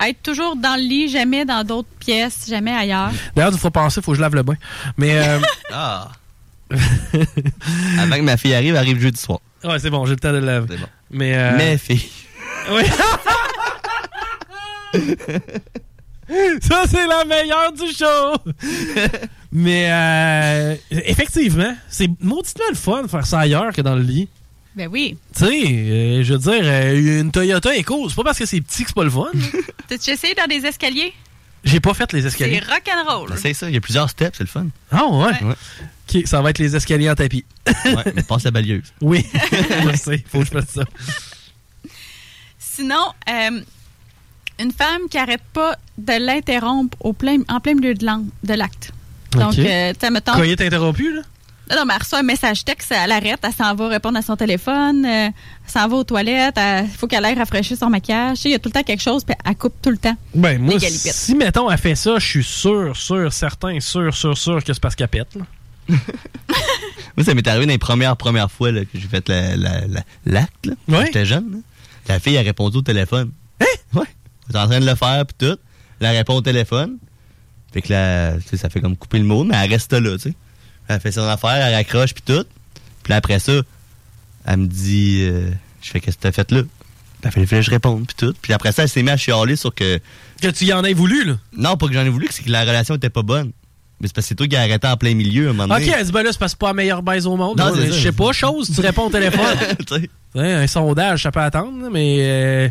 [0.06, 3.10] être toujours dans le lit, jamais dans d'autres pièces, jamais ailleurs.
[3.34, 4.54] D'ailleurs, il faut penser, faut que je lave le bain.
[4.96, 5.16] Mais.
[5.18, 5.38] euh,
[5.72, 6.08] Ah!
[7.98, 9.40] Avant que ma fille arrive, elle arrive jeudi soir.
[9.64, 10.76] ouais, c'est bon, j'ai le temps de le laver.
[11.10, 11.32] Mais.
[11.34, 12.08] euh, Mais fille.
[12.70, 12.82] Oui.
[16.60, 18.52] Ça, c'est la meilleure du show!
[19.52, 24.28] Mais euh, effectivement, c'est mauditement le fun de faire ça ailleurs que dans le lit.
[24.78, 25.16] Ben oui.
[25.36, 28.60] Tu sais, euh, je veux dire, euh, une Toyota Echo, c'est pas parce que c'est
[28.60, 29.26] petit que c'est pas le fun.
[29.88, 31.12] T'as-tu essayé dans des escaliers?
[31.64, 32.60] J'ai pas fait les C'est escaliers.
[32.60, 33.36] rock'n'roll.
[33.36, 34.68] C'est ça, il y a plusieurs steps, c'est le fun.
[34.92, 35.32] Ah ouais?
[35.42, 35.54] Ouais.
[36.14, 37.44] Ok, ça va être les escaliers en tapis.
[37.66, 38.84] Ouais, mais passe la balieuse.
[39.00, 40.84] Oui, je sais, faut que je fasse ça.
[42.58, 43.60] Sinon, euh,
[44.60, 48.92] une femme qui arrête pas de l'interrompre au plein, en plein milieu de l'acte.
[49.32, 49.58] Donc, Ok.
[49.58, 50.32] euh, tu mettons.
[50.34, 51.22] Quand il est interrompu, là?
[51.70, 54.22] Non, non, mais elle reçoit un message texte, elle arrête, elle s'en va répondre à
[54.22, 55.32] son téléphone, euh, elle
[55.66, 58.38] s'en va aux toilettes, il faut qu'elle aille rafraîchir son maquillage.
[58.44, 60.16] Il y a tout le temps quelque chose, puis elle coupe tout le temps.
[60.34, 64.64] Ben, moi, si, mettons, elle fait ça, je suis sûr, sûr, certain, sûr, sûr, sûr
[64.64, 65.42] que c'est parce qu'elle pète, là.
[67.16, 69.86] Moi, ça m'est arrivé dans les premières, premières fois là, que j'ai fait la- la-
[69.86, 70.70] la- l'acte.
[70.88, 71.50] quand J'étais jeune.
[71.50, 71.58] là.
[72.08, 73.32] La fille a répondu au téléphone.
[73.60, 73.64] Hein?
[73.94, 74.04] Ouais.
[74.48, 75.58] Elle est en train de le faire, puis tout.
[76.00, 76.98] Elle répond au téléphone.
[77.72, 80.12] Fait que là, tu sais, ça fait comme couper le mot, mais elle reste là,
[80.16, 80.34] tu sais.
[80.88, 82.44] Elle fait son affaire, elle raccroche, puis tout.
[83.02, 83.52] Puis là, après ça,
[84.46, 85.50] elle me dit, euh,
[85.82, 86.62] je fais, qu'est-ce que t'as fait là?
[87.22, 88.34] Fait, fallait que je réponde, puis tout.
[88.40, 89.98] Puis après ça, elle s'est mise à chialer sur que.
[90.40, 91.34] Que tu y en aies voulu, là?
[91.56, 93.50] Non, pas que j'en ai voulu, c'est que la relation était pas bonne.
[94.00, 95.74] Mais c'est parce que c'est toi qui as arrêté en plein milieu à un moment
[95.74, 95.92] Ok, donné.
[95.98, 97.58] elle dit, ben là, c'est parce que pas la meilleure baise au monde.
[97.58, 99.56] Non, je sais pas, chose, tu réponds au téléphone.
[100.36, 102.18] Un sondage, ça peut attendre, mais.
[102.20, 102.68] euh,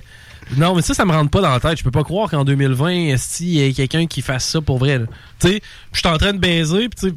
[0.56, 1.78] non, mais ça, ça me rentre pas dans la tête.
[1.78, 4.78] Je peux pas croire qu'en 2020, esti, il y ait quelqu'un qui fasse ça pour
[4.78, 4.99] vrai.
[5.40, 5.61] Tu sais,
[5.91, 7.15] je suis en train de baiser, puis tu sais.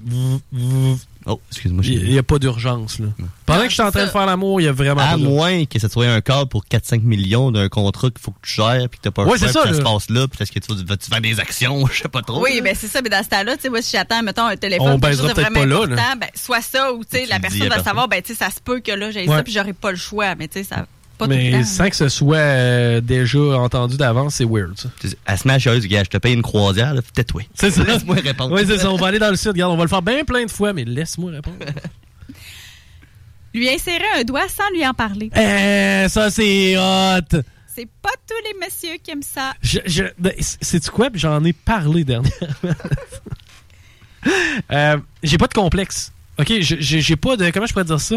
[1.26, 1.84] Oh, excuse-moi.
[1.84, 3.08] Il n'y a pas d'urgence, là.
[3.44, 5.66] Pendant que je suis en train de faire l'amour, il y a vraiment À moins
[5.66, 8.88] que ça soit un cadre pour 4-5 millions d'un contrat qu'il faut que tu gères
[8.88, 10.50] puis que t'as pas Ouais, le choix, c'est ça, ça se passe là, puis est-ce
[10.50, 12.42] que tu vas-tu faire des actions, je sais pas trop.
[12.42, 14.56] Oui, ben c'est ça, mais dans ce temps-là, tu sais, moi, si j'attends, mettons, un
[14.56, 16.02] téléphone, On quelque baisera chose de peut-être vraiment pas là, là.
[16.02, 18.50] important, ben, soit ça, ou, tu sais, la personne va savoir, ben, tu sais, ça
[18.50, 19.36] se peut que là, j'ai Ouais.
[19.36, 20.86] ça, puis j'aurai pas le choix, mais tu sais, ça,
[21.20, 21.64] pas tout le Mais temps.
[21.64, 24.88] sans que ce soit euh, déjà entendu d'avance, c'est weird, ça.
[25.26, 27.42] À chialer, gars, je te paye une croisière, là, tais-toi.
[27.54, 27.84] C'est ça.
[27.84, 28.54] Laisse-moi répondre.
[28.54, 28.90] Oui, c'est ça.
[28.90, 29.52] On va aller dans le sud.
[29.52, 31.56] Regarde, on va le faire bien plein de fois, mais laisse-moi répondre.
[33.54, 35.28] Lui insérer un doigt sans lui en parler.
[35.34, 37.42] Eh, ça, c'est hot.
[37.74, 39.54] C'est pas tous les messieurs qui aiment ça.
[39.62, 41.10] Je, je, ben, c'est-tu quoi?
[41.10, 42.36] Puis J'en ai parlé dernièrement.
[44.72, 46.12] euh, j'ai pas de complexe.
[46.38, 46.52] OK?
[46.60, 47.50] Je- J'ai j'ai pas de.
[47.50, 48.16] Comment je pourrais dire ça?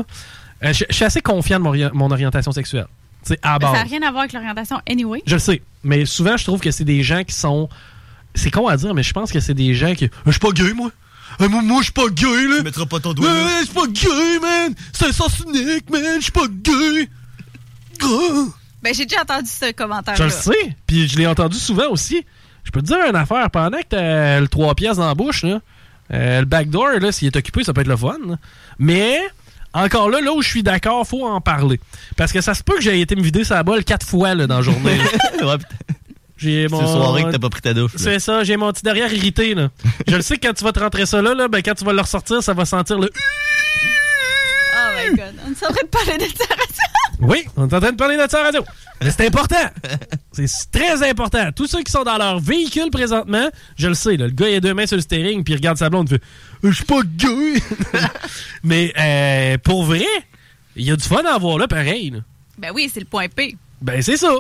[0.64, 2.88] Euh, je je suis assez confiant de mon, ori- mon orientation sexuelle.
[3.26, 5.22] Tu sais, à Ben, Ça n'a rien à voir avec l'orientation anyway.
[5.26, 5.62] Je le sais.
[5.84, 7.70] Mais souvent, je trouve que c'est des gens qui sont.
[8.36, 10.10] C'est con à dire, mais je pense que c'est des gens qui.
[10.26, 10.92] Je suis pas gay, moi.
[11.42, 12.58] Euh, moi, moi, je suis pas gay, là.
[12.58, 13.48] Tu mettras pas ton doigt là.
[13.62, 14.74] Je suis pas gay, man.
[14.92, 16.02] C'est un sens unique, man.
[16.18, 17.10] Je suis pas gay.
[18.02, 18.46] Ah.
[18.82, 20.76] Ben, j'ai déjà entendu ce commentaire Je le sais.
[20.86, 22.26] Puis je l'ai entendu souvent aussi.
[22.64, 23.50] Je peux te dire une affaire.
[23.52, 25.60] Pendant que t'as le 3 pièces dans la bouche, là,
[26.12, 28.18] euh, le backdoor, là, s'il est occupé, ça peut être le fun.
[28.28, 28.36] là.
[28.80, 29.20] Mais,
[29.74, 31.80] encore là, là où je suis d'accord, faut en parler.
[32.16, 34.48] Parce que ça se peut que j'ai été me vider sa balle quatre fois là,
[34.48, 34.98] dans la journée.
[35.42, 35.58] là.
[36.44, 36.86] J'ai mon...
[36.86, 37.94] soirée que t'as pas pris ta douche.
[37.96, 39.56] C'est ça, j'ai mon petit derrière irrité.
[39.56, 39.70] Là.
[40.08, 41.86] je le sais que quand tu vas te rentrer ça là, là, ben, quand tu
[41.86, 43.10] vas le ressortir, ça va sentir le...
[44.76, 45.36] Oh my god.
[45.38, 46.46] On est en train de parler de ça.
[47.20, 48.64] Oui, on est en train de parler de ça radio.
[49.02, 49.56] Mais c'est important.
[50.32, 51.52] C'est très important.
[51.56, 54.56] Tous ceux qui sont dans leur véhicule présentement, je le sais, là, le gars il
[54.56, 56.22] a deux mains sur le steering puis il regarde sa blonde et fait
[56.64, 57.54] Je suis pas gay.
[58.64, 60.06] Mais euh, pour vrai,
[60.76, 62.10] il y a du fun à avoir là pareil.
[62.12, 62.20] là.
[62.58, 63.56] Ben oui, c'est le point P.
[63.82, 64.34] Ben c'est ça.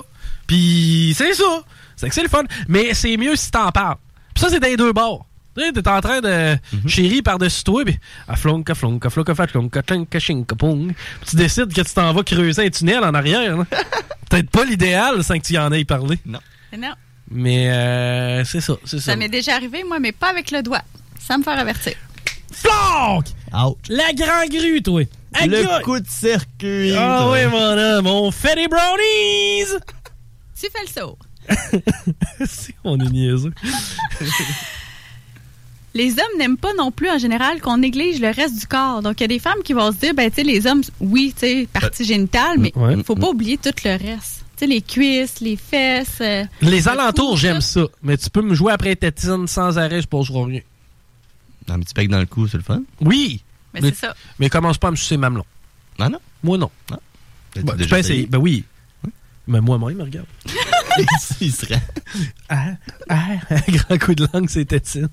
[0.48, 1.64] Puis c'est ça.
[1.96, 2.44] C'est que c'est le fun.
[2.68, 3.98] Mais c'est mieux si t'en parles.
[4.34, 5.26] Puis ça, c'est dans les deux bords.
[5.56, 6.58] Tu T'es en train de
[6.88, 10.94] chérir par-dessus toi, puis à flonka, flonka, flonka, fat, flonka, tlinka, shinka, pong.
[11.28, 13.58] Tu décides que tu t'en vas creuser un tunnel en arrière.
[13.58, 13.66] là.
[14.30, 16.18] Peut-être pas l'idéal sans que tu y en aies parlé.
[16.26, 16.40] Non.
[16.78, 16.94] Non.
[17.30, 19.12] Mais euh, c'est ça, c'est ça.
[19.12, 20.82] Ça m'est déjà arrivé, moi, mais pas avec le doigt.
[21.20, 21.94] Sans me faire avertir.
[22.52, 23.26] Flank!
[23.90, 25.04] La grande grue, toi!
[25.42, 26.94] Le coup de circuit.
[26.96, 29.80] Ah oui, mon homme, on fait des brownies!
[30.60, 31.18] Tu fais le saut.
[32.46, 33.54] si, on est niaiseux.
[35.96, 39.02] Les hommes n'aiment pas non plus en général qu'on néglige le reste du corps.
[39.04, 40.82] Donc, il y a des femmes qui vont se dire, ben, tu sais, les hommes,
[41.00, 42.96] oui, tu sais, partie génitale, mais Ouais.
[42.98, 44.44] il faut pas oublier tout le reste.
[44.56, 46.18] Tu sais, les cuisses, les fesses.
[46.22, 47.86] euh, Les le alentours, j'aime ça.
[48.02, 50.62] Mais tu peux me jouer après tétine sans arrêt, je poserai rien.
[51.70, 52.82] Un petit bec dans le cou, c'est le fun.
[53.02, 53.42] Oui!
[53.74, 54.16] Mais c'est ça.
[54.40, 55.46] Mais commence pas à me sucer mamelon.
[56.00, 56.20] Ah non?
[56.44, 56.70] Moi, non.
[56.88, 56.98] T'as
[57.62, 58.26] Ben, tu déjà peux essayer.
[58.28, 58.64] Ben oui.
[59.48, 60.28] Mais moi-même, regarde.
[61.42, 61.82] Il serait.
[62.50, 62.66] Ah,
[63.10, 63.26] ah,
[63.68, 65.10] grand coup de langue, c'est tétine.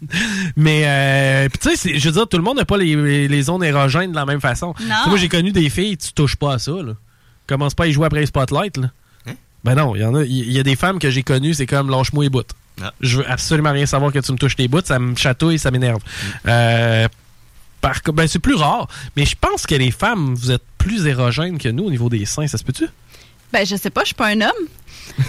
[0.56, 3.26] Mais, euh, puis tu sais, c'est- je veux dire, tout le monde n'a pas les,
[3.28, 4.74] les zones érogènes de la même façon.
[4.76, 6.92] Tu sais, Moi, j'ai connu des filles, tu touches pas à ça, là.
[7.46, 8.90] Commence pas à y jouer après les spotlights, là.
[9.64, 11.66] Ben non, il y en a, il y, a des femmes que j'ai connues, c'est
[11.66, 12.42] comme lâche-moi les bouts.
[13.02, 15.70] Je veux absolument rien savoir que tu me touches tes bouts, ça me chatouille, ça
[15.70, 16.00] m'énerve.
[16.48, 17.06] Euh,
[17.82, 21.58] par ben, c'est plus rare, mais je pense que les femmes, vous êtes plus érogènes
[21.58, 22.86] que nous au niveau des seins, ça se peut-tu?
[23.52, 24.66] Ben, je sais pas, je suis pas un homme.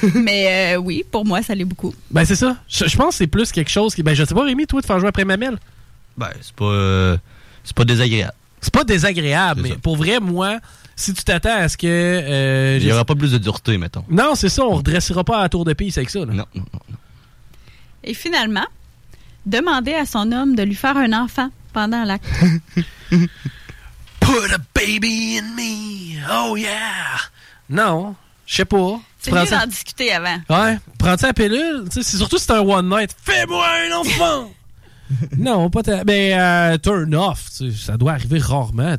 [0.16, 1.94] mais euh, oui, pour moi, ça l'est beaucoup.
[2.12, 2.56] Ben c'est ça.
[2.70, 4.04] Je, je pense que c'est plus quelque chose qui.
[4.04, 5.58] Ben je sais pas, Rémi, toi, de faire jouer après mamelle.
[6.18, 6.66] Ben, c'est pas.
[6.66, 7.18] euh,
[7.64, 8.34] c'est pas désagréable.
[8.62, 9.82] C'est pas désagréable, C'est mais ça.
[9.82, 10.60] pour vrai, moi,
[10.96, 11.88] si tu t'attends à ce que.
[11.88, 14.04] euh, Il y aura pas plus de dureté, mettons.
[14.10, 16.20] Non, c'est ça, on redressera pas à la tour de piste avec ça.
[16.20, 16.26] Là.
[16.28, 16.80] Non, non, non.
[18.04, 18.66] Et finalement,
[19.48, 22.26] demander à son homme de lui faire un enfant pendant l'acte.
[23.10, 26.70] Put a baby in me, oh yeah!
[27.72, 28.16] Non,
[28.46, 29.00] je sais pas.
[29.24, 30.38] Tu C'est mieux d'en discuter avant.
[30.50, 31.84] Ouais, prends-tu la pilule?
[31.92, 33.16] Tu sais, c'est surtout si c'est un one night.
[33.24, 34.52] Fais-moi un enfant!
[35.38, 36.04] non, pas ta...
[36.04, 37.46] Ben, euh, turn off.
[37.58, 38.96] tu sais, Ça doit arriver rarement.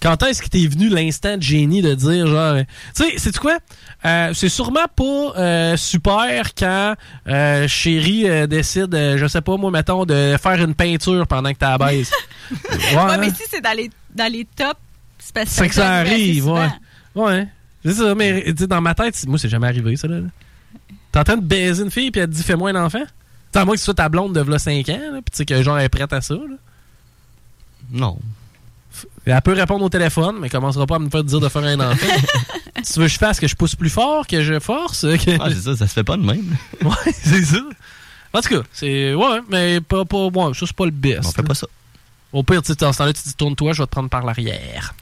[0.00, 2.54] Quand est-ce qu'il t'est venu l'instant de génie de dire, genre...
[2.56, 2.62] euh,
[2.94, 3.58] Tu sais, c'est quoi?
[4.04, 6.94] Euh, c'est sûrement pas euh, super quand
[7.26, 11.52] euh, chérie euh, décide, euh, je sais pas, moi, mettons, de faire une peinture pendant
[11.52, 12.10] que t'as la baise.
[12.50, 12.56] Ouais,
[12.94, 13.16] Ouais, hein?
[13.18, 14.74] mais si c'est dans les, dans les tops,
[15.18, 16.68] c'est parce que ça arrive ouais.
[17.14, 17.48] Ouais.
[17.84, 20.20] C'est ça, mais dans ma tête, moi, c'est jamais arrivé, ça, là.
[21.12, 23.02] T'es en train de baiser une fille, puis elle te dit, fais-moi un enfant?
[23.54, 25.44] À moins que ce soit ta blonde de v'là 5 ans, là, puis tu sais
[25.44, 26.56] que genre, elle est prête à ça, là.
[27.90, 28.18] Non.
[29.24, 31.64] Elle peut répondre au téléphone, mais elle commencera pas à me faire dire de faire
[31.64, 32.06] un enfant.
[32.82, 35.02] si tu veux que je fasse que je pousse plus fort, que je force?
[35.02, 35.38] Que...
[35.40, 36.56] Ah, c'est ça, ça se fait pas de même.
[36.84, 37.58] ouais, c'est ça.
[38.32, 39.14] En tout cas, c'est.
[39.14, 40.04] Ouais, mais pas.
[40.04, 41.26] pas ouais, ça, c'est pas le best.
[41.26, 41.66] On fait pas ça.
[42.32, 44.08] Au pire, tu sais, dans ce temps-là, tu te dis, tourne-toi, je vais te prendre
[44.08, 44.94] par l'arrière.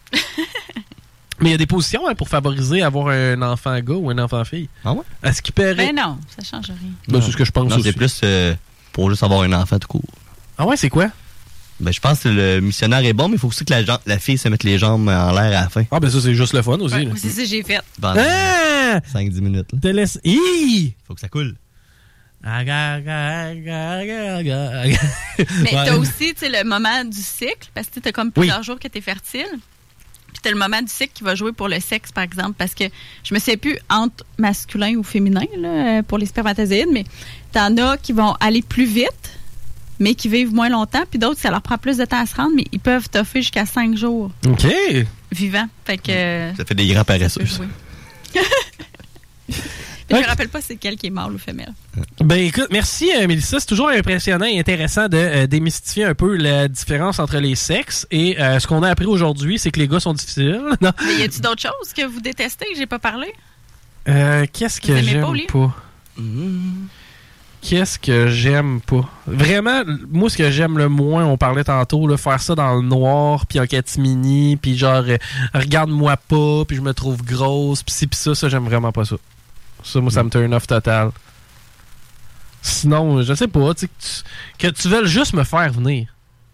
[1.41, 4.19] Mais il y a des positions hein, pour favoriser avoir un enfant gars ou un
[4.19, 4.69] enfant fille.
[4.85, 5.03] Ah ouais?
[5.23, 5.75] À ce qui paraît.
[5.75, 6.91] Ben non, ça change rien.
[7.09, 7.85] Ben, c'est ce que je pense Non, aussi.
[7.85, 8.55] c'est plus euh,
[8.93, 10.03] pour juste avoir un enfant tout court.
[10.57, 11.09] Ah ouais, c'est quoi?
[11.81, 14.19] Ben, je pense que le missionnaire est bon, mais il faut aussi que la, la
[14.19, 15.85] fille se mette les jambes en l'air à la fin.
[15.93, 16.95] Ah, ben ça, c'est juste le fun aussi.
[16.97, 17.81] Ouais, c'est ça que j'ai fait.
[18.01, 18.99] Pendant Ah!
[19.15, 19.73] 5-10 minutes.
[19.73, 19.79] Là.
[19.81, 20.19] Te laisse.
[20.25, 20.95] Hi!
[21.07, 21.55] Faut que ça coule.
[22.43, 22.51] Mais
[25.73, 25.85] Ouais.
[25.85, 29.47] t'as aussi le moment du cycle, parce que t'as comme plusieurs jours que t'es fertile.
[30.39, 32.73] Puis t'as le moment du cycle qui va jouer pour le sexe, par exemple, parce
[32.73, 32.85] que
[33.25, 37.03] je me sais plus entre masculin ou féminin là, euh, pour les spermatozoïdes, mais
[37.51, 39.33] t'en as qui vont aller plus vite,
[39.99, 42.37] mais qui vivent moins longtemps, puis d'autres, ça leur prend plus de temps à se
[42.37, 44.65] rendre, mais ils peuvent toffer jusqu'à cinq jours OK.
[45.33, 45.67] vivants.
[45.85, 46.53] Fait que.
[46.57, 47.43] Ça fait des grands paresseux.
[50.11, 51.73] Je me rappelle pas c'est quel qui est mâle ou femelle.
[52.21, 53.61] Ben écoute, merci euh, Mélissa.
[53.61, 58.07] C'est toujours impressionnant et intéressant de euh, démystifier un peu la différence entre les sexes.
[58.11, 60.61] Et euh, ce qu'on a appris aujourd'hui, c'est que les gars sont difficiles.
[60.81, 60.93] Non.
[61.05, 62.67] Mais y a-tu d'autres choses que vous détestez?
[62.67, 63.33] Que j'ai pas parlé?
[64.53, 66.23] Qu'est-ce que j'aime pas, pas?
[67.61, 69.09] Qu'est-ce que j'aime pas?
[69.27, 72.83] Vraiment, moi, ce que j'aime le moins, on parlait tantôt, là, faire ça dans le
[72.83, 75.03] noir, puis en catimini, puis genre,
[75.53, 79.05] regarde-moi pas, puis je me trouve grosse, puis ci, puis ça, ça, j'aime vraiment pas
[79.05, 79.17] ça.
[79.83, 81.11] Ça, moi, ça me turn off total.
[82.63, 83.89] Sinon, je sais pas, tu sais,
[84.59, 86.09] que tu, que tu veuilles juste me faire venir.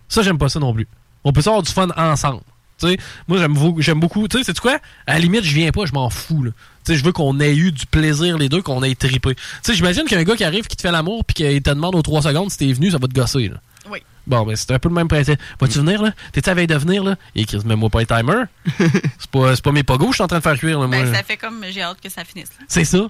[0.09, 0.87] Ça, j'aime pas ça non plus.
[1.25, 2.43] On peut avoir du fun ensemble.
[2.79, 2.99] Tu sais,
[3.29, 4.29] moi, j'aime beaucoup, j'aime beaucoup.
[4.29, 4.79] Tu sais, c'est quoi?
[5.07, 6.43] À la limite, je viens pas, je m'en fous.
[6.43, 6.51] Là.
[6.85, 9.35] Tu sais, je veux qu'on ait eu du plaisir les deux, qu'on ait trippé.
[9.35, 11.95] Tu sais, j'imagine qu'un gars qui arrive, qui te fait l'amour, puis qu'il te demande
[11.95, 13.49] aux 3 secondes si t'es venu, ça va te gosser.
[13.49, 13.57] Là.
[13.91, 14.03] Oui.
[14.27, 15.39] Bon, mais c'est un peu le même principe.
[15.61, 16.13] Vas-tu venir, là?
[16.33, 17.17] T'es-tu à veille de venir, là?
[17.35, 18.45] Et Chris, mets-moi pas un timer.
[19.19, 20.87] c'est pas, c'est pas mes pogos que je suis en train de faire cuire, là,
[20.87, 21.03] moi.
[21.03, 22.49] Ben, ça fait comme j'ai hâte que ça finisse.
[22.59, 22.65] là.
[22.69, 23.07] C'est ça.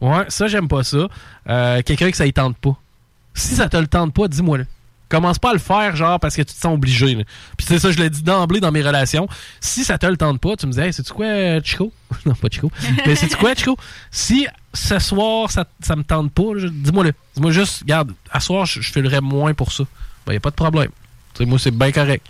[0.00, 1.06] Ouais, ça, j'aime pas ça.
[1.48, 2.76] Euh, Quelqu'un que ça y tente pas.
[3.34, 4.66] Si ça te le tente pas, dis-moi-le.
[5.08, 7.14] Commence pas à le faire, genre, parce que tu te sens obligé.
[7.16, 7.24] là.
[7.56, 9.28] Puis c'est ça, je l'ai dit d'emblée dans mes relations.
[9.60, 11.92] Si ça te le tente pas, tu me dis, hey, c'est-tu quoi, euh, Chico?
[12.26, 12.70] non, pas Chico.
[13.06, 13.76] Mais c'est-tu quoi, Chico?
[14.10, 17.12] Si ce soir, ça, ça me tente pas, là, dis-moi-le.
[17.34, 19.84] Dis-moi juste, regarde, à soir, je, je filerais moins pour ça.
[20.26, 20.90] Ben, y a pas de problème.
[21.34, 22.26] Tu sais, moi, c'est bien correct.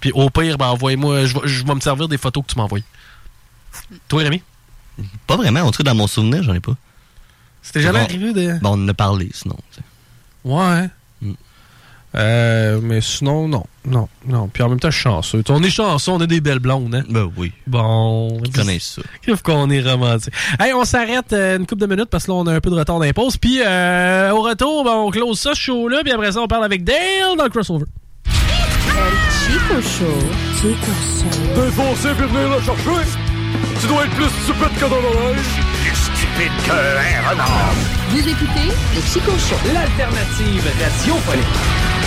[0.00, 2.80] Puis au pire, ben, envoie-moi, je vais- me servir des photos que tu m'envoies.
[4.08, 4.42] Toi, Rémi?
[5.26, 6.76] Pas vraiment, on dirait dans mon souvenir, j'en ai pas.
[7.62, 8.04] C'était jamais Bon.
[8.04, 8.58] arrivé de.
[8.60, 9.56] Bon, on en a parlé, sinon.
[10.44, 10.88] Ouais.
[12.14, 13.64] Euh, mais sinon, non.
[13.86, 14.48] Non, non.
[14.48, 15.42] Puis en même temps, je suis chanceux.
[15.48, 17.02] On est chanceux, on a des belles blondes, hein?
[17.08, 17.52] Ben oui.
[17.66, 18.40] Bon.
[18.44, 19.02] Ils connaissent ça.
[19.26, 20.32] Sauf qu'on est romantique?
[20.58, 22.70] Hey, on s'arrête euh, une couple de minutes parce que là, on a un peu
[22.70, 23.36] de retard d'impose.
[23.36, 26.02] Puis euh, au retour, ben, on close ça, ce show-là.
[26.02, 27.86] Puis après ça, on parle avec Dale dans le crossover.
[29.44, 30.18] Chico Show.
[30.56, 31.60] Chico Show.
[31.60, 33.10] Défoncé puis venir le chercher.
[33.80, 35.36] Tu dois être plus stupide que dans l'oreille.
[35.82, 37.74] Plus stupide qu'un renard.
[38.10, 39.56] Vous écoutez le Chico Show.
[39.74, 42.03] L'alternative radiophonique.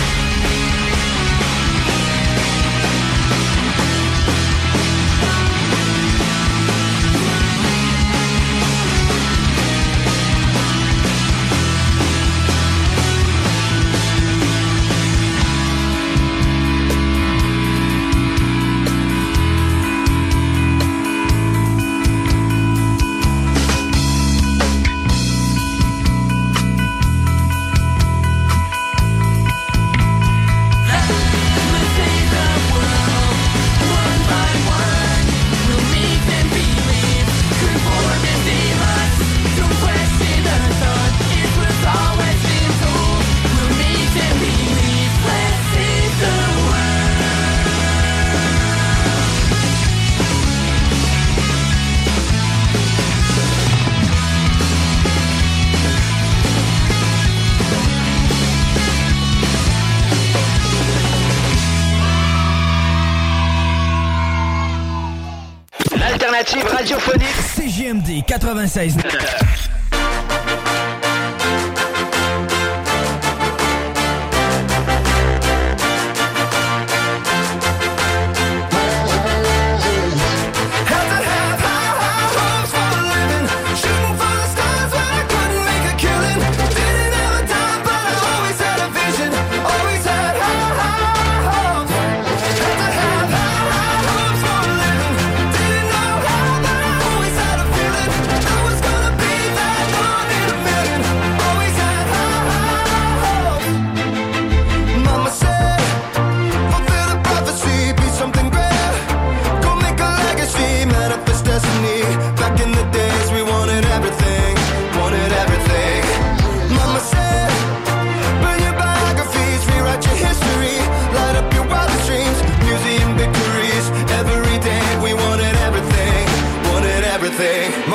[68.54, 69.37] 96.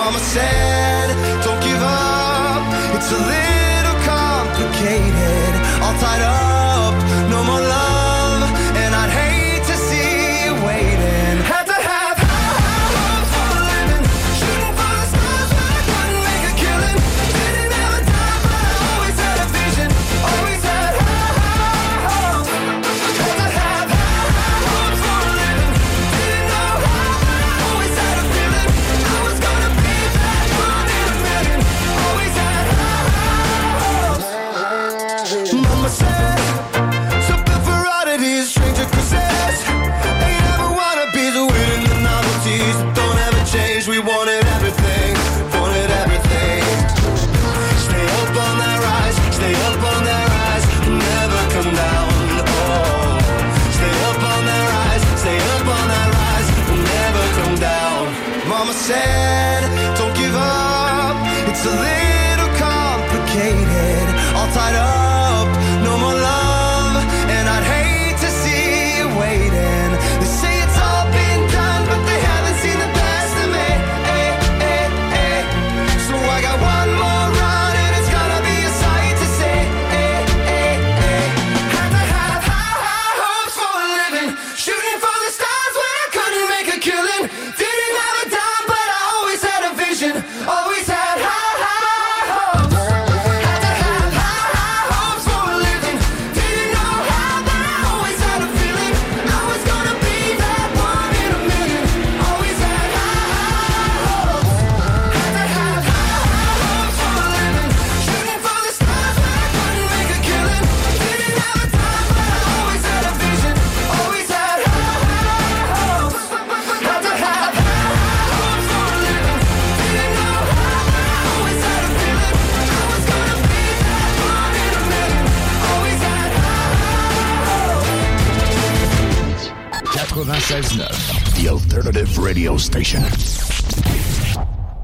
[0.03, 1.07] Mama said,
[1.45, 3.43] don't give up, it's a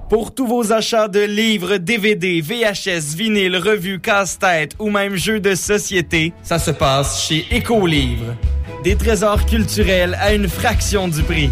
[0.09, 5.55] Pour tous vos achats de livres, DVD, VHS, vinyle, revues, casse-tête ou même jeux de
[5.55, 8.35] société, ça se passe chez Écolivre.
[8.83, 11.49] Des trésors culturels à une fraction du prix.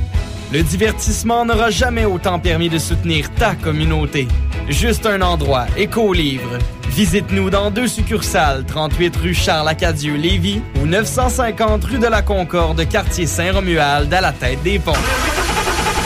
[0.53, 4.27] Le divertissement n'aura jamais autant permis de soutenir ta communauté.
[4.69, 6.59] Juste un endroit, Écolivre.
[6.89, 13.25] Visite-nous dans deux succursales, 38 rue Charles-Acadieux, Lévis ou 950 rue de la Concorde, quartier
[13.25, 14.93] Saint-Romuald, à la tête des ponts.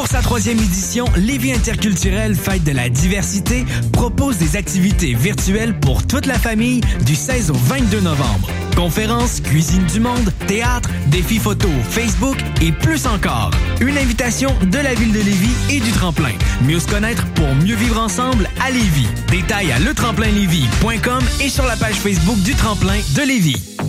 [0.00, 6.06] Pour sa troisième édition, Lévis Interculturel Fête de la diversité propose des activités virtuelles pour
[6.06, 8.48] toute la famille du 16 au 22 novembre.
[8.74, 13.50] Conférences, cuisine du monde, théâtre, défis photo, Facebook et plus encore.
[13.82, 16.32] Une invitation de la ville de Lévis et du tremplin.
[16.66, 19.06] Mieux se connaître pour mieux vivre ensemble à Lévis.
[19.30, 23.79] Détails à letremplinlévis.com et sur la page Facebook du tremplin de Lévis.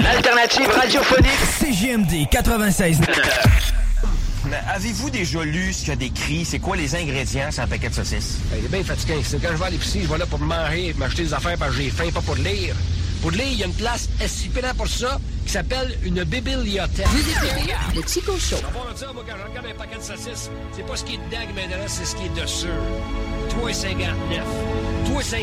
[0.00, 1.30] L'alternative radiophonique.
[1.58, 3.00] CGMD 96.
[4.46, 6.44] Mais avez-vous déjà lu ce qu'il y a décrit?
[6.44, 8.38] C'est quoi les ingrédients sur un paquet de saucisses?
[8.58, 9.14] Il est bien fatigué.
[9.24, 11.72] C'est quand je vais à l'épicerie, je vais là pour manger, m'acheter des affaires parce
[11.72, 12.74] que j'ai faim, pas pour lire.
[13.24, 17.06] Pour il y a une place SIPLA pour ça qui s'appelle une bibliothèque.
[17.06, 18.56] Vous écoutez le Chico Show.
[18.56, 21.14] Part de ça, moi, quand je regarde un paquet de saucisses, c'est pas ce qui
[21.14, 22.66] est dedans qui m'intéresse, c'est ce qui est dessus.
[23.48, 24.44] 3,59.
[25.08, 25.40] 3,59,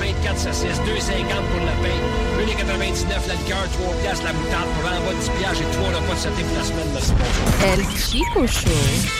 [0.00, 1.98] 24 saucisses, 2,50 pour le pain,
[2.50, 6.14] 1,99 la liqueur, 3 piastres la moutarde, pour en bas 10 piastres, j'ai 3 repas
[6.14, 7.46] de sauté pour la semaine, merci bonjour.
[7.62, 9.19] El Chico Show.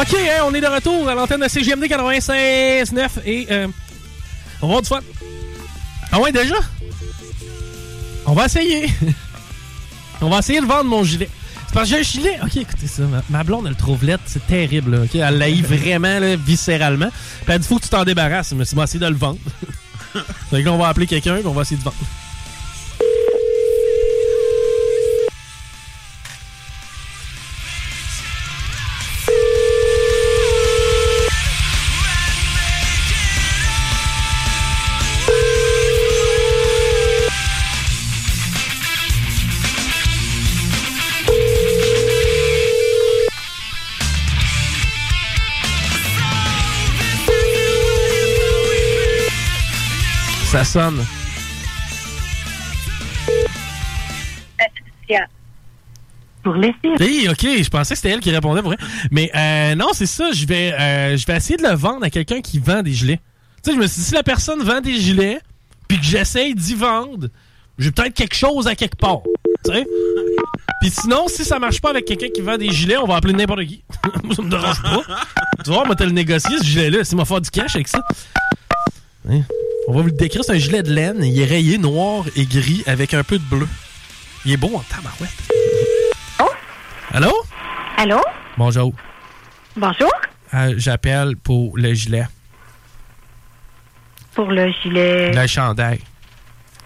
[0.00, 3.66] OK, hein, on est de retour à l'antenne de CGMD 96.9 et euh,
[4.62, 5.00] on va avoir du fun.
[6.10, 6.54] Ah ouais, déjà?
[8.24, 8.88] On va essayer.
[10.22, 11.28] on va essayer de vendre mon gilet.
[11.66, 12.38] C'est parce que j'ai un gilet.
[12.42, 13.02] OK, écoutez ça.
[13.28, 14.22] Ma, blonde, elle le trouve lettre.
[14.24, 14.92] C'est terrible.
[14.92, 15.14] Là, OK?
[15.16, 17.10] Elle l'haït vraiment, là, viscéralement.
[17.44, 18.52] Puis elle dit, faut que tu t'en débarrasses.
[18.52, 19.38] Mais c'est moi essayer de le vendre.
[20.14, 21.96] là, on va appeler quelqu'un et on va essayer de vendre.
[50.70, 51.04] Ça sonne.
[56.44, 56.76] Pour laisser.
[57.00, 58.78] Oui, ok, je pensais que c'était elle qui répondait pour vrai.
[59.10, 62.10] Mais euh, non, c'est ça, je vais, euh, je vais essayer de le vendre à
[62.10, 63.20] quelqu'un qui vend des gilets.
[63.64, 65.40] Tu sais, je me suis dit, si la personne vend des gilets,
[65.88, 67.26] puis que j'essaye d'y vendre,
[67.76, 69.22] j'ai peut-être quelque chose à quelque part.
[69.64, 69.84] Tu sais?
[70.82, 73.32] Puis sinon, si ça marche pas avec quelqu'un qui vend des gilets, on va appeler
[73.32, 73.82] n'importe qui.
[74.22, 75.02] Moi, ça me dérange pas.
[75.64, 77.02] tu vois, on va te le négocier, ce gilet-là.
[77.02, 78.00] C'est m'a faire du cash avec ça.
[79.28, 79.42] Hein?
[79.90, 81.24] On va vous le décrire, c'est un gilet de laine.
[81.24, 83.66] Il est rayé noir et gris avec un peu de bleu.
[84.44, 85.30] Il est beau en tabarouette.
[87.12, 87.32] Allô?
[87.96, 88.20] Allô?
[88.56, 88.92] Bonjour.
[89.74, 90.12] Bonjour.
[90.54, 92.24] Euh, J'appelle pour le gilet.
[94.32, 95.32] Pour le gilet.
[95.34, 95.98] Le chandail.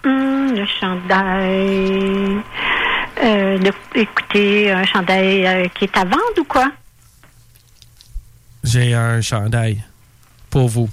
[0.03, 2.41] Hum, le chandail.
[3.23, 6.71] Euh, le- écoutez, un chandail euh, qui est à vendre ou quoi?
[8.63, 9.83] J'ai un chandail
[10.49, 10.89] pour vous.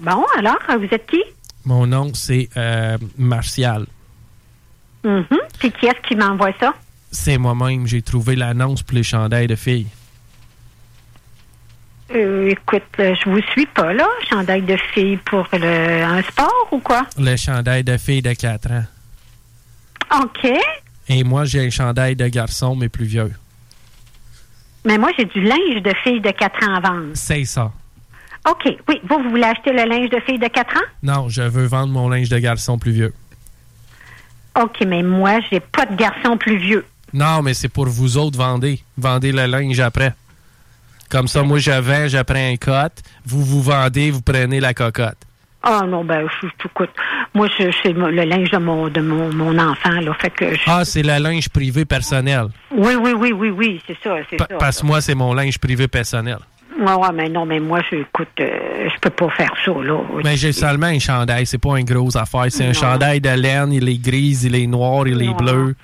[0.00, 1.22] Bon, alors, vous êtes qui?
[1.64, 3.86] Mon nom, c'est euh, Martial.
[5.04, 5.24] Mhm.
[5.58, 6.74] Puis qui est-ce qui m'envoie ça?
[7.10, 7.86] C'est moi-même.
[7.86, 9.86] J'ai trouvé l'annonce pour les chandails de filles.
[12.14, 14.06] Euh, écoute, euh, je vous suis pas, là.
[14.28, 17.06] Chandail de fille pour le, un sport ou quoi?
[17.18, 18.84] Le chandail de filles de 4 ans.
[20.22, 20.50] OK.
[21.08, 23.32] Et moi, j'ai un chandail de garçon, mais plus vieux.
[24.84, 27.10] Mais moi, j'ai du linge de fille de 4 ans à vendre.
[27.14, 27.70] C'est ça.
[28.48, 28.76] OK.
[28.88, 30.80] Oui, vous, vous voulez acheter le linge de fille de 4 ans?
[31.02, 33.12] Non, je veux vendre mon linge de garçon plus vieux.
[34.60, 36.84] OK, mais moi, j'ai pas de garçon plus vieux.
[37.12, 38.80] Non, mais c'est pour vous autres, vendez.
[38.96, 40.14] Vendez le linge après.
[41.08, 43.02] Comme ça, moi, je vends, je prends un cote.
[43.26, 45.16] Vous vous vendez, vous prenez la cocotte.
[45.62, 46.88] Ah non, ben, je, je- écoute,
[47.34, 50.14] moi, c'est le linge de mon, de mon, mon enfant, là.
[50.18, 52.46] Fait que je- Ah, c'est le linge privé personnel.
[52.70, 54.46] Oui, oui, oui, oui, oui, c'est ça, c'est ça.
[54.58, 56.38] parce que moi, c'est mon linge privé personnel.
[56.80, 59.98] Ouais, ouais, mais non, mais moi, je, écoute, euh, je peux pas faire ça, là.
[60.24, 62.46] Mais j'ai seulement un chandail, c'est pas une grosse affaire.
[62.48, 65.74] C'est un chandail de laine, il est gris, il est noir, il est bleu.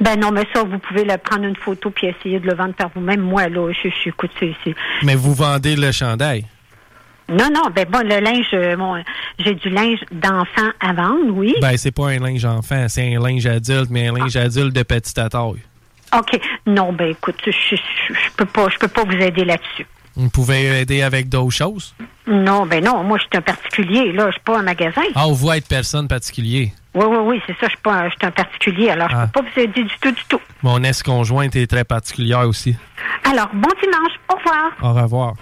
[0.00, 2.74] Ben non, mais ça, vous pouvez le prendre une photo puis essayer de le vendre
[2.74, 3.20] par vous-même.
[3.20, 4.54] Moi, là, je, je écoute, c'est...
[5.02, 6.46] Mais vous vendez le chandail?
[7.28, 9.02] Non, non, ben bon, le linge, euh, bon,
[9.38, 11.54] j'ai du linge d'enfant à vendre, oui.
[11.62, 14.82] Ben, c'est pas un linge enfant, c'est un linge adulte, mais un linge adulte de
[14.82, 15.62] petite taille.
[16.18, 16.40] OK.
[16.66, 19.86] Non, ben écoute, je, je, je- je peux pas, je peux pas vous aider là-dessus.
[20.16, 21.94] Vous pouvez aider avec d'autres choses?
[22.26, 25.02] Non, ben non, moi, je suis un particulier, là, je suis pas un magasin.
[25.14, 26.72] Ah, vous être personne particulier.
[26.94, 29.14] Oui, oui, oui, c'est ça, je suis pas, un- je suis un particulier, alors je
[29.16, 29.26] Ah.
[29.26, 30.40] peux pas vous aider du tout, du tout.
[30.62, 32.76] Mon ex-conjointe est très particulière aussi.
[33.24, 34.70] Alors, bon dimanche, au revoir.
[34.82, 35.34] Au revoir.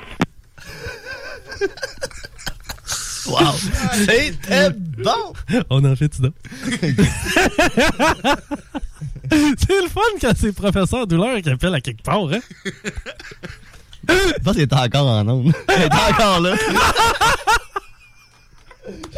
[3.27, 3.53] Wow!
[3.93, 5.33] C'était bon!
[5.71, 6.29] On en fait ça.
[9.31, 12.41] c'est le fun quand c'est le professeur douleur qui appelle à quelque part, hein?
[14.09, 15.53] Je pense qu'il est encore en onde.
[15.69, 16.55] Il est encore là.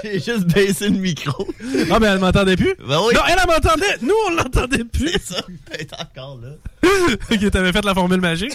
[0.03, 1.49] J'ai juste baissé le micro.
[1.91, 2.75] Ah, ben elle m'entendait plus?
[2.87, 3.15] Ben oui.
[3.15, 3.97] Non, elle, elle m'entendait!
[4.03, 5.09] Nous, on l'entendait plus!
[5.13, 5.43] C'est ça.
[5.71, 6.51] Elle est encore là.
[7.31, 8.53] ok, t'avais fait la formule magique?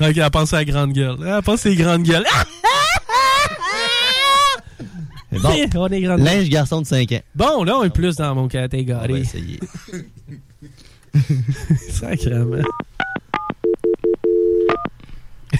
[0.00, 1.16] Ok, elle pense à la grande gueule.
[1.26, 2.26] Elle pense à gueules.
[5.32, 7.20] Mais bon, on est grande linge garçon de 5 ans.
[7.34, 9.06] Bon, là, on est plus dans mon catégorie.
[9.08, 9.60] On va essayer.
[11.90, 12.62] Sacrément.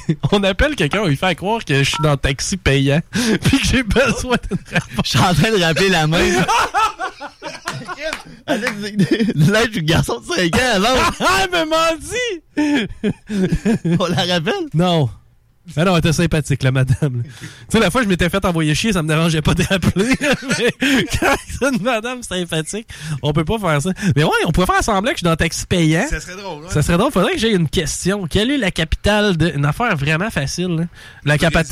[0.32, 3.58] On appelle quelqu'un, on lui fait croire que je suis dans le taxi payant, puis
[3.58, 5.04] que j'ai besoin d'une réponse.
[5.04, 6.18] Je suis en train de rappeler la main.
[8.48, 11.12] Le linge du garçon de 5 ans, alors.
[11.20, 12.86] Ah, mais m'a dit!
[13.98, 14.68] On la rappelle?
[14.74, 15.10] Non.
[15.76, 17.22] Ah non, elle était sympathique, la madame.
[17.24, 20.14] Tu sais, la fois, je m'étais fait envoyer chier, ça me dérangeait pas de rappeler.
[20.20, 22.88] mais quand c'est une madame sympathique,
[23.22, 23.90] on peut pas faire ça.
[24.14, 26.06] Mais ouais, on pourrait faire semblant que je suis dans le taxi payant.
[26.08, 26.70] Ça serait drôle, ouais.
[26.70, 27.10] Ça serait drôle.
[27.10, 28.26] Faudrait que j'aie une question.
[28.26, 29.50] Quelle est la capitale de...
[29.56, 30.84] Une affaire vraiment facile, là?
[31.24, 31.66] La capitale...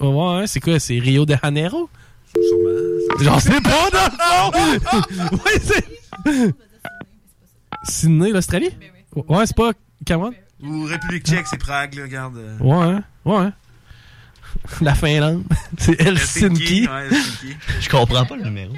[0.00, 0.78] Ouais, c'est quoi?
[0.78, 1.88] C'est Rio de Janeiro?
[2.34, 3.22] Sûrement.
[3.22, 5.36] J'en sais pas, dans le fond!
[5.44, 6.54] ouais, c'est...
[7.84, 8.70] Sydney, l'Australie?
[9.14, 9.72] Ouais, c'est pas
[10.04, 10.34] Cameroun?
[10.62, 12.36] Ou République tchèque, c'est Prague, là, regarde.
[12.38, 12.58] euh.
[12.60, 13.02] Ouais, hein?
[13.24, 13.36] ouais.
[13.36, 13.52] hein.
[14.80, 15.44] La Finlande.
[15.78, 16.88] C'est Helsinki.
[16.88, 17.56] ouais, Helsinki.
[17.80, 18.72] Je comprends pas le numéro.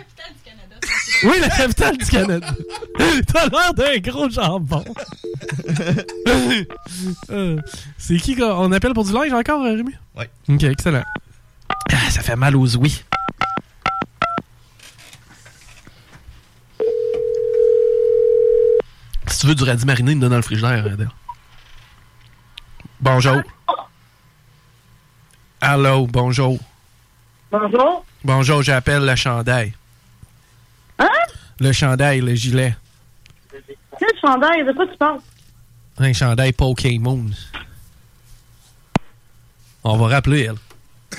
[1.24, 2.46] Oui, la capitale du Canada.
[3.26, 4.84] T'as l'air d'un gros jambon.
[7.30, 7.60] Euh,
[7.96, 9.94] c'est qui qu'on appelle pour du linge encore, euh, Rémi?
[10.16, 10.24] Oui.
[10.48, 11.02] Ok, excellent.
[11.92, 13.02] Ah, ça fait mal aux ouïes.
[19.26, 20.84] Si tu veux du radis mariné, il me donne dans le frigidaire.
[20.86, 21.08] Adèle.
[23.00, 23.42] Bonjour.
[25.60, 26.58] Allô, bonjour.
[27.50, 28.04] Bonjour.
[28.24, 29.72] Bonjour, j'appelle le chandail.
[30.98, 31.08] Hein?
[31.60, 32.76] Le chandail, le gilet.
[33.98, 34.64] Quel chandail?
[34.64, 35.20] De quoi tu parles?
[35.98, 37.26] Un chandail Pokémon.
[39.84, 40.56] On va rappeler, elle.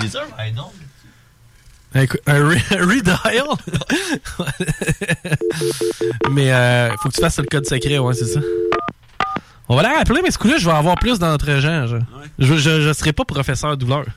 [0.00, 0.70] C'est sûr, ben non.
[1.94, 3.46] Écoute, Un, re- un redial?
[6.30, 8.40] mais euh, faut que tu fasses le code secret, ouais, c'est ça.
[9.68, 11.86] On va la rappeler, mais ce coup-là, je vais avoir plus d'entre-gens.
[11.86, 12.00] genre.
[12.38, 14.04] Je, je, je serai pas professeur douleur.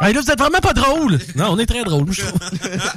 [0.00, 1.18] Hey, là, vous êtes vraiment pas drôle!
[1.34, 2.38] Non, on est très drôle, je trouve.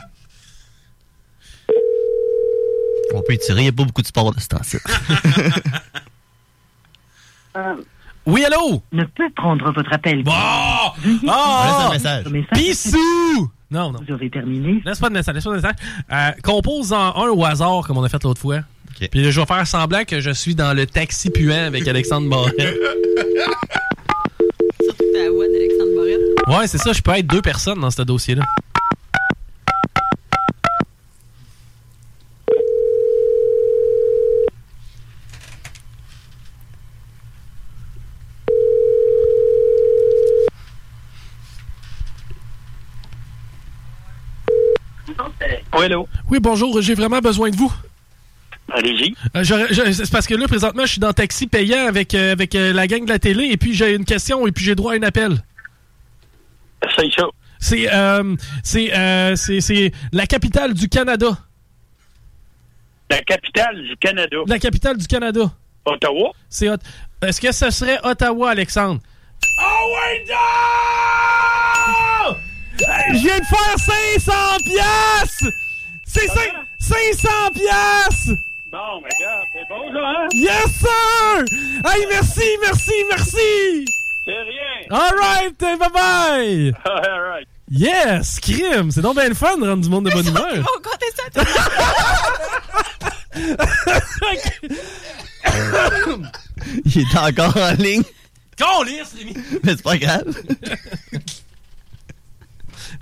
[3.16, 4.78] On peut étirer, il n'y a pas beaucoup de sport de ce temps-ci.
[8.28, 8.84] Oui, allô?
[8.92, 10.22] Ne peut prendre votre appel.
[10.24, 10.32] Bon!
[11.28, 12.26] Un message.
[12.54, 13.52] Pissou!
[13.72, 14.00] Non, non.
[14.08, 14.80] Vous aurez terminé.
[14.86, 15.76] Laisse pas de message, laisse pas de message.
[16.12, 18.60] Euh, compose en un au hasard, comme on a fait l'autre fois.
[19.10, 22.30] Puis là, je vais faire semblant que je suis dans le taxi puant avec Alexandre
[22.30, 22.54] Barrette.
[24.82, 26.20] Surtout ta voix d'Alexandre Barrette.
[26.48, 28.44] Ouais, c'est ça, je peux être deux personnes dans ce dossier-là.
[45.74, 45.88] Oui?
[46.30, 47.74] Oui, bonjour, j'ai vraiment besoin de vous.
[48.74, 49.16] Allez-y.
[49.36, 49.44] Euh,
[49.94, 52.88] c'est parce que là, présentement, je suis dans taxi payant avec, euh, avec euh, la
[52.88, 55.04] gang de la télé et puis j'ai une question et puis j'ai droit à un
[55.04, 55.44] appel.
[56.98, 57.26] C'est ça.
[57.60, 61.38] C'est euh, c'est euh, c'est- c'est la capitale du Canada.
[63.10, 64.38] La capitale du Canada.
[64.48, 65.52] La capitale du Canada.
[65.86, 66.32] Ottawa?
[66.50, 66.78] C'est Ot-
[67.22, 69.00] Est-ce que ce serait Ottawa, Alexandre?
[69.60, 70.26] Oh wait,
[72.30, 72.36] no!
[73.14, 74.32] Je viens de faire 500
[74.66, 75.52] piastres!
[76.06, 78.32] C'est cin- 500 piastres!
[78.72, 80.28] Bon, mais gars, c'est bon, là, hein?
[80.32, 81.44] Yes, sir!
[81.86, 83.84] Hey, merci, merci, merci!
[84.24, 84.86] C'est rien.
[84.90, 86.72] All right, bye bye!
[86.86, 87.46] All right.
[87.70, 88.90] Yes, crime!
[88.92, 90.66] C'est donc bien le fun de rendre du monde de bonne humeur.
[90.66, 91.24] Oh, comptez ça,
[96.86, 98.04] Il est encore en ligne.
[98.56, 99.34] Câlisse, Rémi!
[99.64, 100.34] Mais c'est pas grave.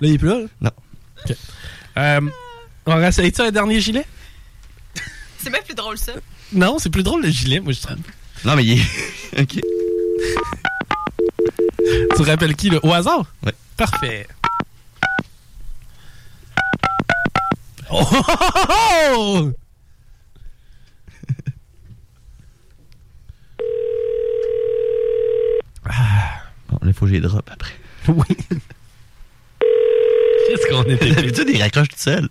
[0.00, 0.40] il est plus là?
[0.60, 0.70] Non.
[1.24, 1.36] OK.
[1.96, 2.20] Euh,
[2.86, 4.04] on va essayer-tu un dernier gilet?
[5.42, 6.12] C'est bien plus drôle, ça.
[6.52, 7.96] Non, c'est plus drôle le gilet, moi, je trouve.
[8.44, 9.40] Non, mais il est.
[9.40, 9.60] OK.
[11.78, 12.78] Tu te rappelles qui, là?
[12.82, 13.24] Au hasard?
[13.44, 13.54] Ouais.
[13.76, 14.26] Parfait.
[17.90, 18.06] Oh!
[18.12, 19.52] oh, oh, oh!
[26.68, 27.72] Bon, il faut que j'y drop après.
[28.08, 28.24] Oui.
[30.48, 31.10] Qu'est-ce qu'on était...
[31.14, 32.28] D'habitude, il raccroche tout seul.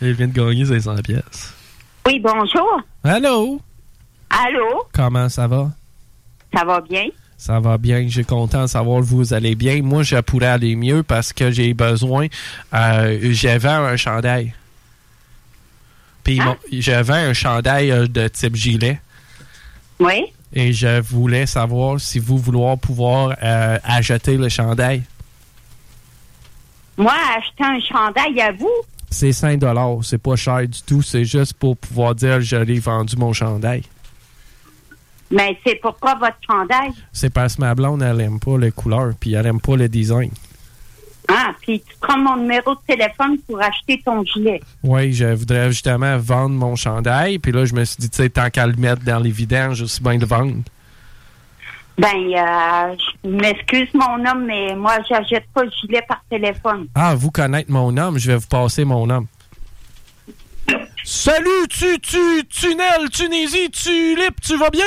[0.00, 1.54] Il vient de gagner 500 pièces.
[2.06, 2.80] Oui, bonjour.
[3.02, 3.60] Allô?
[4.30, 4.84] Allô?
[4.92, 5.70] Comment ça va?
[6.54, 7.06] Ça va bien?
[7.38, 9.82] Ça va bien, je suis content de savoir que vous allez bien.
[9.82, 12.26] Moi, je pourrais aller mieux parce que j'ai besoin.
[12.72, 14.54] Euh, j'avais un chandail.
[16.24, 19.00] Puis mon- j'avais un chandail euh, de type gilet.
[20.00, 20.24] Oui.
[20.52, 25.02] Et je voulais savoir si vous vouloir pouvoir euh, acheter le chandail.
[26.96, 28.72] Moi, acheter un chandail à vous?
[29.10, 29.62] C'est 5
[30.02, 31.02] c'est pas cher du tout.
[31.02, 33.82] C'est juste pour pouvoir dire je l'ai vendu mon chandail.
[35.30, 36.92] Mais c'est pourquoi votre chandail?
[37.12, 39.88] C'est parce que ma blonde, elle aime pas les couleurs, puis elle aime pas le
[39.88, 40.30] design.
[41.28, 44.60] Ah, puis tu prends mon numéro de téléphone pour acheter ton gilet.
[44.84, 48.30] Oui, je voudrais justement vendre mon chandail, puis là, je me suis dit, tu sais,
[48.30, 50.62] tant qu'à le mettre dans les vidanges, aussi bien le vendre.
[51.98, 56.88] Ben, euh, je m'excuse, mon homme, mais moi, j'achète pas de gilet par téléphone.
[56.94, 59.26] Ah, vous connaître mon homme, je vais vous passer mon homme.
[61.04, 64.86] Salut, tu, tu, tunnel, Tunisie, tulip, tu vas bien?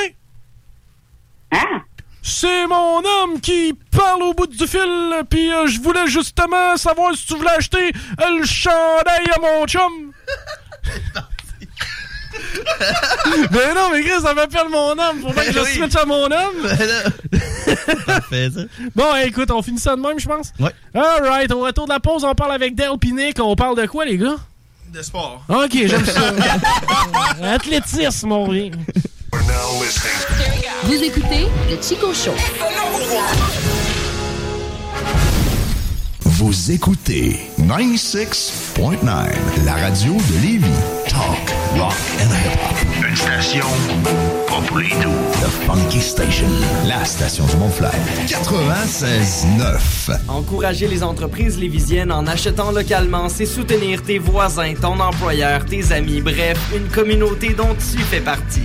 [1.52, 1.82] Hein?
[2.22, 7.16] C'est mon homme qui parle au bout du fil, puis euh, je voulais justement savoir
[7.16, 10.12] si tu voulais acheter euh, le chandail à mon chum.
[13.50, 15.20] mais non, mais Chris, ça m'appelle mon homme.
[15.26, 15.74] Faut pas que je Oui.
[15.74, 16.68] switch à mon homme.
[18.06, 18.60] Parfait, ça.
[18.94, 20.52] Bon, écoute, on finit ça de même, je pense.
[20.58, 20.70] Ouais.
[20.94, 23.38] Alright, au retour de la pause, on parle avec Dale Pinick.
[23.40, 24.36] On parle de quoi, les gars?
[24.92, 25.42] De sport.
[25.48, 26.20] Ok, j'aime ça.
[27.52, 28.70] Athlétisme, mon rien.
[30.84, 32.34] Vous écoutez le Chico Show.
[36.40, 39.04] Vous écoutez 96.9,
[39.66, 40.70] la radio de Lévis.
[41.06, 43.06] Talk, rock and hip-hop.
[43.06, 43.66] Une station
[44.48, 45.20] pas pour les doux.
[45.42, 46.48] The Funky Station,
[46.86, 47.92] la station du Mont-Flair.
[48.26, 50.18] 96.9.
[50.28, 56.22] Encourager les entreprises lévisiennes en achetant localement, c'est soutenir tes voisins, ton employeur, tes amis,
[56.22, 58.64] bref, une communauté dont tu fais partie.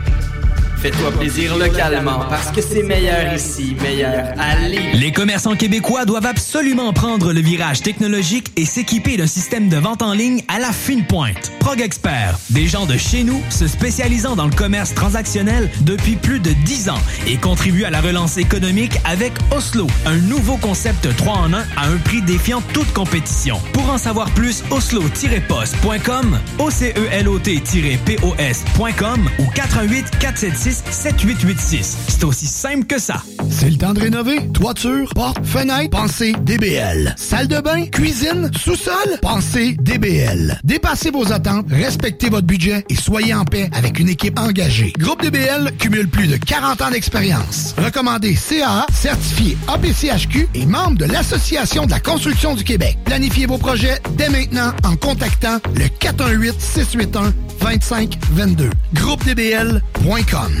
[0.81, 4.55] Fais-toi plaisir localement parce que c'est meilleur ici, meilleur à.
[4.95, 10.01] Les commerçants québécois doivent absolument prendre le virage technologique et s'équiper d'un système de vente
[10.01, 11.51] en ligne à la fine pointe.
[11.59, 16.39] Prog Expert, des gens de chez nous se spécialisant dans le commerce transactionnel depuis plus
[16.39, 16.97] de 10 ans
[17.27, 21.89] et contribuent à la relance économique avec Oslo, un nouveau concept 3 en 1 à
[21.89, 23.61] un prix défiant toute compétition.
[23.73, 31.97] Pour en savoir plus, oslo-post.com, OCELOT-POS.com ou 418 476 7886.
[32.07, 33.21] C'est aussi simple que ça.
[33.49, 34.39] C'est le temps de rénover.
[34.53, 37.13] Toiture, porte, fenêtre, pensez DBL.
[37.17, 40.59] Salle de bain, cuisine, sous-sol, pensez DBL.
[40.63, 44.93] Dépassez vos attentes, respectez votre budget et soyez en paix avec une équipe engagée.
[44.97, 47.75] Groupe DBL cumule plus de 40 ans d'expérience.
[47.77, 52.97] Recommandé CAA, certifié APCHQ et membre de l'Association de la construction du Québec.
[53.05, 58.69] Planifiez vos projets dès maintenant en contactant le 418-681-2522.
[58.93, 60.60] GroupeDBL.com.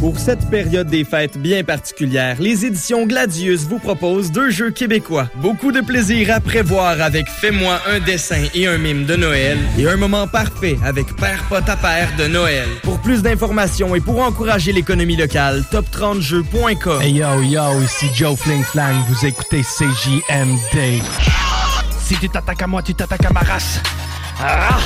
[0.00, 5.28] Pour cette période des fêtes bien particulière, les éditions Gladius vous proposent deux jeux québécois.
[5.36, 9.88] Beaucoup de plaisir à prévoir avec Fais-moi un dessin et un mime de Noël et
[9.88, 12.68] un moment parfait avec Père Pot à Père de Noël.
[12.84, 17.02] Pour plus d'informations et pour encourager l'économie locale, top30jeux.com.
[17.02, 21.02] Hey yo yo, ici Joe Fling Flang, vous écoutez CJMD.
[22.04, 23.80] Si tu t'attaques à moi, tu t'attaques à ma race.
[24.40, 24.78] Ah!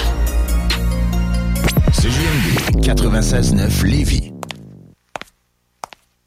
[1.93, 4.32] CJMD 96.9 Lévis.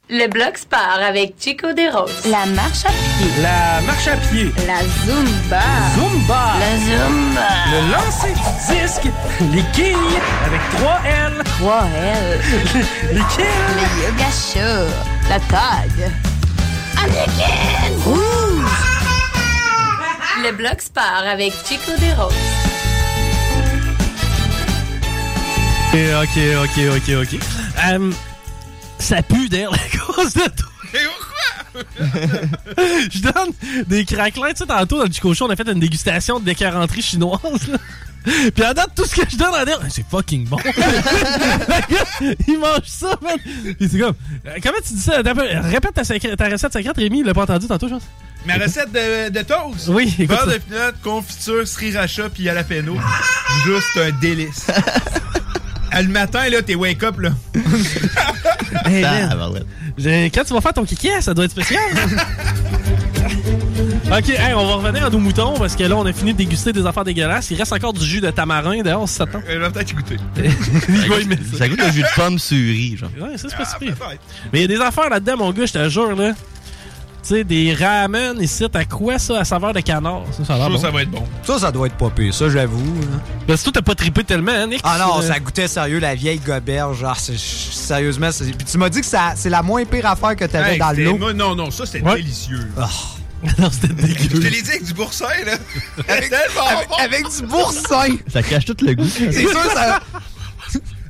[0.08, 2.26] Le bloc sport avec Chico Desroses.
[2.30, 3.42] La marche à pied.
[3.42, 4.52] La marche à pied.
[4.64, 5.60] La zumba.
[5.96, 6.54] Zumba.
[6.60, 7.48] La zumba.
[7.72, 9.08] Le lancer du disque.
[9.52, 9.96] Les quilles
[10.46, 11.42] avec 3 L.
[11.58, 12.40] 3 L.
[13.14, 13.46] Les quilles.
[13.74, 14.86] Le yoga show.
[15.28, 16.12] La tag.
[17.02, 17.98] Anakin.
[18.04, 18.70] Rouge.
[20.44, 22.32] Le bloc sport avec Chico Desroses.
[25.92, 27.40] Ok, ok, ok, ok, ok.
[28.98, 30.68] Ça pue d'air la cause de toi.
[33.10, 33.52] Je donne
[33.86, 34.50] des craquelins.
[34.50, 37.68] Tu sais, tantôt, dans le Chico on a fait une dégustation de décarenterie chinoise.
[37.68, 37.78] là.
[38.54, 40.56] Puis à date, tout ce que je donne à dire, c'est fucking bon.
[42.48, 43.36] Il mange ça, man.
[43.78, 44.14] Puis c'est comme,
[44.46, 45.18] euh, comment tu dis ça?
[45.22, 47.20] Répète ta, secré- ta recette secrète, Rémi.
[47.20, 48.02] Il l'a pas entendu tantôt, je pense.
[48.44, 49.88] Ma recette de, de toast.
[49.88, 52.96] Oui, écoute Beurre de pinot, confiture, sriracha puis jalapeno.
[53.64, 54.66] Juste un délice.
[55.90, 57.30] Ah, Le matin, là, t'es wake up, là.
[58.84, 61.82] Hey, Quand tu vas faire ton kiki, ça doit être spécial.
[64.06, 66.38] ok, hey, on va revenir à nos moutons parce que là, on a fini de
[66.38, 67.50] déguster des affaires dégueulasses.
[67.50, 69.40] Il reste encore du jus de tamarin, d'ailleurs, on s'attend.
[69.48, 70.16] Je vais peut-être goûter.
[70.88, 71.16] Il va
[71.52, 71.58] ça.
[71.58, 73.10] Ça goûte le jus de pomme sur riz, genre.
[73.20, 73.94] Ouais, ça, c'est pas si pire.
[74.52, 76.32] Mais il y a des affaires là-dedans, mon gars, je te jure, là.
[77.26, 80.22] Tu sais, des ramen ici, à quoi ça, à saveur de canard?
[80.30, 80.78] Ça, ça a l'air Ça, bon.
[80.78, 81.24] ça va être bon.
[81.42, 82.78] Ça, ça doit être pas pire, ça, j'avoue.
[82.78, 83.20] hein.
[83.48, 84.80] Parce que toi, t'as pas trippé tellement, hein, Nick?
[84.84, 87.00] Ah non, Euh, ça goûtait sérieux la vieille goberge.
[87.00, 90.36] Genre, c'est- sérieusement, c'est- puis tu m'as dit que ça- c'est la moins pire affaire
[90.36, 91.18] que t'avais Hey, dans c'était- l'eau.
[91.18, 92.14] moi, Non, non, ça, c'était Ouais.
[92.16, 92.70] délicieux.
[93.58, 94.38] non, c'était Je dégueu.
[94.40, 95.52] te l'ai dit avec du boursin, là.
[96.08, 98.06] Avec, avec- avec du boursin.
[98.32, 99.08] Ça cache tout le goût.
[99.08, 100.00] C'est sûr, ça.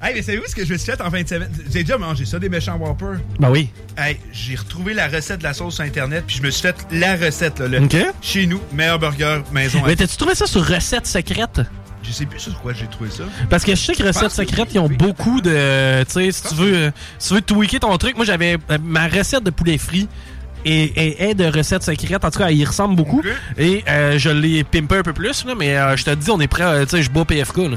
[0.07, 1.51] Hey, mais savez-vous ce que je me suis fait en fin de semaine?
[1.73, 3.19] J'ai déjà mangé ça, des méchants Whopper.
[3.41, 3.71] Ben oui.
[3.99, 6.77] Hey, j'ai retrouvé la recette de la sauce sur Internet, puis je me suis fait
[6.93, 7.67] la recette, là.
[7.67, 7.97] le- Ok.
[8.23, 9.83] Chez nous, meilleur burger maison.
[9.85, 11.61] Mais t'as-tu trouvé ça sur recette secrète?
[12.05, 13.25] Je sais plus sur quoi j'ai trouvé ça.
[13.51, 16.05] Parce que je sais que recettes secrètes, ils ont beaucoup de.
[16.05, 18.79] Tu sais, si tu veux, euh, si tu veux tweaker ton truc, moi j'avais euh,
[18.81, 20.07] ma recette de poulet frit
[20.67, 22.25] est, est- est de recettes secrètes.
[22.25, 23.23] En tout cas, il ressemble beaucoup.
[23.59, 26.41] Et euh, je l'ai pimpé un peu plus, là, mais euh, je te dis, on
[26.41, 26.65] est prêt.
[26.65, 27.57] euh, tu sais, je bois PFK.
[27.59, 27.77] Là.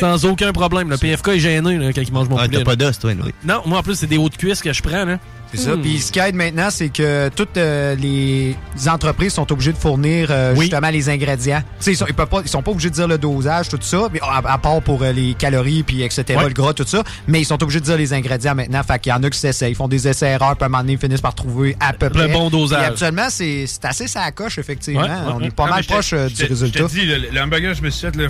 [0.00, 0.90] Sans aucun problème.
[0.90, 2.58] Le PFK est gêné là, quand il mange mon Ah, poulet.
[2.58, 3.32] t'as pas d'os, toi, oui.
[3.44, 5.04] Non, moi en plus, c'est des hauts de cuisse que je prends.
[5.04, 5.18] Là.
[5.54, 5.76] C'est ça.
[5.76, 5.82] Hmm.
[5.82, 8.56] Puis ce qui aide maintenant, c'est que toutes euh, les
[8.88, 11.60] entreprises sont obligées de fournir euh, justement les ingrédients.
[11.78, 13.68] Tu sais, ils sont, ils peuvent pas, ils sont pas obligés de dire le dosage,
[13.68, 16.24] tout ça, mais à, à part pour euh, les calories puis etc.
[16.38, 16.48] Ouais.
[16.48, 17.02] le gras, tout ça.
[17.28, 18.82] Mais ils sont obligés de dire les ingrédients maintenant.
[18.82, 20.68] Fait qu'il y en a qui s'essayent, ils font des essais erreurs, puis à un
[20.68, 22.28] moment donné, ils finissent par trouver à peu Le près.
[22.28, 22.78] bon dosage.
[22.78, 25.02] Puis habituellement, c'est assez ça coche effectivement.
[25.02, 26.78] Ouais, ouais, On est pas Non, mal proche euh, du résultat.
[26.80, 28.28] Je te dis, le, le hamburger je me suis fait, là,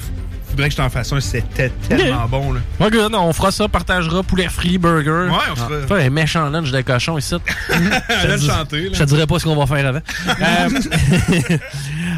[0.50, 1.20] faudrait que je t'en fasse un.
[1.20, 2.52] C'était tellement bon.
[2.52, 2.60] Là.
[2.80, 5.28] Ouais, good, on fera ça, partagera poulet frit, burger.
[5.30, 7.34] Ouais, on fera- Faire un méchant lunch de cochon ici.
[8.46, 8.90] Chanté, là.
[8.92, 10.00] Je te dirais pas ce qu'on va faire avant.
[10.42, 10.68] Euh,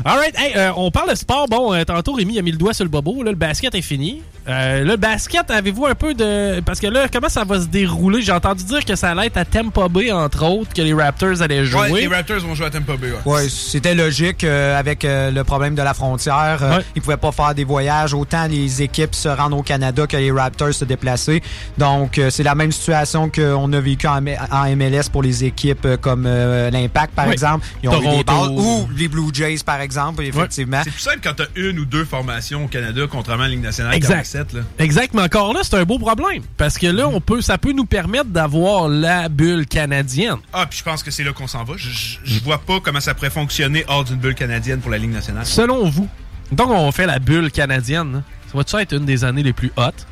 [0.04, 1.48] Alright, hey, euh, on parle de sport.
[1.48, 3.22] Bon, euh, tantôt Rémi a mis le doigt sur le bobo.
[3.22, 4.22] Là, le basket est fini.
[4.46, 6.60] Euh, le basket, avez-vous un peu de.
[6.60, 8.20] Parce que là, comment ça va se dérouler?
[8.20, 11.40] J'ai entendu dire que ça allait être à Tampa Bay, entre autres, que les Raptors
[11.40, 11.90] allaient jouer.
[11.90, 13.08] Ouais, les Raptors vont jouer à Tampa Bay.
[13.24, 13.32] Ouais.
[13.32, 16.58] Ouais, c'était logique euh, avec euh, le problème de la frontière.
[16.62, 16.84] Euh, Ouais.
[16.96, 18.14] Ils pouvaient pas faire des voyages.
[18.14, 21.40] Autant les équipes se rendent au Canada que les Raptors se déplacer.
[21.78, 25.96] Donc, euh, c'est la même situation qu'on a vécu en, MLS pour les équipes euh,
[25.96, 27.32] comme euh, l'Impact, par Ouais.
[27.32, 27.64] exemple.
[27.82, 28.48] Ils ont eu des bases.
[28.50, 30.80] Ou les Blue Jays, par exemple, effectivement.
[30.84, 33.62] C'est plus simple quand t'as une ou deux formations au Canada, contrairement à la Ligue
[33.62, 34.34] nationale Exact.
[34.35, 34.52] 47.
[34.52, 34.61] Là.
[34.78, 36.43] Exact, mais encore là, c'est un beau problème.
[36.56, 40.39] Parce que là, on peut, ça peut nous permettre d'avoir la bulle canadienne.
[40.52, 41.74] Ah, puis je pense que c'est là qu'on s'en va.
[41.77, 45.47] Je, vois pas comment ça pourrait fonctionner hors d'une bulle canadienne pour la Ligue nationale.
[45.47, 46.09] Selon vous,
[46.52, 49.73] donc on fait la bulle canadienne, là, ça va-tu être une des années les plus
[49.77, 50.06] hautes?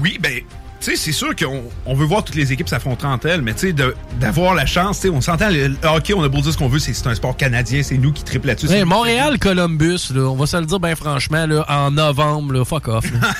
[0.00, 0.40] Oui, ben,
[0.84, 3.60] sais, c'est sûr qu'on on veut voir toutes les équipes s'affronter entre elles, mais tu
[3.68, 6.40] sais, de- d'avoir la chance, tu sais, on s'entend, le, le hockey, on a beau
[6.40, 8.66] dire ce qu'on veut, c'est c'est un sport canadien, c'est nous qui triple là-dessus.
[8.68, 12.52] c'est Ouais, Montréal, Columbus, là, on va se le dire bien franchement, là, en novembre,
[12.54, 13.04] là, fuck off.
[13.12, 13.30] là.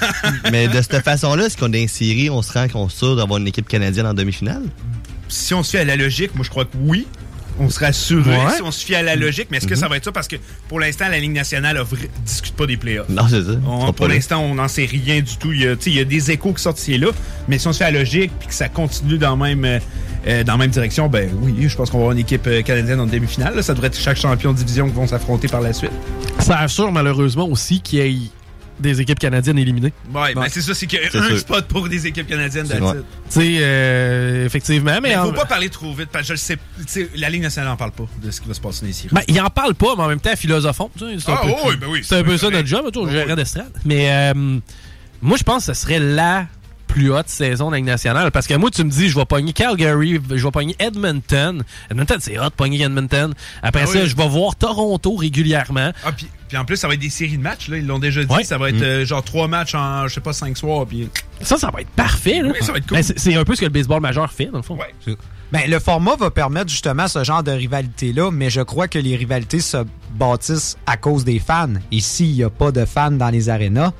[0.52, 3.38] Mais de cette façon-là, est-ce qu'on est série, on se rend qu'on est sûr d'avoir
[3.40, 4.62] une équipe canadienne en demi-finale?
[5.28, 7.06] si on se fie à la logique, moi je crois que oui.
[7.64, 8.56] On serait assuré Ouais.
[8.56, 10.12] si on se fie à la logique, mais est-ce que ça va être ça?
[10.12, 10.36] Parce que
[10.68, 13.08] pour l'instant, la Ligue nationale ne discute pas des playoffs.
[13.08, 13.52] Non, c'est ça.
[13.66, 15.52] On- pour l'instant, on n'en sait rien du tout.
[15.52, 17.08] Il y, a, tu sais, il y a des échos qui sortent ici et là,
[17.48, 19.64] mais si on se fait à la logique puis que ça continue dans la même,
[19.64, 19.78] euh,
[20.26, 22.62] euh, dans la même direction, ben oui, je pense qu'on va avoir une équipe euh,
[22.62, 23.62] canadienne en demi-finale.
[23.62, 25.92] Ça devrait être chaque champion de division qui vont s'affronter par la suite.
[26.40, 28.16] ça assure malheureusement aussi qu'il y ait
[28.82, 29.92] des équipes canadiennes éliminées.
[30.12, 31.38] Ouais, ben c'est ça, c'est qu'il y a un sûr.
[31.38, 33.04] spot pour des équipes canadiennes it.
[33.30, 35.10] Tu sais, euh, effectivement, mais...
[35.10, 37.08] Mais en- faut pas parler trop vite, parce que je le sais.
[37.16, 39.08] La Ligue nationale n'en parle pas de ce qui va se passer séries.
[39.12, 40.30] Ben, il en parle pas, mais en même temps,
[41.04, 43.04] sais, C'est un Ah, peu, oui, ben oui, c'est un peu ça notre job, tu
[43.04, 43.72] sais, gérant d'estrade.
[43.84, 44.58] Mais euh,
[45.22, 46.46] moi, je pense que ce serait la
[46.92, 48.30] plus haute saison de la Ligue nationale.
[48.30, 51.62] Parce que moi, tu me dis, je vais pogner Calgary, je vais pogner Edmonton.
[51.90, 53.32] Edmonton, c'est hot, pogner Edmonton.
[53.62, 54.06] Après Ah ça, oui.
[54.08, 55.92] je vais voir Toronto régulièrement.
[56.04, 57.78] Ah, puis, puis en plus, ça va être des séries de matchs, là.
[57.78, 58.32] Ils l'ont déjà dit.
[58.34, 58.44] Ouais.
[58.44, 58.82] Ça va être Mm.
[58.82, 60.86] euh, genre trois matchs en, je sais pas, cinq soirs.
[60.86, 61.08] Puis...
[61.40, 62.42] Ça, ça va être parfait.
[62.42, 62.50] Là.
[62.50, 62.98] Oui, ça va être cool.
[62.98, 64.78] Ben, c'est- un peu ce que le baseball majeur fait, dans le fond.
[65.50, 69.16] Ben, le format va permettre justement ce genre de rivalité-là, mais je crois que les
[69.16, 69.78] rivalités se
[70.14, 71.74] bâtissent à cause des fans.
[71.90, 73.92] Et s'il n'y a pas de fans dans les arénas,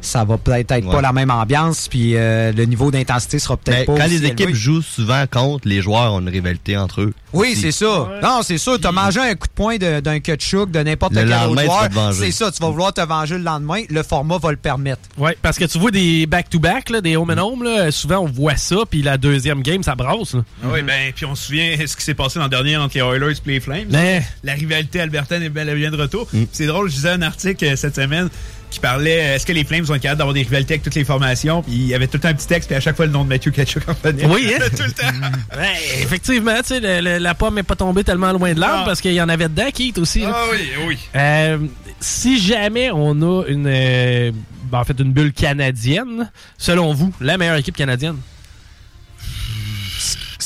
[0.00, 0.92] ça va peut-être être Ouais.
[0.94, 4.26] pas la même ambiance, puis euh, le niveau d'intensité sera peut-être pas quand aussi les
[4.26, 4.54] équipes élevé.
[4.54, 7.14] jouent souvent contre, les joueurs ont une rivalité entre eux.
[7.34, 8.08] Oui, c'est ça.
[8.22, 8.80] Non, c'est sûr.
[8.80, 11.80] T'as mangé un coup de poing d'un ketchup de n'importe quel autre lendemain, tu joueur.
[11.82, 12.24] vas te venger.
[12.26, 13.82] C'est ça, tu vas vouloir te venger le lendemain.
[13.90, 15.00] Le format va le permettre.
[15.18, 18.26] Ouais, parce que tu vois des back-to-back, là, des home and home, là, souvent on
[18.26, 20.34] voit ça, puis la deuxième game, ça brasse.
[20.34, 20.42] là.
[20.64, 23.02] Ah oui, ben, puis on se souvient ce qui s'est passé l'an dernier entre les
[23.02, 23.88] Oilers et les Flames.
[23.90, 26.28] Mais- La rivalité albertaine est bel et bien de retour.
[26.32, 26.44] Mm.
[26.50, 28.28] C'est drôle, je lisais un article euh, cette semaine
[28.70, 30.94] qui parlait euh, est-ce que les Flames vont être capables d'avoir des rivalités avec toutes
[30.94, 31.62] les formations?
[31.62, 33.12] Puis il y avait tout le temps un petit texte, puis à chaque fois le
[33.12, 34.26] nom de Matthew Kachuk en venait.
[34.26, 34.64] Oui, hein?
[34.76, 35.06] tout le temps.
[35.58, 38.80] Ouais, effectivement, tu sais, le- le- la pomme n'est pas tombée tellement loin de l'arbre
[38.82, 38.86] Ah.
[38.86, 40.20] parce qu'il y en avait dedans, Keith aussi.
[40.20, 40.32] là.
[40.34, 40.98] Ah oui, oui.
[41.16, 41.58] Euh,
[42.00, 44.30] si jamais on a une, euh,
[44.70, 48.16] ben, en fait, une bulle canadienne, selon vous, la meilleure équipe canadienne?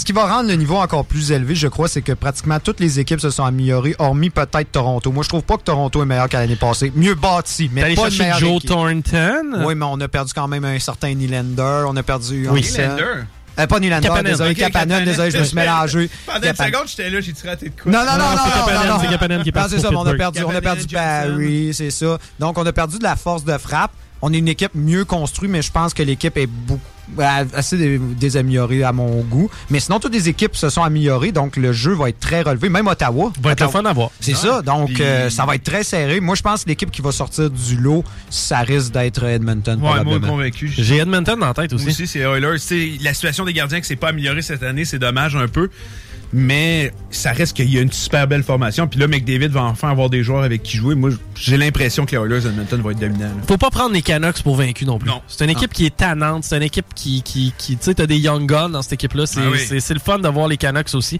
[0.02, 2.80] Ce qui va rendre le niveau encore plus élevé, je crois, c'est que pratiquement toutes
[2.80, 5.12] les équipes se sont améliorées, hormis peut-être Toronto.
[5.12, 6.92] Moi, je trouve pas que Toronto est meilleur qu'à l'année passée.
[6.96, 8.70] Mieux bâti, mais allé pas chercher meilleure Joe équipe.
[8.70, 9.64] Thornton?
[9.64, 11.84] Oui, mais on a perdu quand même un certain Nylander.
[11.86, 12.48] On a perdu...
[12.50, 12.62] Oui.
[12.62, 13.04] Nylander?
[13.60, 14.32] Euh, pas Nylander, Kapanen.
[14.32, 15.04] désolé, Ok, Kapanen, Kapanen.
[15.04, 16.10] désolé, je me suis mélangé.
[16.26, 16.72] Pendant une Kapanen.
[16.72, 17.92] seconde, j'étais là, j'ai raté de quoi?
[17.92, 19.00] Non, non, non, non, non, non, non.
[19.02, 21.30] c'est Kapanen qui est Non, parti c'est ça, on a perdu, on a perdu Kapanen,
[21.30, 22.18] Barry, c'est ça.
[22.40, 23.92] Donc, on a perdu de la force de frappe.
[24.20, 26.82] On est une équipe mieux construite, mais je pense que l'équipe est beaucoup
[27.54, 29.50] assez dé- désaméliorée à mon goût.
[29.70, 32.68] Mais sinon, toutes les équipes se sont améliorées, donc le jeu va être très relevé.
[32.68, 33.32] Même Ottawa.
[33.42, 34.10] Va être fun à voir.
[34.20, 36.20] C'est ça, donc puis- euh, ça va être très serré.
[36.20, 39.80] Moi, je pense que l'équipe qui va sortir du lot, ça risque d'être Edmonton.
[39.82, 40.72] Ouais, moi convaincu.
[40.76, 41.84] J'ai Edmonton en tête aussi.
[41.84, 42.56] Moi aussi, c'est Oilers.
[43.02, 45.68] La situation des gardiens qui s'est pas améliorée cette année, c'est dommage un peu.
[46.32, 48.86] Mais ça reste qu'il y a une super belle formation.
[48.86, 50.94] Puis là, McDavid va enfin avoir des joueurs avec qui jouer.
[50.94, 53.30] Moi, j'ai l'impression que les Oilers Edmonton vont être dominants.
[53.46, 55.10] Faut pas prendre les Canucks pour vaincus non plus.
[55.10, 55.20] Non.
[55.28, 56.44] C'est une équipe qui est tannante.
[56.44, 59.24] C'est une équipe qui, qui, qui tu sais, t'as des young guns dans cette équipe-là.
[59.36, 61.18] Ah c'est, le fun de voir les Canucks aussi.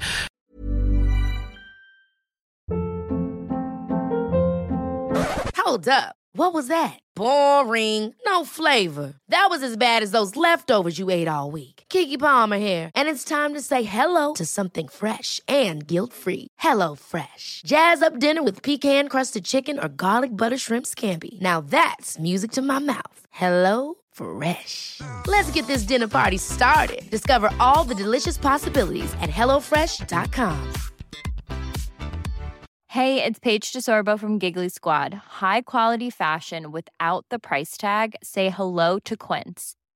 [5.65, 6.15] Hold up.
[6.35, 6.99] What was that?
[7.15, 8.15] Boring.
[8.27, 9.15] No flavor.
[9.29, 11.72] That was as bad as those leftovers you ate all week.
[11.93, 16.49] Kiki Palmer here, and it's time to say hello to something fresh and guilt-free.
[16.59, 17.63] Hello Fresh.
[17.67, 21.41] Jazz up dinner with pecan-crusted chicken or garlic butter shrimp scampi.
[21.41, 23.27] Now that's music to my mouth.
[23.31, 25.01] Hello Fresh.
[25.27, 27.03] Let's get this dinner party started.
[27.11, 30.73] Discover all the delicious possibilities at hellofresh.com.
[32.87, 35.15] Hey, it's Paige DeSorbo from Giggly Squad.
[35.41, 38.15] High quality fashion without the price tag.
[38.23, 39.77] Say hello to Quince.